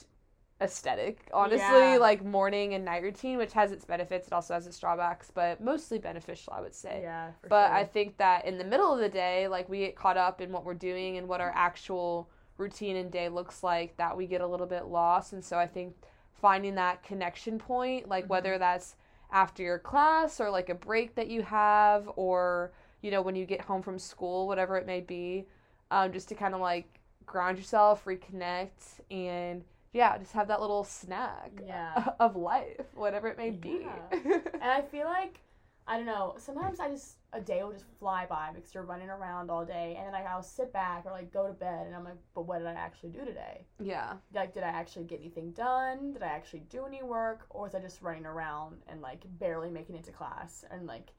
aesthetic 0.63 1.29
honestly 1.35 1.59
Yeah. 1.59 1.99
like 2.01 2.25
morning 2.25 2.73
and 2.73 2.83
night 2.83 3.03
routine 3.03 3.37
which 3.37 3.53
has 3.53 3.73
its 3.73 3.85
benefits 3.85 4.27
it 4.27 4.33
also 4.33 4.55
has 4.55 4.67
its 4.67 4.79
drawbacks 4.79 5.31
but 5.31 5.61
mostly 5.61 5.99
beneficial 5.99 6.55
i 6.57 6.63
would 6.63 6.75
say 6.75 7.01
yeah, 7.03 7.33
but 7.47 7.67
sure. 7.67 7.75
i 7.77 7.85
think 7.85 8.17
that 8.17 8.47
in 8.47 8.57
the 8.57 8.65
middle 8.65 8.91
of 8.91 8.99
the 8.99 9.09
day 9.11 9.49
like 9.49 9.69
we 9.69 9.81
get 9.81 9.95
caught 9.95 10.17
up 10.17 10.41
in 10.41 10.51
what 10.51 10.65
we're 10.65 10.73
doing 10.73 11.19
and 11.19 11.29
what 11.29 11.43
our 11.43 11.53
actual 11.55 12.31
routine 12.59 12.97
and 12.97 13.11
day 13.11 13.29
looks 13.29 13.63
like 13.63 13.97
that 13.97 14.17
we 14.17 14.27
get 14.27 14.41
a 14.41 14.47
little 14.47 14.67
bit 14.67 14.87
lost 14.87 15.33
and 15.33 15.45
so 15.45 15.59
i 15.59 15.67
think 15.67 15.95
finding 16.33 16.75
that 16.75 17.03
connection 17.03 17.59
point 17.59 18.09
like 18.09 18.25
Mhm. 18.25 18.29
whether 18.29 18.59
that's 18.59 18.97
after 19.33 19.63
your 19.63 19.79
class 19.79 20.41
or 20.41 20.51
like 20.51 20.69
a 20.69 20.75
break 20.75 21.15
that 21.17 21.29
you 21.29 21.43
have 21.43 22.09
or 22.17 22.73
you 23.03 23.11
know 23.11 23.23
when 23.23 23.35
you 23.37 23.45
get 23.47 23.61
home 23.63 23.83
from 23.83 23.99
school 23.99 24.47
whatever 24.47 24.77
it 24.77 24.87
may 24.87 25.01
be 25.01 25.47
um, 25.91 26.13
just 26.13 26.29
to 26.29 26.35
kind 26.35 26.55
of 26.55 26.61
like 26.61 27.01
ground 27.27 27.59
yourself 27.59 28.05
reconnect 28.05 29.01
and 29.11 29.65
yeah 29.93 30.17
just 30.19 30.33
have 30.33 30.49
that 30.49 30.61
little 30.61 30.85
snack 30.85 31.51
Yeah. 31.67 32.11
of 32.21 32.37
life 32.37 32.87
whatever 32.95 33.29
it 33.29 33.37
may 33.39 33.51
be 33.51 33.87
And 34.13 34.63
I 34.63 34.83
feel 34.83 35.07
like 35.07 35.41
I 35.89 35.97
don't 35.97 36.07
know. 36.07 36.35
Sometimes 36.39 36.81
I 36.81 36.89
just 36.91 37.19
a 37.33 37.41
day 37.41 37.63
will 37.63 37.73
just 37.73 37.85
fly 37.99 38.27
by 38.27 38.51
because 38.53 38.75
you're 38.75 38.83
running 38.83 39.09
around 39.09 39.51
all 39.51 39.65
day, 39.65 39.95
and 39.97 40.07
then 40.07 40.13
like, 40.13 40.27
I'll 40.27 40.43
sit 40.43 40.73
back 40.73 41.07
or 41.07 41.13
like 41.13 41.33
go 41.33 41.47
to 41.47 41.53
bed, 41.53 41.87
and 41.87 41.95
I'm 41.95 42.05
like, 42.05 42.17
but 42.35 42.43
what 42.43 42.59
did 42.59 42.67
I 42.67 42.73
actually 42.73 43.11
do 43.11 43.25
today? 43.25 43.65
yeah 43.79 44.15
Like, 44.35 44.53
did 44.53 44.65
I 44.65 44.69
actually 44.69 45.05
get 45.05 45.21
anything 45.21 45.53
done? 45.53 46.13
Did 46.13 46.23
I 46.23 46.27
actually 46.29 46.65
do 46.71 46.87
any 46.87 47.03
work, 47.03 47.47
or 47.51 47.63
was 47.63 47.75
I 47.75 47.81
just 47.81 48.03
running 48.03 48.27
around 48.27 48.83
and 48.89 49.01
like 49.01 49.23
barely 49.39 49.71
making 49.71 49.95
it 49.95 50.05
to 50.05 50.13
class 50.13 50.65
and 50.71 50.87
like 50.87 51.13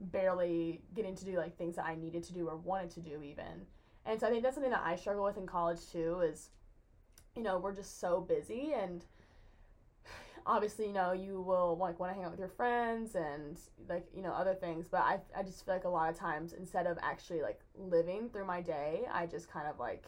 barely 0.00 0.80
getting 0.94 1.14
to 1.16 1.24
do 1.24 1.36
like 1.36 1.58
things 1.58 1.76
that 1.76 1.84
I 1.84 1.94
needed 1.94 2.22
to 2.24 2.32
do 2.32 2.48
or 2.48 2.56
wanted 2.56 2.90
to 2.92 3.00
do 3.00 3.22
even? 3.22 3.66
And 4.06 4.18
so 4.18 4.26
I 4.26 4.30
think 4.30 4.42
that's 4.42 4.54
something 4.54 4.72
that 4.72 4.82
I 4.84 4.96
struggle 4.96 5.24
with 5.24 5.36
in 5.36 5.46
college 5.46 5.80
too. 5.92 6.20
Is 6.20 6.48
you 7.36 7.42
know 7.42 7.58
we're 7.58 7.74
just 7.74 8.00
so 8.00 8.22
busy 8.22 8.72
and 8.72 9.04
obviously 10.48 10.86
you 10.86 10.92
know 10.92 11.12
you 11.12 11.40
will 11.40 11.76
like 11.78 12.00
want 12.00 12.10
to 12.10 12.14
hang 12.14 12.24
out 12.24 12.30
with 12.30 12.40
your 12.40 12.48
friends 12.48 13.14
and 13.14 13.58
like 13.88 14.06
you 14.14 14.22
know 14.22 14.32
other 14.32 14.54
things 14.54 14.88
but 14.88 15.02
I, 15.02 15.20
I 15.36 15.42
just 15.42 15.64
feel 15.64 15.74
like 15.74 15.84
a 15.84 15.88
lot 15.88 16.08
of 16.08 16.16
times 16.16 16.54
instead 16.54 16.86
of 16.86 16.98
actually 17.02 17.42
like 17.42 17.60
living 17.76 18.30
through 18.30 18.46
my 18.46 18.62
day 18.62 19.02
i 19.12 19.26
just 19.26 19.50
kind 19.50 19.68
of 19.68 19.78
like 19.78 20.06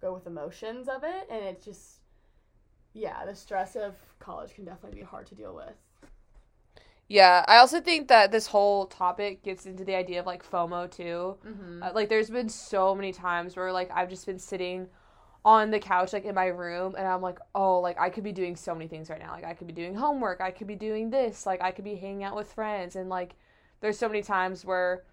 go 0.00 0.12
with 0.12 0.26
emotions 0.26 0.88
of 0.88 1.02
it 1.04 1.26
and 1.30 1.42
it's 1.42 1.64
just 1.64 2.00
yeah 2.92 3.24
the 3.24 3.34
stress 3.34 3.76
of 3.76 3.94
college 4.18 4.54
can 4.54 4.64
definitely 4.64 5.00
be 5.00 5.04
hard 5.04 5.26
to 5.26 5.34
deal 5.34 5.54
with 5.54 5.74
Yeah, 7.08 7.44
I 7.46 7.58
also 7.58 7.80
think 7.80 8.08
that 8.08 8.32
this 8.32 8.48
whole 8.48 8.86
topic 8.86 9.44
gets 9.44 9.64
into 9.64 9.84
the 9.84 9.94
idea 9.94 10.18
of 10.18 10.26
like 10.26 10.42
FOMO 10.44 10.90
too. 10.90 11.36
mm-hmm. 11.46 11.82
Uh, 11.82 11.92
like, 11.94 12.08
there's 12.08 12.30
been 12.30 12.48
so 12.48 12.96
many 12.96 13.12
times 13.12 13.54
where 13.54 13.72
like 13.72 13.90
I've 13.94 14.10
just 14.10 14.26
been 14.26 14.40
sitting 14.40 14.88
on 15.46 15.70
the 15.70 15.78
couch 15.78 16.12
like 16.12 16.24
in 16.24 16.34
my 16.34 16.46
room 16.46 16.96
and 16.98 17.06
I'm 17.06 17.22
like, 17.22 17.38
oh, 17.54 17.78
like 17.80 17.98
I 17.98 18.10
could 18.10 18.24
be 18.24 18.32
doing 18.32 18.56
so 18.56 18.74
many 18.74 18.88
things 18.88 19.08
right 19.08 19.20
now. 19.20 19.30
Like 19.30 19.44
I 19.44 19.54
could 19.54 19.68
be 19.68 19.72
doing 19.72 19.94
homework, 19.94 20.40
I 20.40 20.50
could 20.50 20.66
be 20.66 20.74
doing 20.74 21.08
this, 21.08 21.46
like 21.46 21.62
I 21.62 21.70
could 21.70 21.84
be 21.84 21.94
hanging 21.94 22.24
out 22.24 22.36
with 22.36 22.52
friends, 22.52 22.96
and 22.96 23.08
like 23.08 23.36
there's 23.80 23.98
so 23.98 24.08
many 24.08 24.22
times 24.22 24.64
where 24.64 25.04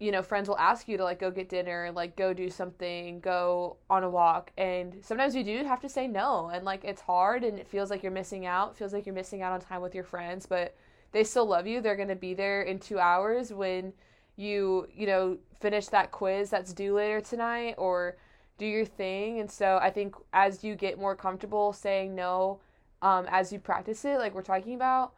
you 0.00 0.12
know, 0.12 0.22
friends 0.22 0.48
will 0.48 0.58
ask 0.58 0.86
you 0.86 0.96
to 0.96 1.02
like 1.02 1.18
go 1.18 1.30
get 1.30 1.48
dinner, 1.48 1.90
like 1.92 2.16
go 2.16 2.32
do 2.32 2.48
something, 2.48 3.18
go 3.18 3.78
on 3.90 4.04
a 4.04 4.08
walk, 4.08 4.52
and 4.56 4.94
sometimes 5.02 5.34
you 5.34 5.42
do 5.42 5.64
have 5.64 5.80
to 5.80 5.88
say 5.88 6.06
no, 6.06 6.50
and 6.52 6.64
like 6.64 6.84
it's 6.84 7.00
hard 7.00 7.42
and 7.42 7.58
it 7.58 7.66
feels 7.66 7.90
like 7.90 8.02
you're 8.02 8.12
missing 8.12 8.46
out, 8.46 8.76
feels 8.76 8.92
like 8.92 9.06
you're 9.06 9.14
missing 9.14 9.42
out 9.42 9.52
on 9.52 9.60
time 9.60 9.82
with 9.82 9.94
your 9.94 10.04
friends, 10.04 10.46
but 10.46 10.76
they 11.10 11.24
still 11.24 11.46
love 11.46 11.66
you. 11.66 11.80
They're 11.80 11.96
going 11.96 12.08
to 12.08 12.14
be 12.14 12.34
there 12.34 12.62
in 12.62 12.78
2 12.78 12.98
hours 12.98 13.52
when 13.52 13.92
you, 14.36 14.86
you 14.94 15.06
know, 15.06 15.38
finish 15.58 15.88
that 15.88 16.12
quiz 16.12 16.50
that's 16.50 16.72
due 16.72 16.94
later 16.94 17.20
tonight 17.20 17.74
or 17.76 18.18
do 18.58 18.66
your 18.66 18.84
thing. 18.84 19.40
And 19.40 19.50
so 19.50 19.78
I 19.80 19.90
think 19.90 20.14
as 20.32 20.62
you 20.62 20.74
get 20.74 20.98
more 20.98 21.16
comfortable 21.16 21.72
saying 21.72 22.14
no, 22.14 22.60
um, 23.00 23.26
as 23.30 23.52
you 23.52 23.58
practice 23.58 24.04
it, 24.04 24.18
like 24.18 24.34
we're 24.34 24.42
talking 24.42 24.74
about, 24.74 25.12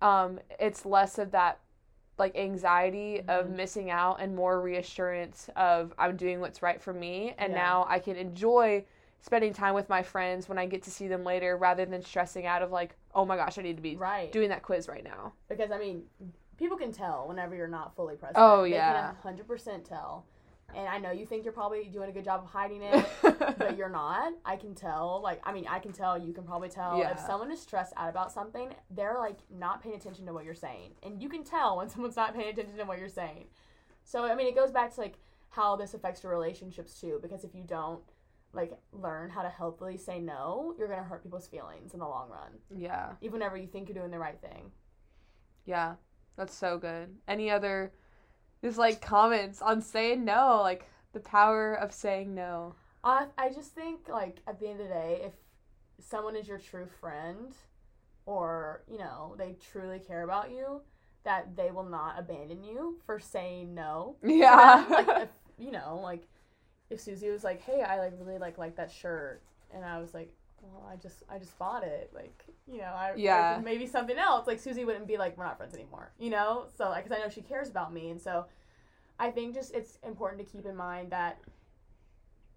um, 0.00 0.38
it's 0.58 0.86
less 0.86 1.18
of 1.18 1.32
that 1.32 1.58
like 2.18 2.36
anxiety 2.36 3.18
mm-hmm. 3.18 3.30
of 3.30 3.50
missing 3.50 3.90
out 3.90 4.20
and 4.20 4.34
more 4.34 4.60
reassurance 4.60 5.50
of 5.56 5.92
I'm 5.98 6.16
doing 6.16 6.40
what's 6.40 6.62
right 6.62 6.80
for 6.80 6.92
me 6.92 7.34
and 7.38 7.52
yeah. 7.52 7.58
now 7.58 7.86
I 7.88 7.98
can 7.98 8.16
enjoy 8.16 8.84
spending 9.20 9.52
time 9.52 9.74
with 9.74 9.88
my 9.88 10.02
friends 10.02 10.48
when 10.48 10.58
I 10.58 10.66
get 10.66 10.82
to 10.84 10.90
see 10.90 11.08
them 11.08 11.24
later 11.24 11.56
rather 11.56 11.84
than 11.86 12.02
stressing 12.02 12.46
out 12.46 12.62
of 12.62 12.70
like 12.70 12.94
oh 13.14 13.24
my 13.24 13.36
gosh 13.36 13.58
I 13.58 13.62
need 13.62 13.76
to 13.76 13.82
be 13.82 13.96
right. 13.96 14.30
doing 14.30 14.48
that 14.50 14.62
quiz 14.62 14.86
right 14.86 15.02
now. 15.02 15.32
Because 15.48 15.72
I 15.72 15.78
mean 15.78 16.04
people 16.56 16.76
can 16.76 16.92
tell 16.92 17.26
whenever 17.26 17.56
you're 17.56 17.66
not 17.66 17.96
fully 17.96 18.14
present. 18.14 18.36
Oh 18.38 18.64
yeah. 18.64 19.12
They 19.24 19.32
can 19.32 19.44
100% 19.44 19.88
tell. 19.88 20.24
And 20.76 20.88
I 20.88 20.98
know 20.98 21.12
you 21.12 21.26
think 21.26 21.44
you're 21.44 21.52
probably 21.52 21.84
doing 21.84 22.08
a 22.08 22.12
good 22.12 22.24
job 22.24 22.42
of 22.42 22.50
hiding 22.50 22.82
it, 22.82 23.06
but 23.58 23.76
you're 23.76 23.88
not. 23.88 24.32
I 24.44 24.56
can 24.56 24.74
tell. 24.74 25.20
Like, 25.22 25.40
I 25.44 25.52
mean, 25.52 25.66
I 25.68 25.78
can 25.78 25.92
tell. 25.92 26.18
You 26.18 26.32
can 26.32 26.44
probably 26.44 26.68
tell. 26.68 26.98
Yeah. 26.98 27.12
If 27.12 27.20
someone 27.20 27.52
is 27.52 27.60
stressed 27.60 27.92
out 27.96 28.08
about 28.08 28.32
something, 28.32 28.70
they're 28.90 29.18
like 29.18 29.38
not 29.50 29.82
paying 29.82 29.94
attention 29.94 30.26
to 30.26 30.32
what 30.32 30.44
you're 30.44 30.54
saying, 30.54 30.92
and 31.02 31.22
you 31.22 31.28
can 31.28 31.44
tell 31.44 31.76
when 31.76 31.88
someone's 31.90 32.16
not 32.16 32.34
paying 32.34 32.48
attention 32.50 32.76
to 32.76 32.84
what 32.84 32.98
you're 32.98 33.08
saying. 33.08 33.46
So, 34.02 34.24
I 34.24 34.34
mean, 34.34 34.46
it 34.46 34.54
goes 34.54 34.70
back 34.70 34.94
to 34.94 35.00
like 35.00 35.18
how 35.50 35.76
this 35.76 35.94
affects 35.94 36.22
your 36.22 36.32
relationships 36.32 37.00
too. 37.00 37.18
Because 37.22 37.44
if 37.44 37.54
you 37.54 37.62
don't 37.64 38.02
like 38.52 38.72
learn 38.92 39.30
how 39.30 39.42
to 39.42 39.48
healthily 39.48 39.96
say 39.96 40.20
no, 40.20 40.74
you're 40.78 40.88
gonna 40.88 41.02
hurt 41.02 41.22
people's 41.22 41.46
feelings 41.46 41.94
in 41.94 42.00
the 42.00 42.06
long 42.06 42.28
run. 42.30 42.58
Yeah. 42.74 43.12
Even 43.20 43.34
whenever 43.34 43.56
you 43.56 43.66
think 43.66 43.88
you're 43.88 43.98
doing 43.98 44.10
the 44.10 44.18
right 44.18 44.40
thing. 44.40 44.70
Yeah, 45.66 45.94
that's 46.36 46.54
so 46.54 46.78
good. 46.78 47.16
Any 47.26 47.50
other 47.50 47.92
just 48.64 48.78
like 48.78 49.02
comments 49.02 49.60
on 49.60 49.82
saying 49.82 50.24
no, 50.24 50.60
like 50.62 50.88
the 51.12 51.20
power 51.20 51.74
of 51.74 51.92
saying 51.92 52.34
no. 52.34 52.74
I 53.04 53.26
I 53.36 53.50
just 53.50 53.74
think 53.74 54.08
like 54.08 54.40
at 54.46 54.58
the 54.58 54.68
end 54.68 54.80
of 54.80 54.88
the 54.88 54.94
day, 54.94 55.20
if 55.26 55.34
someone 56.02 56.34
is 56.34 56.48
your 56.48 56.58
true 56.58 56.86
friend, 57.00 57.54
or 58.24 58.82
you 58.90 58.96
know 58.98 59.34
they 59.36 59.56
truly 59.70 59.98
care 59.98 60.22
about 60.22 60.50
you, 60.50 60.80
that 61.24 61.54
they 61.56 61.70
will 61.70 61.84
not 61.84 62.18
abandon 62.18 62.64
you 62.64 62.98
for 63.04 63.20
saying 63.20 63.74
no. 63.74 64.16
Yeah. 64.22 64.86
like 64.88 65.22
if 65.24 65.28
you 65.58 65.70
know 65.70 66.00
like 66.02 66.26
if 66.88 67.00
Susie 67.00 67.28
was 67.28 67.44
like, 67.44 67.60
hey, 67.60 67.82
I 67.82 67.98
like 67.98 68.14
really 68.18 68.38
like 68.38 68.56
like 68.56 68.76
that 68.76 68.90
shirt, 68.90 69.42
and 69.74 69.84
I 69.84 69.98
was 69.98 70.14
like, 70.14 70.32
well, 70.72 70.88
I 70.90 70.96
just 70.96 71.22
I 71.28 71.38
just 71.38 71.58
bought 71.58 71.84
it. 71.84 72.10
Like, 72.14 72.44
you 72.66 72.78
know, 72.78 72.84
I 72.84 73.12
yeah 73.16 73.54
like, 73.56 73.64
maybe 73.64 73.86
something 73.86 74.16
else. 74.16 74.46
Like 74.46 74.58
Susie 74.60 74.84
wouldn't 74.84 75.06
be 75.06 75.16
like 75.16 75.36
we're 75.36 75.44
not 75.44 75.56
friends 75.56 75.74
anymore. 75.74 76.12
You 76.18 76.30
know, 76.30 76.66
so 76.76 76.88
like 76.88 77.04
because 77.04 77.18
I 77.18 77.22
know 77.22 77.28
she 77.28 77.42
cares 77.42 77.68
about 77.68 77.92
me, 77.92 78.10
and 78.10 78.20
so 78.20 78.46
I 79.18 79.30
think 79.30 79.54
just 79.54 79.74
it's 79.74 79.98
important 80.06 80.46
to 80.46 80.50
keep 80.50 80.66
in 80.66 80.76
mind 80.76 81.10
that 81.12 81.38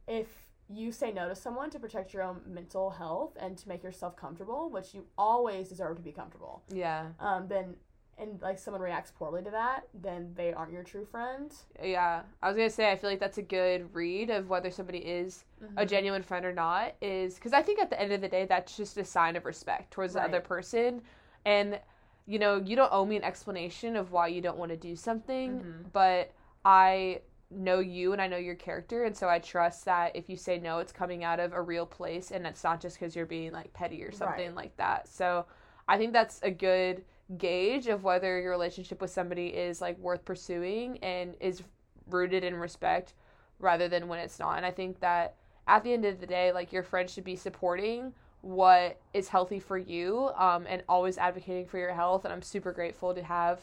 if 0.08 0.28
you 0.70 0.92
say 0.92 1.12
no 1.12 1.30
to 1.30 1.36
someone 1.36 1.70
to 1.70 1.80
protect 1.80 2.14
your 2.14 2.24
own 2.24 2.42
mental 2.46 2.90
health 2.90 3.38
and 3.40 3.58
to 3.58 3.68
make 3.70 3.84
yourself 3.84 4.18
comfortable, 4.18 4.70
which 4.70 4.94
you 4.94 5.06
always 5.18 5.70
deserve 5.70 5.96
to 5.98 6.04
be 6.04 6.12
comfortable. 6.12 6.64
Yeah. 6.74 7.08
Um. 7.20 7.48
Then 7.48 7.76
and 8.20 8.42
like 8.42 8.58
someone 8.58 8.82
reacts 8.82 9.12
poorly 9.12 9.44
to 9.44 9.52
that, 9.52 9.88
then 9.94 10.32
they 10.36 10.54
aren't 10.54 10.72
your 10.72 10.84
true 10.84 11.06
friend. 11.06 11.54
Yeah. 11.84 12.22
I 12.42 12.48
was 12.48 12.56
going 12.56 12.70
to 12.70 12.74
say 12.74 12.92
I 12.92 12.96
feel 12.96 13.10
like 13.10 13.20
that's 13.20 13.38
a 13.38 13.44
good 13.44 13.94
read 13.94 14.30
of 14.30 14.50
whether 14.50 14.72
somebody 14.72 15.00
is 15.00 15.46
mm-hmm. 15.64 15.78
a 15.78 15.86
genuine 15.86 16.24
friend 16.24 16.46
or 16.46 16.54
not 16.54 16.96
is 17.02 17.38
cuz 17.38 17.54
I 17.54 17.62
think 17.62 17.80
at 17.80 17.90
the 17.90 18.00
end 18.02 18.12
of 18.12 18.22
the 18.22 18.28
day 18.28 18.46
that's 18.46 18.76
just 18.76 18.98
a 18.98 19.06
sign 19.06 19.36
of 19.36 19.46
respect 19.46 19.92
towards 19.92 20.16
right. 20.16 20.22
the 20.22 20.28
other 20.28 20.42
person 20.42 21.02
and 21.46 21.80
you 22.26 22.40
know, 22.40 22.58
you 22.58 22.76
don't 22.76 22.92
owe 22.92 23.06
me 23.06 23.16
an 23.16 23.24
explanation 23.24 23.96
of 23.96 24.12
why 24.12 24.28
you 24.28 24.42
don't 24.42 24.58
want 24.58 24.70
to 24.70 24.78
do 24.78 24.98
something, 24.98 25.60
mm-hmm. 25.60 25.82
but 25.94 26.34
I 26.66 27.22
know 27.50 27.80
you 27.80 28.12
and 28.12 28.22
I 28.22 28.28
know 28.28 28.38
your 28.38 28.56
character 28.56 29.06
and 29.06 29.16
so 29.16 29.30
I 29.30 29.40
trust 29.40 29.86
that 29.86 30.14
if 30.18 30.30
you 30.30 30.36
say 30.36 30.60
no 30.60 30.80
it's 30.80 30.92
coming 30.92 31.24
out 31.24 31.40
of 31.40 31.54
a 31.54 31.62
real 31.62 31.86
place 31.86 32.32
and 32.32 32.46
it's 32.46 32.62
not 32.62 32.82
just 32.82 33.00
cuz 33.00 33.16
you're 33.16 33.26
being 33.26 33.54
like 33.54 33.72
petty 33.72 34.04
or 34.04 34.12
something 34.12 34.48
right. 34.48 34.56
like 34.56 34.76
that. 34.78 35.08
So 35.08 35.46
I 35.88 35.98
think 35.98 36.12
that's 36.12 36.42
a 36.44 36.52
good 36.52 37.06
gauge 37.38 37.88
of 37.88 38.04
whether 38.04 38.40
your 38.40 38.52
relationship 38.52 39.02
with 39.02 39.12
somebody 39.12 39.48
is 39.48 39.82
like 39.82 39.98
worth 40.00 40.24
pursuing 40.24 40.98
and 41.00 41.36
is 41.40 41.64
rooted 42.10 42.44
in 42.44 42.56
respect 42.56 43.14
rather 43.60 43.88
than 43.88 44.08
when 44.08 44.20
it's 44.20 44.40
not. 44.40 44.58
And 44.58 44.66
I 44.66 44.72
think 44.72 45.00
that 45.02 45.36
at 45.68 45.84
the 45.84 45.94
end 45.94 46.06
of 46.06 46.20
the 46.20 46.28
day, 46.28 46.52
like 46.52 46.72
your 46.72 46.84
friend 46.84 47.10
should 47.10 47.26
be 47.26 47.36
supporting 47.36 48.14
what 48.42 49.00
is 49.14 49.28
healthy 49.28 49.60
for 49.60 49.78
you 49.78 50.30
um, 50.38 50.66
and 50.70 50.84
always 50.88 51.18
advocating 51.18 51.66
for 51.66 51.78
your 51.78 51.94
health. 51.94 52.24
And 52.24 52.34
I'm 52.34 52.42
super 52.42 52.72
grateful 52.72 53.14
to 53.14 53.24
have 53.24 53.60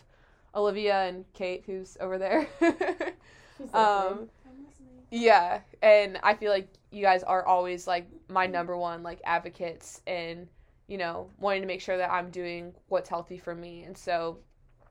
Olivia 0.55 1.05
and 1.05 1.25
Kate, 1.33 1.63
who's 1.65 1.97
over 2.01 2.19
there. 2.19 2.49
um, 3.73 4.29
yeah, 5.11 5.61
and 5.83 6.19
I 6.23 6.35
feel 6.35 6.51
like 6.51 6.69
you 6.91 7.03
guys 7.03 7.23
are 7.23 7.45
always 7.47 7.87
like 7.87 8.07
my 8.29 8.47
number 8.47 8.77
one 8.77 9.03
like 9.03 9.21
advocates 9.25 10.03
and 10.07 10.49
you 10.87 10.99
know, 10.99 11.31
wanting 11.39 11.63
to 11.63 11.67
make 11.67 11.81
sure 11.81 11.97
that 11.97 12.11
I'm 12.11 12.31
doing 12.31 12.75
what's 12.89 13.09
healthy 13.09 13.39
for 13.39 13.55
me. 13.55 13.85
And 13.85 13.97
so 13.97 14.39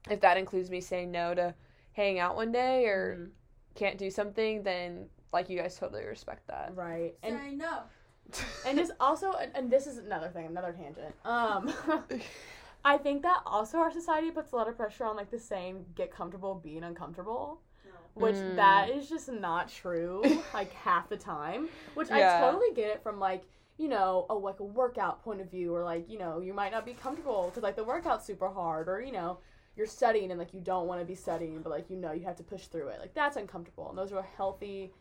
if 0.10 0.20
that 0.22 0.38
includes 0.38 0.70
me 0.70 0.82
saying 0.82 1.12
no 1.12 1.34
to 1.34 1.54
hang 1.94 2.20
out 2.20 2.36
one 2.36 2.52
day 2.52 2.86
or 2.86 3.16
mm-hmm. 3.16 3.30
can't 3.76 3.98
do 3.98 4.10
something, 4.10 4.64
then 4.64 5.08
like 5.32 5.50
you 5.50 5.58
guys 5.58 5.76
totally 5.78 6.06
respect 6.06 6.48
that. 6.48 6.72
Right. 6.76 7.14
And 7.24 7.38
Say 7.38 7.56
no. 7.56 7.80
and 8.68 8.78
just 8.78 8.94
also 9.00 9.34
and 9.54 9.70
this 9.70 9.86
is 9.86 9.98
another 9.98 10.30
thing, 10.30 10.48
another 10.48 10.72
tangent. 10.72 11.14
Um 11.26 11.74
I 12.86 12.98
think 12.98 13.22
that 13.22 13.42
also 13.46 13.78
our 13.78 13.92
society 13.92 14.32
puts 14.32 14.52
a 14.52 14.56
lot 14.56 14.68
of 14.68 14.76
pressure 14.76 15.06
on 15.06 15.16
like 15.16 15.32
the 15.32 15.40
saying 15.40 15.86
get 15.96 16.12
comfortable 16.12 16.56
being 16.56 16.84
uncomfortable. 16.84 17.62
Which 18.16 18.36
mm. 18.36 18.56
that 18.58 18.92
is 18.92 19.10
just 19.10 19.32
not 19.32 19.70
true, 19.70 20.22
like 20.54 20.72
half 20.74 21.10
the 21.10 21.18
time. 21.18 21.68
Which 21.96 22.10
yeah. 22.10 22.38
I 22.38 22.42
totally 22.42 22.72
get 22.76 22.90
it 22.90 23.02
from 23.02 23.20
like 23.20 23.44
you 23.78 23.88
know, 23.88 24.26
a 24.30 24.34
like 24.34 24.60
a 24.60 24.64
workout 24.64 25.24
point 25.24 25.42
of 25.42 25.50
view, 25.50 25.74
or 25.76 25.84
like 25.84 26.10
you 26.10 26.18
know, 26.18 26.40
you 26.40 26.54
might 26.54 26.72
not 26.72 26.86
be 26.86 26.94
comfortable 26.94 27.46
because 27.46 27.64
like 27.64 27.76
the 27.76 27.84
workout's 27.84 28.26
super 28.26 28.50
hard, 28.50 28.88
or 28.88 29.02
you 29.02 29.12
know, 29.12 29.40
you're 29.76 29.88
studying 29.88 30.32
and 30.32 30.40
like 30.40 30.54
you 30.54 30.62
don't 30.62 30.88
want 30.88 31.02
to 31.02 31.06
be 31.06 31.16
studying, 31.16 31.62
but 31.62 31.70
like 31.70 31.90
you 31.90 31.98
know 31.98 32.12
you 32.12 32.26
have 32.26 32.38
to 32.38 32.44
push 32.44 32.68
through 32.68 32.88
it. 32.90 33.00
Like 33.00 33.14
that's 33.14 33.38
uncomfortable, 33.38 33.90
and 33.90 33.98
those 33.98 34.12
are 34.12 34.26
healthy 34.38 34.92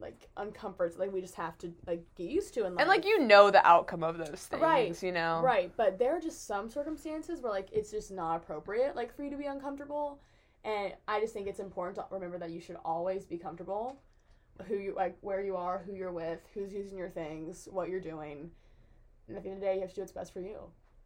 like 0.00 0.28
uncomforts 0.36 0.98
like 0.98 1.12
we 1.12 1.20
just 1.20 1.34
have 1.34 1.56
to 1.56 1.72
like 1.86 2.02
get 2.16 2.28
used 2.28 2.52
to 2.52 2.66
and 2.66 2.76
like 2.88 3.04
you 3.04 3.18
know 3.20 3.50
the 3.50 3.66
outcome 3.66 4.02
of 4.02 4.18
those 4.18 4.46
things 4.46 4.62
right 4.62 5.02
you 5.02 5.10
know 5.10 5.40
right 5.42 5.72
but 5.76 5.98
there 5.98 6.14
are 6.14 6.20
just 6.20 6.46
some 6.46 6.68
circumstances 6.68 7.40
where 7.40 7.52
like 7.52 7.68
it's 7.72 7.90
just 7.90 8.10
not 8.10 8.36
appropriate 8.36 8.94
like 8.94 9.14
for 9.14 9.24
you 9.24 9.30
to 9.30 9.36
be 9.36 9.46
uncomfortable 9.46 10.20
and 10.64 10.92
i 11.08 11.18
just 11.18 11.32
think 11.32 11.46
it's 11.46 11.60
important 11.60 11.96
to 11.96 12.04
remember 12.14 12.38
that 12.38 12.50
you 12.50 12.60
should 12.60 12.76
always 12.84 13.24
be 13.24 13.38
comfortable 13.38 13.98
who 14.66 14.76
you 14.76 14.94
like 14.94 15.16
where 15.20 15.42
you 15.42 15.56
are, 15.56 15.82
who 15.86 15.94
you're 15.94 16.12
with, 16.12 16.40
who's 16.54 16.72
using 16.72 16.98
your 16.98 17.08
things, 17.08 17.68
what 17.70 17.88
you're 17.88 18.00
doing. 18.00 18.50
And 19.28 19.36
at 19.36 19.42
the 19.42 19.50
end 19.50 19.58
of 19.58 19.60
the 19.60 19.66
day, 19.66 19.74
you 19.74 19.80
have 19.80 19.90
to 19.90 19.94
do 19.94 20.00
what's 20.02 20.12
best 20.12 20.32
for 20.32 20.40
you. 20.40 20.58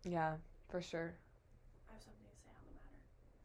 Yeah, 0.05 0.35
for 0.69 0.81
sure. 0.81 1.15
I 1.89 1.95
have 1.95 2.03
something 2.03 2.21
to 2.23 2.37
say 2.43 2.51
on 2.51 2.63
the 2.65 2.75
matter. 2.75 2.97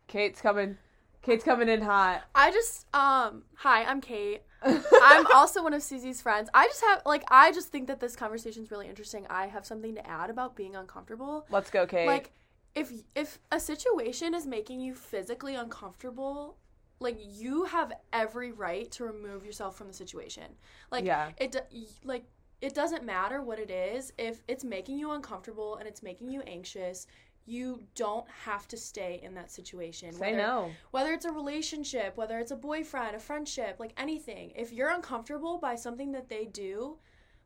Kate's 0.07 0.41
coming. 0.41 0.77
Kate's 1.21 1.43
coming 1.43 1.69
in 1.69 1.81
hot. 1.81 2.23
I 2.35 2.51
just 2.51 2.85
um 2.93 3.43
hi, 3.55 3.83
I'm 3.83 4.01
Kate. 4.01 4.41
I'm 4.63 5.25
also 5.33 5.63
one 5.63 5.73
of 5.73 5.83
Susie's 5.83 6.21
friends. 6.21 6.49
I 6.53 6.67
just 6.67 6.81
have 6.81 7.01
like 7.05 7.23
I 7.29 7.51
just 7.51 7.69
think 7.69 7.87
that 7.87 7.99
this 7.99 8.15
conversation 8.15 8.63
is 8.63 8.71
really 8.71 8.87
interesting. 8.87 9.25
I 9.29 9.47
have 9.47 9.65
something 9.65 9.95
to 9.95 10.07
add 10.07 10.29
about 10.29 10.55
being 10.55 10.75
uncomfortable. 10.75 11.45
Let's 11.49 11.69
go, 11.69 11.85
Kate. 11.87 12.07
Like 12.07 12.31
if 12.75 12.91
if 13.15 13.39
a 13.51 13.59
situation 13.59 14.33
is 14.33 14.45
making 14.45 14.81
you 14.81 14.93
physically 14.93 15.55
uncomfortable, 15.55 16.57
like 16.99 17.17
you 17.19 17.65
have 17.65 17.93
every 18.13 18.51
right 18.51 18.89
to 18.91 19.03
remove 19.03 19.45
yourself 19.45 19.77
from 19.77 19.87
the 19.87 19.93
situation. 19.93 20.45
Like 20.91 21.05
yeah. 21.05 21.31
it 21.37 21.55
like 22.03 22.23
it 22.61 22.73
doesn't 22.73 23.03
matter 23.03 23.41
what 23.41 23.59
it 23.59 23.69
is 23.69 24.13
if 24.17 24.43
it's 24.47 24.63
making 24.63 24.97
you 24.97 25.11
uncomfortable 25.11 25.75
and 25.77 25.87
it's 25.87 26.01
making 26.01 26.31
you 26.31 26.41
anxious. 26.41 27.07
You 27.47 27.83
don't 27.93 28.25
have 28.43 28.67
to 28.69 28.77
stay 28.77 29.19
in 29.21 29.35
that 29.35 29.51
situation. 29.51 30.13
Say 30.13 30.31
whether, 30.31 30.37
no. 30.37 30.71
Whether 30.89 31.13
it's 31.13 31.25
a 31.25 31.31
relationship, 31.31 32.17
whether 32.17 32.39
it's 32.39 32.49
a 32.49 32.55
boyfriend, 32.55 33.15
a 33.15 33.19
friendship, 33.19 33.75
like 33.79 33.93
anything. 33.97 34.51
If 34.55 34.73
you're 34.73 34.89
uncomfortable 34.89 35.59
by 35.59 35.75
something 35.75 36.11
that 36.13 36.27
they 36.27 36.45
do, 36.45 36.97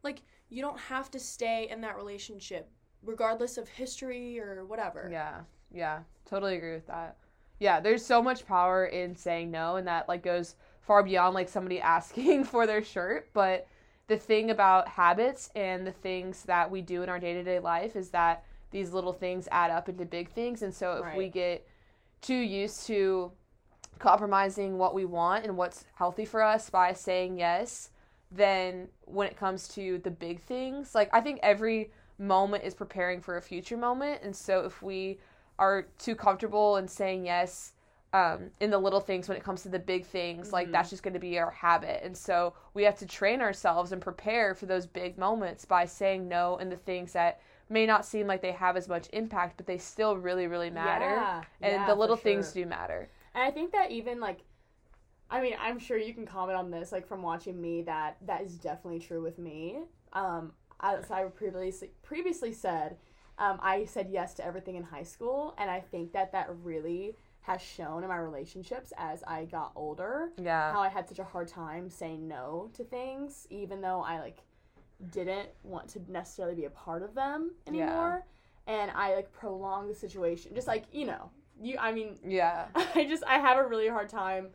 like 0.03 0.21
you 0.47 0.61
don't 0.61 0.79
have 0.79 1.11
to 1.11 1.19
stay 1.19 1.67
in 1.69 1.81
that 1.81 1.97
relationship 1.97 2.69
regardless 3.03 3.57
of 3.57 3.67
history 3.67 4.39
or 4.39 4.63
whatever. 4.65 5.09
Yeah. 5.11 5.41
Yeah. 5.73 5.99
Totally 6.25 6.55
agree 6.55 6.73
with 6.73 6.87
that 6.87 7.17
yeah, 7.59 7.79
there's 7.79 8.05
so 8.05 8.21
much 8.21 8.45
power 8.45 8.85
in 8.85 9.15
saying 9.15 9.51
no, 9.51 9.75
and 9.75 9.87
that 9.87 10.07
like 10.07 10.23
goes 10.23 10.55
far 10.81 11.03
beyond 11.03 11.35
like 11.35 11.49
somebody 11.49 11.79
asking 11.97 12.43
for 12.43 12.65
their 12.65 12.83
shirt. 12.83 13.29
But 13.33 13.67
the 14.07 14.17
thing 14.17 14.51
about 14.51 14.87
habits 14.87 15.49
and 15.55 15.85
the 15.85 15.91
things 15.91 16.43
that 16.43 16.69
we 16.69 16.81
do 16.81 17.03
in 17.03 17.09
our 17.09 17.19
day 17.19 17.33
to 17.33 17.43
day 17.43 17.59
life 17.59 17.95
is 17.95 18.09
that 18.09 18.43
these 18.71 18.91
little 18.91 19.13
things 19.13 19.47
add 19.51 19.71
up 19.71 19.89
into 19.89 20.05
big 20.05 20.29
things, 20.29 20.61
and 20.61 20.73
so 20.73 20.97
if 20.97 21.03
right. 21.03 21.17
we 21.17 21.29
get 21.29 21.67
too 22.21 22.35
used 22.35 22.85
to 22.87 23.31
compromising 23.97 24.77
what 24.77 24.93
we 24.93 25.05
want 25.05 25.43
and 25.45 25.57
what's 25.57 25.85
healthy 25.93 26.23
for 26.23 26.41
us 26.41 26.69
by 26.69 26.93
saying 26.93 27.37
yes 27.37 27.89
then 28.31 28.87
when 29.05 29.27
it 29.27 29.37
comes 29.37 29.67
to 29.69 29.99
the 29.99 30.11
big 30.11 30.41
things. 30.41 30.93
Like 30.93 31.09
I 31.13 31.21
think 31.21 31.39
every 31.41 31.91
moment 32.17 32.63
is 32.63 32.73
preparing 32.73 33.21
for 33.21 33.37
a 33.37 33.41
future 33.41 33.77
moment, 33.77 34.21
and 34.23 34.35
so 34.35 34.65
if 34.65 34.81
we 34.81 35.19
are 35.59 35.83
too 35.99 36.15
comfortable 36.15 36.77
in 36.77 36.87
saying 36.87 37.25
yes 37.25 37.73
um, 38.11 38.49
in 38.59 38.71
the 38.71 38.77
little 38.77 38.99
things 38.99 39.27
when 39.27 39.37
it 39.37 39.43
comes 39.43 39.61
to 39.63 39.69
the 39.69 39.77
big 39.77 40.05
things, 40.05 40.47
mm-hmm. 40.47 40.55
like 40.55 40.71
that's 40.71 40.89
just 40.89 41.03
going 41.03 41.13
to 41.13 41.19
be 41.19 41.37
our 41.37 41.51
habit. 41.51 42.01
And 42.03 42.17
so 42.17 42.53
we 42.73 42.83
have 42.83 42.97
to 42.99 43.05
train 43.05 43.39
ourselves 43.39 43.91
and 43.91 44.01
prepare 44.01 44.55
for 44.55 44.65
those 44.65 44.87
big 44.87 45.17
moments 45.17 45.63
by 45.65 45.85
saying 45.85 46.27
no 46.27 46.57
in 46.57 46.69
the 46.69 46.75
things 46.75 47.13
that 47.13 47.41
may 47.69 47.85
not 47.85 48.03
seem 48.03 48.25
like 48.25 48.41
they 48.41 48.51
have 48.51 48.75
as 48.75 48.87
much 48.87 49.09
impact, 49.13 49.57
but 49.57 49.67
they 49.67 49.77
still 49.77 50.17
really, 50.17 50.47
really 50.47 50.71
matter. 50.71 51.05
Yeah, 51.05 51.43
and 51.61 51.73
yeah, 51.73 51.85
the 51.85 51.93
little 51.93 52.15
things 52.15 52.51
do 52.51 52.65
matter. 52.65 53.09
And 53.35 53.43
I 53.43 53.51
think 53.51 53.71
that 53.73 53.91
even 53.91 54.19
like 54.19 54.39
I 55.31 55.41
mean, 55.41 55.53
I'm 55.61 55.77
sure 55.77 55.97
you 55.97 56.15
can 56.15 56.25
comment 56.25 56.57
on 56.57 56.71
this, 56.71 56.91
like 56.91 57.07
from 57.07 57.21
watching 57.21 57.61
me, 57.61 57.83
that 57.83 58.17
that 58.25 58.41
is 58.41 58.55
definitely 58.55 58.99
true 58.99 59.21
with 59.21 59.37
me. 59.37 59.81
Um, 60.13 60.53
as 60.79 61.11
I 61.11 61.23
previously 61.25 61.91
previously 62.01 62.53
said, 62.53 62.97
um, 63.39 63.57
I 63.61 63.85
said 63.85 64.09
yes 64.11 64.33
to 64.35 64.45
everything 64.45 64.75
in 64.75 64.83
high 64.83 65.03
school, 65.03 65.55
and 65.57 65.71
I 65.71 65.79
think 65.79 66.11
that 66.11 66.33
that 66.33 66.49
really 66.61 67.15
has 67.41 67.61
shown 67.61 68.03
in 68.03 68.09
my 68.09 68.17
relationships 68.17 68.91
as 68.97 69.23
I 69.23 69.45
got 69.45 69.71
older. 69.75 70.31
Yeah. 70.39 70.73
How 70.73 70.81
I 70.81 70.89
had 70.89 71.07
such 71.07 71.19
a 71.19 71.23
hard 71.23 71.47
time 71.47 71.89
saying 71.89 72.27
no 72.27 72.69
to 72.73 72.83
things, 72.83 73.47
even 73.49 73.81
though 73.81 74.01
I 74.01 74.19
like 74.19 74.39
didn't 75.11 75.49
want 75.63 75.87
to 75.89 76.01
necessarily 76.09 76.55
be 76.55 76.65
a 76.65 76.69
part 76.69 77.01
of 77.01 77.15
them 77.15 77.51
anymore. 77.65 78.25
Yeah. 78.67 78.73
And 78.73 78.91
I 78.91 79.15
like 79.15 79.31
prolonged 79.31 79.89
the 79.89 79.95
situation, 79.95 80.53
just 80.53 80.67
like 80.67 80.85
you 80.91 81.05
know, 81.05 81.31
you. 81.61 81.77
I 81.79 81.93
mean, 81.93 82.19
yeah. 82.27 82.65
I 82.75 83.05
just 83.05 83.23
I 83.23 83.39
had 83.39 83.57
a 83.57 83.63
really 83.63 83.87
hard 83.87 84.09
time 84.09 84.49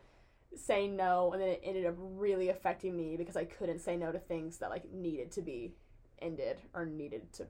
saying 0.57 0.95
no 0.95 1.33
and 1.33 1.43
then 1.43 1.49
it 1.49 1.61
ended 1.65 1.85
up 1.85 1.95
really 1.99 2.49
affecting 2.51 2.97
me 2.97 3.17
because 3.17 3.35
I 3.35 3.45
couldn't 3.45 3.81
say 3.81 3.97
no 3.97 4.13
to 4.13 4.21
things 4.21 4.59
that 4.59 4.71
like 4.71 4.89
needed 4.93 5.33
to 5.33 5.43
be 5.43 5.75
ended 6.23 6.61
or 6.73 6.87
needed 6.87 7.33
to 7.33 7.47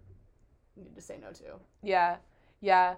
needed 0.76 0.94
to 0.94 1.00
say 1.00 1.18
no 1.20 1.30
to. 1.32 1.60
Yeah. 1.82 2.16
Yeah. 2.60 2.94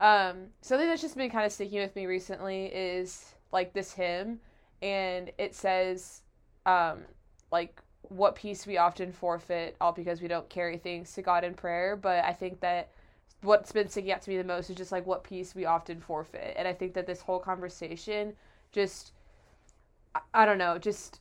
Um 0.00 0.48
something 0.60 0.88
that's 0.88 1.02
just 1.02 1.16
been 1.16 1.30
kind 1.30 1.46
of 1.46 1.52
sticking 1.52 1.80
with 1.80 1.94
me 1.94 2.06
recently 2.06 2.66
is 2.66 3.34
like 3.52 3.72
this 3.72 3.92
hymn 3.92 4.40
and 4.82 5.30
it 5.38 5.54
says 5.54 6.22
um 6.66 7.00
like 7.50 7.82
what 8.02 8.34
peace 8.34 8.66
we 8.66 8.78
often 8.78 9.12
forfeit 9.12 9.76
all 9.80 9.92
because 9.92 10.20
we 10.20 10.28
don't 10.28 10.48
carry 10.48 10.76
things 10.78 11.12
to 11.14 11.22
God 11.22 11.44
in 11.44 11.54
prayer, 11.54 11.96
but 11.96 12.24
I 12.24 12.32
think 12.32 12.60
that 12.60 12.90
what's 13.42 13.72
been 13.72 13.88
sticking 13.88 14.12
out 14.12 14.22
to 14.22 14.30
me 14.30 14.36
the 14.36 14.44
most 14.44 14.70
is 14.70 14.76
just 14.76 14.92
like 14.92 15.06
what 15.06 15.24
peace 15.24 15.54
we 15.54 15.64
often 15.64 16.00
forfeit. 16.00 16.54
And 16.56 16.66
I 16.66 16.72
think 16.72 16.94
that 16.94 17.06
this 17.06 17.20
whole 17.20 17.38
conversation 17.38 18.34
just 18.72 19.12
I 20.34 20.44
don't 20.44 20.58
know, 20.58 20.78
just 20.78 21.20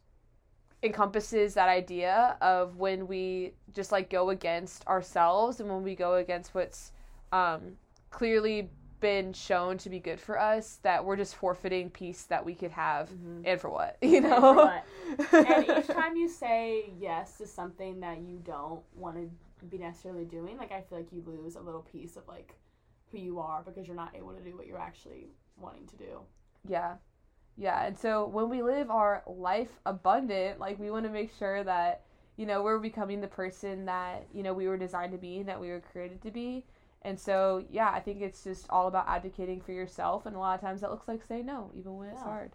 encompasses 0.82 1.54
that 1.54 1.70
idea 1.70 2.38
of 2.42 2.78
when 2.78 3.08
we 3.08 3.54
just 3.74 3.92
like 3.92 4.10
go 4.10 4.30
against 4.30 4.86
ourselves 4.88 5.60
and 5.60 5.70
when 5.70 5.84
we 5.84 5.96
go 5.96 6.16
against 6.16 6.56
what's 6.56 6.92
um, 7.32 7.78
clearly 8.10 8.70
been 9.00 9.32
shown 9.32 9.78
to 9.78 9.90
be 9.90 10.00
good 10.00 10.20
for 10.20 10.40
us 10.40 10.80
that 10.84 11.04
we're 11.04 11.16
just 11.16 11.36
forfeiting 11.36 11.90
peace 11.90 12.24
that 12.24 12.46
we 12.46 12.54
could 12.54 12.72
have 12.72 13.10
mm-hmm. 13.10 13.42
and 13.46 13.60
for 13.60 13.70
what 13.70 13.98
you 14.02 14.20
know 14.20 14.54
what. 14.54 14.86
and 15.34 15.64
each 15.64 15.88
time 15.96 16.16
you 16.18 16.28
say 16.28 16.92
yes 17.00 17.38
to 17.38 17.48
something 17.48 18.00
that 18.00 18.20
you 18.20 18.42
don't 18.44 18.82
want 18.96 19.16
to 19.16 19.30
be 19.68 19.78
necessarily 19.78 20.26
doing 20.26 20.58
like 20.58 20.72
i 20.72 20.82
feel 20.82 20.98
like 20.98 21.12
you 21.12 21.24
lose 21.26 21.56
a 21.56 21.62
little 21.62 21.82
piece 21.82 22.16
of 22.16 22.28
like 22.28 22.56
who 23.12 23.18
you 23.18 23.40
are 23.40 23.64
because 23.64 23.88
you're 23.88 23.96
not 23.96 24.14
able 24.16 24.34
to 24.34 24.42
do 24.42 24.56
what 24.56 24.68
you're 24.68 24.80
actually 24.80 25.30
wanting 25.58 25.86
to 25.88 25.96
do 25.96 26.20
yeah 26.68 26.96
yeah, 27.60 27.86
and 27.86 27.98
so 27.98 28.26
when 28.26 28.50
we 28.50 28.62
live 28.62 28.90
our 28.90 29.22
life 29.28 29.70
abundant, 29.86 30.60
like 30.60 30.80
we 30.80 30.90
want 30.90 31.06
to 31.06 31.12
make 31.12 31.32
sure 31.38 31.62
that 31.66 32.04
you 32.38 32.46
know 32.46 32.64
we're 32.64 32.80
becoming 32.80 33.20
the 33.20 33.28
person 33.28 33.86
that 33.86 34.28
you 34.34 34.44
know 34.44 34.54
we 34.54 34.70
were 34.70 34.78
designed 34.78 35.12
to 35.12 35.18
be 35.18 35.40
and 35.40 35.50
that 35.50 35.60
we 35.60 35.70
were 35.70 35.82
created 35.92 36.22
to 36.22 36.32
be. 36.32 36.66
And 37.02 37.18
so, 37.18 37.64
yeah, 37.70 37.90
I 37.90 38.02
think 38.02 38.22
it's 38.22 38.44
just 38.44 38.66
all 38.70 38.88
about 38.88 39.06
advocating 39.08 39.62
for 39.62 39.72
yourself, 39.72 40.26
and 40.26 40.36
a 40.36 40.40
lot 40.40 40.56
of 40.56 40.62
times 40.62 40.82
that 40.82 40.90
looks 40.90 41.08
like 41.08 41.24
saying 41.26 41.46
no, 41.46 41.72
even 41.74 41.96
when 41.96 42.08
yeah. 42.08 42.14
it's 42.14 42.24
hard. 42.24 42.52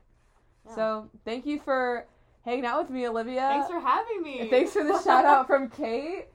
Yeah. 0.66 0.74
So, 0.74 1.10
thank 1.24 1.46
you 1.46 1.60
for 1.60 2.06
hanging 2.44 2.66
out 2.66 2.82
with 2.82 2.90
me, 2.90 3.06
Olivia. 3.06 3.40
Thanks 3.40 3.68
for 3.68 3.80
having 3.80 4.22
me. 4.22 4.48
thanks 4.50 4.72
for 4.72 4.84
the 4.84 5.02
shout 5.02 5.24
out 5.24 5.46
from 5.46 5.70
Kate. 5.76 6.26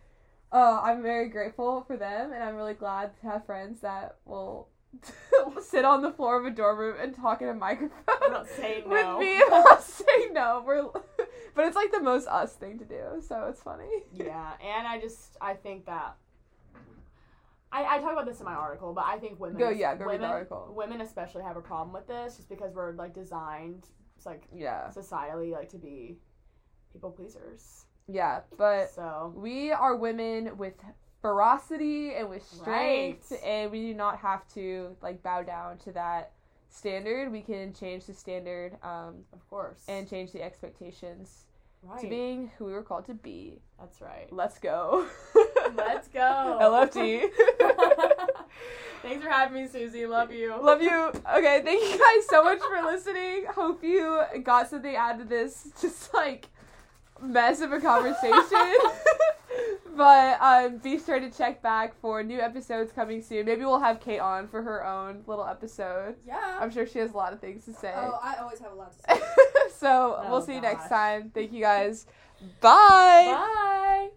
Uh, 0.51 0.79
I'm 0.83 1.03
very 1.03 1.29
grateful 1.29 1.83
for 1.85 1.97
them, 1.97 2.33
and 2.33 2.43
I'm 2.43 2.55
really 2.55 2.73
glad 2.73 3.15
to 3.21 3.27
have 3.27 3.45
friends 3.45 3.81
that 3.81 4.15
will 4.25 4.69
sit 5.61 5.85
on 5.85 6.01
the 6.01 6.11
floor 6.11 6.39
of 6.39 6.45
a 6.45 6.49
dorm 6.49 6.77
room 6.77 6.95
and 6.99 7.15
talk 7.15 7.41
in 7.41 7.49
a 7.49 7.53
microphone 7.53 7.97
I'm 8.07 8.31
not 8.31 8.47
saying 8.49 8.83
no. 8.87 9.17
with 9.17 9.25
me 9.25 9.41
and 9.41 9.49
not 9.49 9.83
say 9.83 10.29
no. 10.31 10.63
We're, 10.65 10.83
but 11.55 11.65
it's 11.65 11.75
like 11.75 11.91
the 11.91 12.01
most 12.01 12.27
us 12.27 12.53
thing 12.53 12.79
to 12.79 12.85
do, 12.85 13.21
so 13.25 13.47
it's 13.49 13.61
funny. 13.61 14.03
Yeah, 14.13 14.51
and 14.61 14.87
I 14.87 14.99
just 14.99 15.37
I 15.41 15.53
think 15.53 15.85
that 15.85 16.15
I, 17.71 17.97
I 17.97 17.99
talk 17.99 18.13
about 18.13 18.25
this 18.25 18.39
in 18.39 18.45
my 18.45 18.53
article, 18.53 18.93
but 18.93 19.05
I 19.05 19.17
think 19.17 19.39
women 19.39 19.57
go 19.57 19.69
yeah 19.69 19.95
go 19.95 20.05
women, 20.05 20.21
read 20.21 20.21
the 20.21 20.33
article. 20.33 20.73
Women 20.75 21.01
especially 21.01 21.43
have 21.43 21.57
a 21.57 21.61
problem 21.61 21.93
with 21.93 22.07
this 22.07 22.37
just 22.37 22.49
because 22.49 22.73
we're 22.73 22.93
like 22.93 23.13
designed 23.13 23.85
it's 24.17 24.25
like 24.25 24.43
yeah 24.53 24.89
societally 24.93 25.51
like 25.51 25.69
to 25.69 25.77
be 25.77 26.17
people 26.91 27.11
pleasers. 27.11 27.85
Yeah, 28.07 28.41
but 28.57 28.89
so 28.89 29.31
we 29.35 29.71
are 29.71 29.95
women 29.95 30.57
with 30.57 30.73
ferocity 31.21 32.13
and 32.13 32.29
with 32.29 32.45
strength 32.45 33.31
right. 33.31 33.43
and 33.43 33.71
we 33.71 33.87
do 33.87 33.93
not 33.93 34.17
have 34.19 34.47
to 34.53 34.95
like 35.01 35.21
bow 35.21 35.43
down 35.43 35.77
to 35.79 35.91
that 35.91 36.31
standard. 36.69 37.31
We 37.31 37.41
can 37.41 37.73
change 37.73 38.05
the 38.05 38.13
standard 38.13 38.77
um 38.83 39.25
of 39.33 39.47
course. 39.49 39.83
and 39.87 40.09
change 40.09 40.31
the 40.31 40.41
expectations 40.41 41.45
right. 41.83 42.01
to 42.01 42.07
being 42.07 42.51
who 42.57 42.65
we 42.65 42.71
were 42.71 42.83
called 42.83 43.05
to 43.07 43.13
be. 43.13 43.59
That's 43.79 44.01
right. 44.01 44.31
Let's 44.31 44.59
go. 44.59 45.07
Let's 45.75 46.07
go. 46.07 46.19
Lft 46.61 46.93
thanks 49.01 49.23
for 49.23 49.29
having 49.29 49.61
me 49.61 49.67
susie. 49.67 50.05
Love 50.05 50.31
you. 50.31 50.55
Love 50.61 50.81
you. 50.81 51.11
Okay 51.35 51.61
thank 51.65 51.83
you 51.83 51.99
guys 51.99 52.27
so 52.29 52.43
much 52.43 52.59
for 52.59 52.81
listening. 52.85 53.45
Hope 53.53 53.83
you 53.83 54.21
got 54.43 54.69
something 54.69 54.95
out 54.95 55.19
of 55.19 55.27
this 55.27 55.67
just 55.81 56.13
like 56.13 56.47
mess 57.21 57.59
of 57.59 57.73
a 57.73 57.81
conversation 57.81 58.73
but 59.95 60.41
um, 60.41 60.77
be 60.77 60.99
sure 60.99 61.19
to 61.19 61.29
check 61.29 61.61
back 61.61 61.99
for 61.99 62.23
new 62.23 62.39
episodes 62.39 62.91
coming 62.91 63.21
soon. 63.21 63.45
Maybe 63.45 63.61
we'll 63.61 63.79
have 63.79 63.99
Kate 63.99 64.19
on 64.19 64.47
for 64.47 64.61
her 64.61 64.85
own 64.85 65.23
little 65.27 65.45
episode. 65.45 66.15
Yeah. 66.25 66.57
I'm 66.59 66.71
sure 66.71 66.85
she 66.85 66.99
has 66.99 67.11
a 67.11 67.17
lot 67.17 67.33
of 67.33 67.39
things 67.39 67.65
to 67.65 67.73
say. 67.73 67.93
Oh, 67.95 68.19
I 68.21 68.35
always 68.35 68.59
have 68.59 68.71
a 68.71 68.75
lot 68.75 68.93
to 68.93 68.99
say. 69.15 69.21
so 69.77 70.19
oh, 70.19 70.29
we'll 70.29 70.41
see 70.41 70.53
gosh. 70.53 70.55
you 70.55 70.61
next 70.61 70.89
time. 70.89 71.31
Thank 71.33 71.51
you 71.51 71.61
guys. 71.61 72.05
Bye. 72.61 73.35
Bye. 73.37 74.09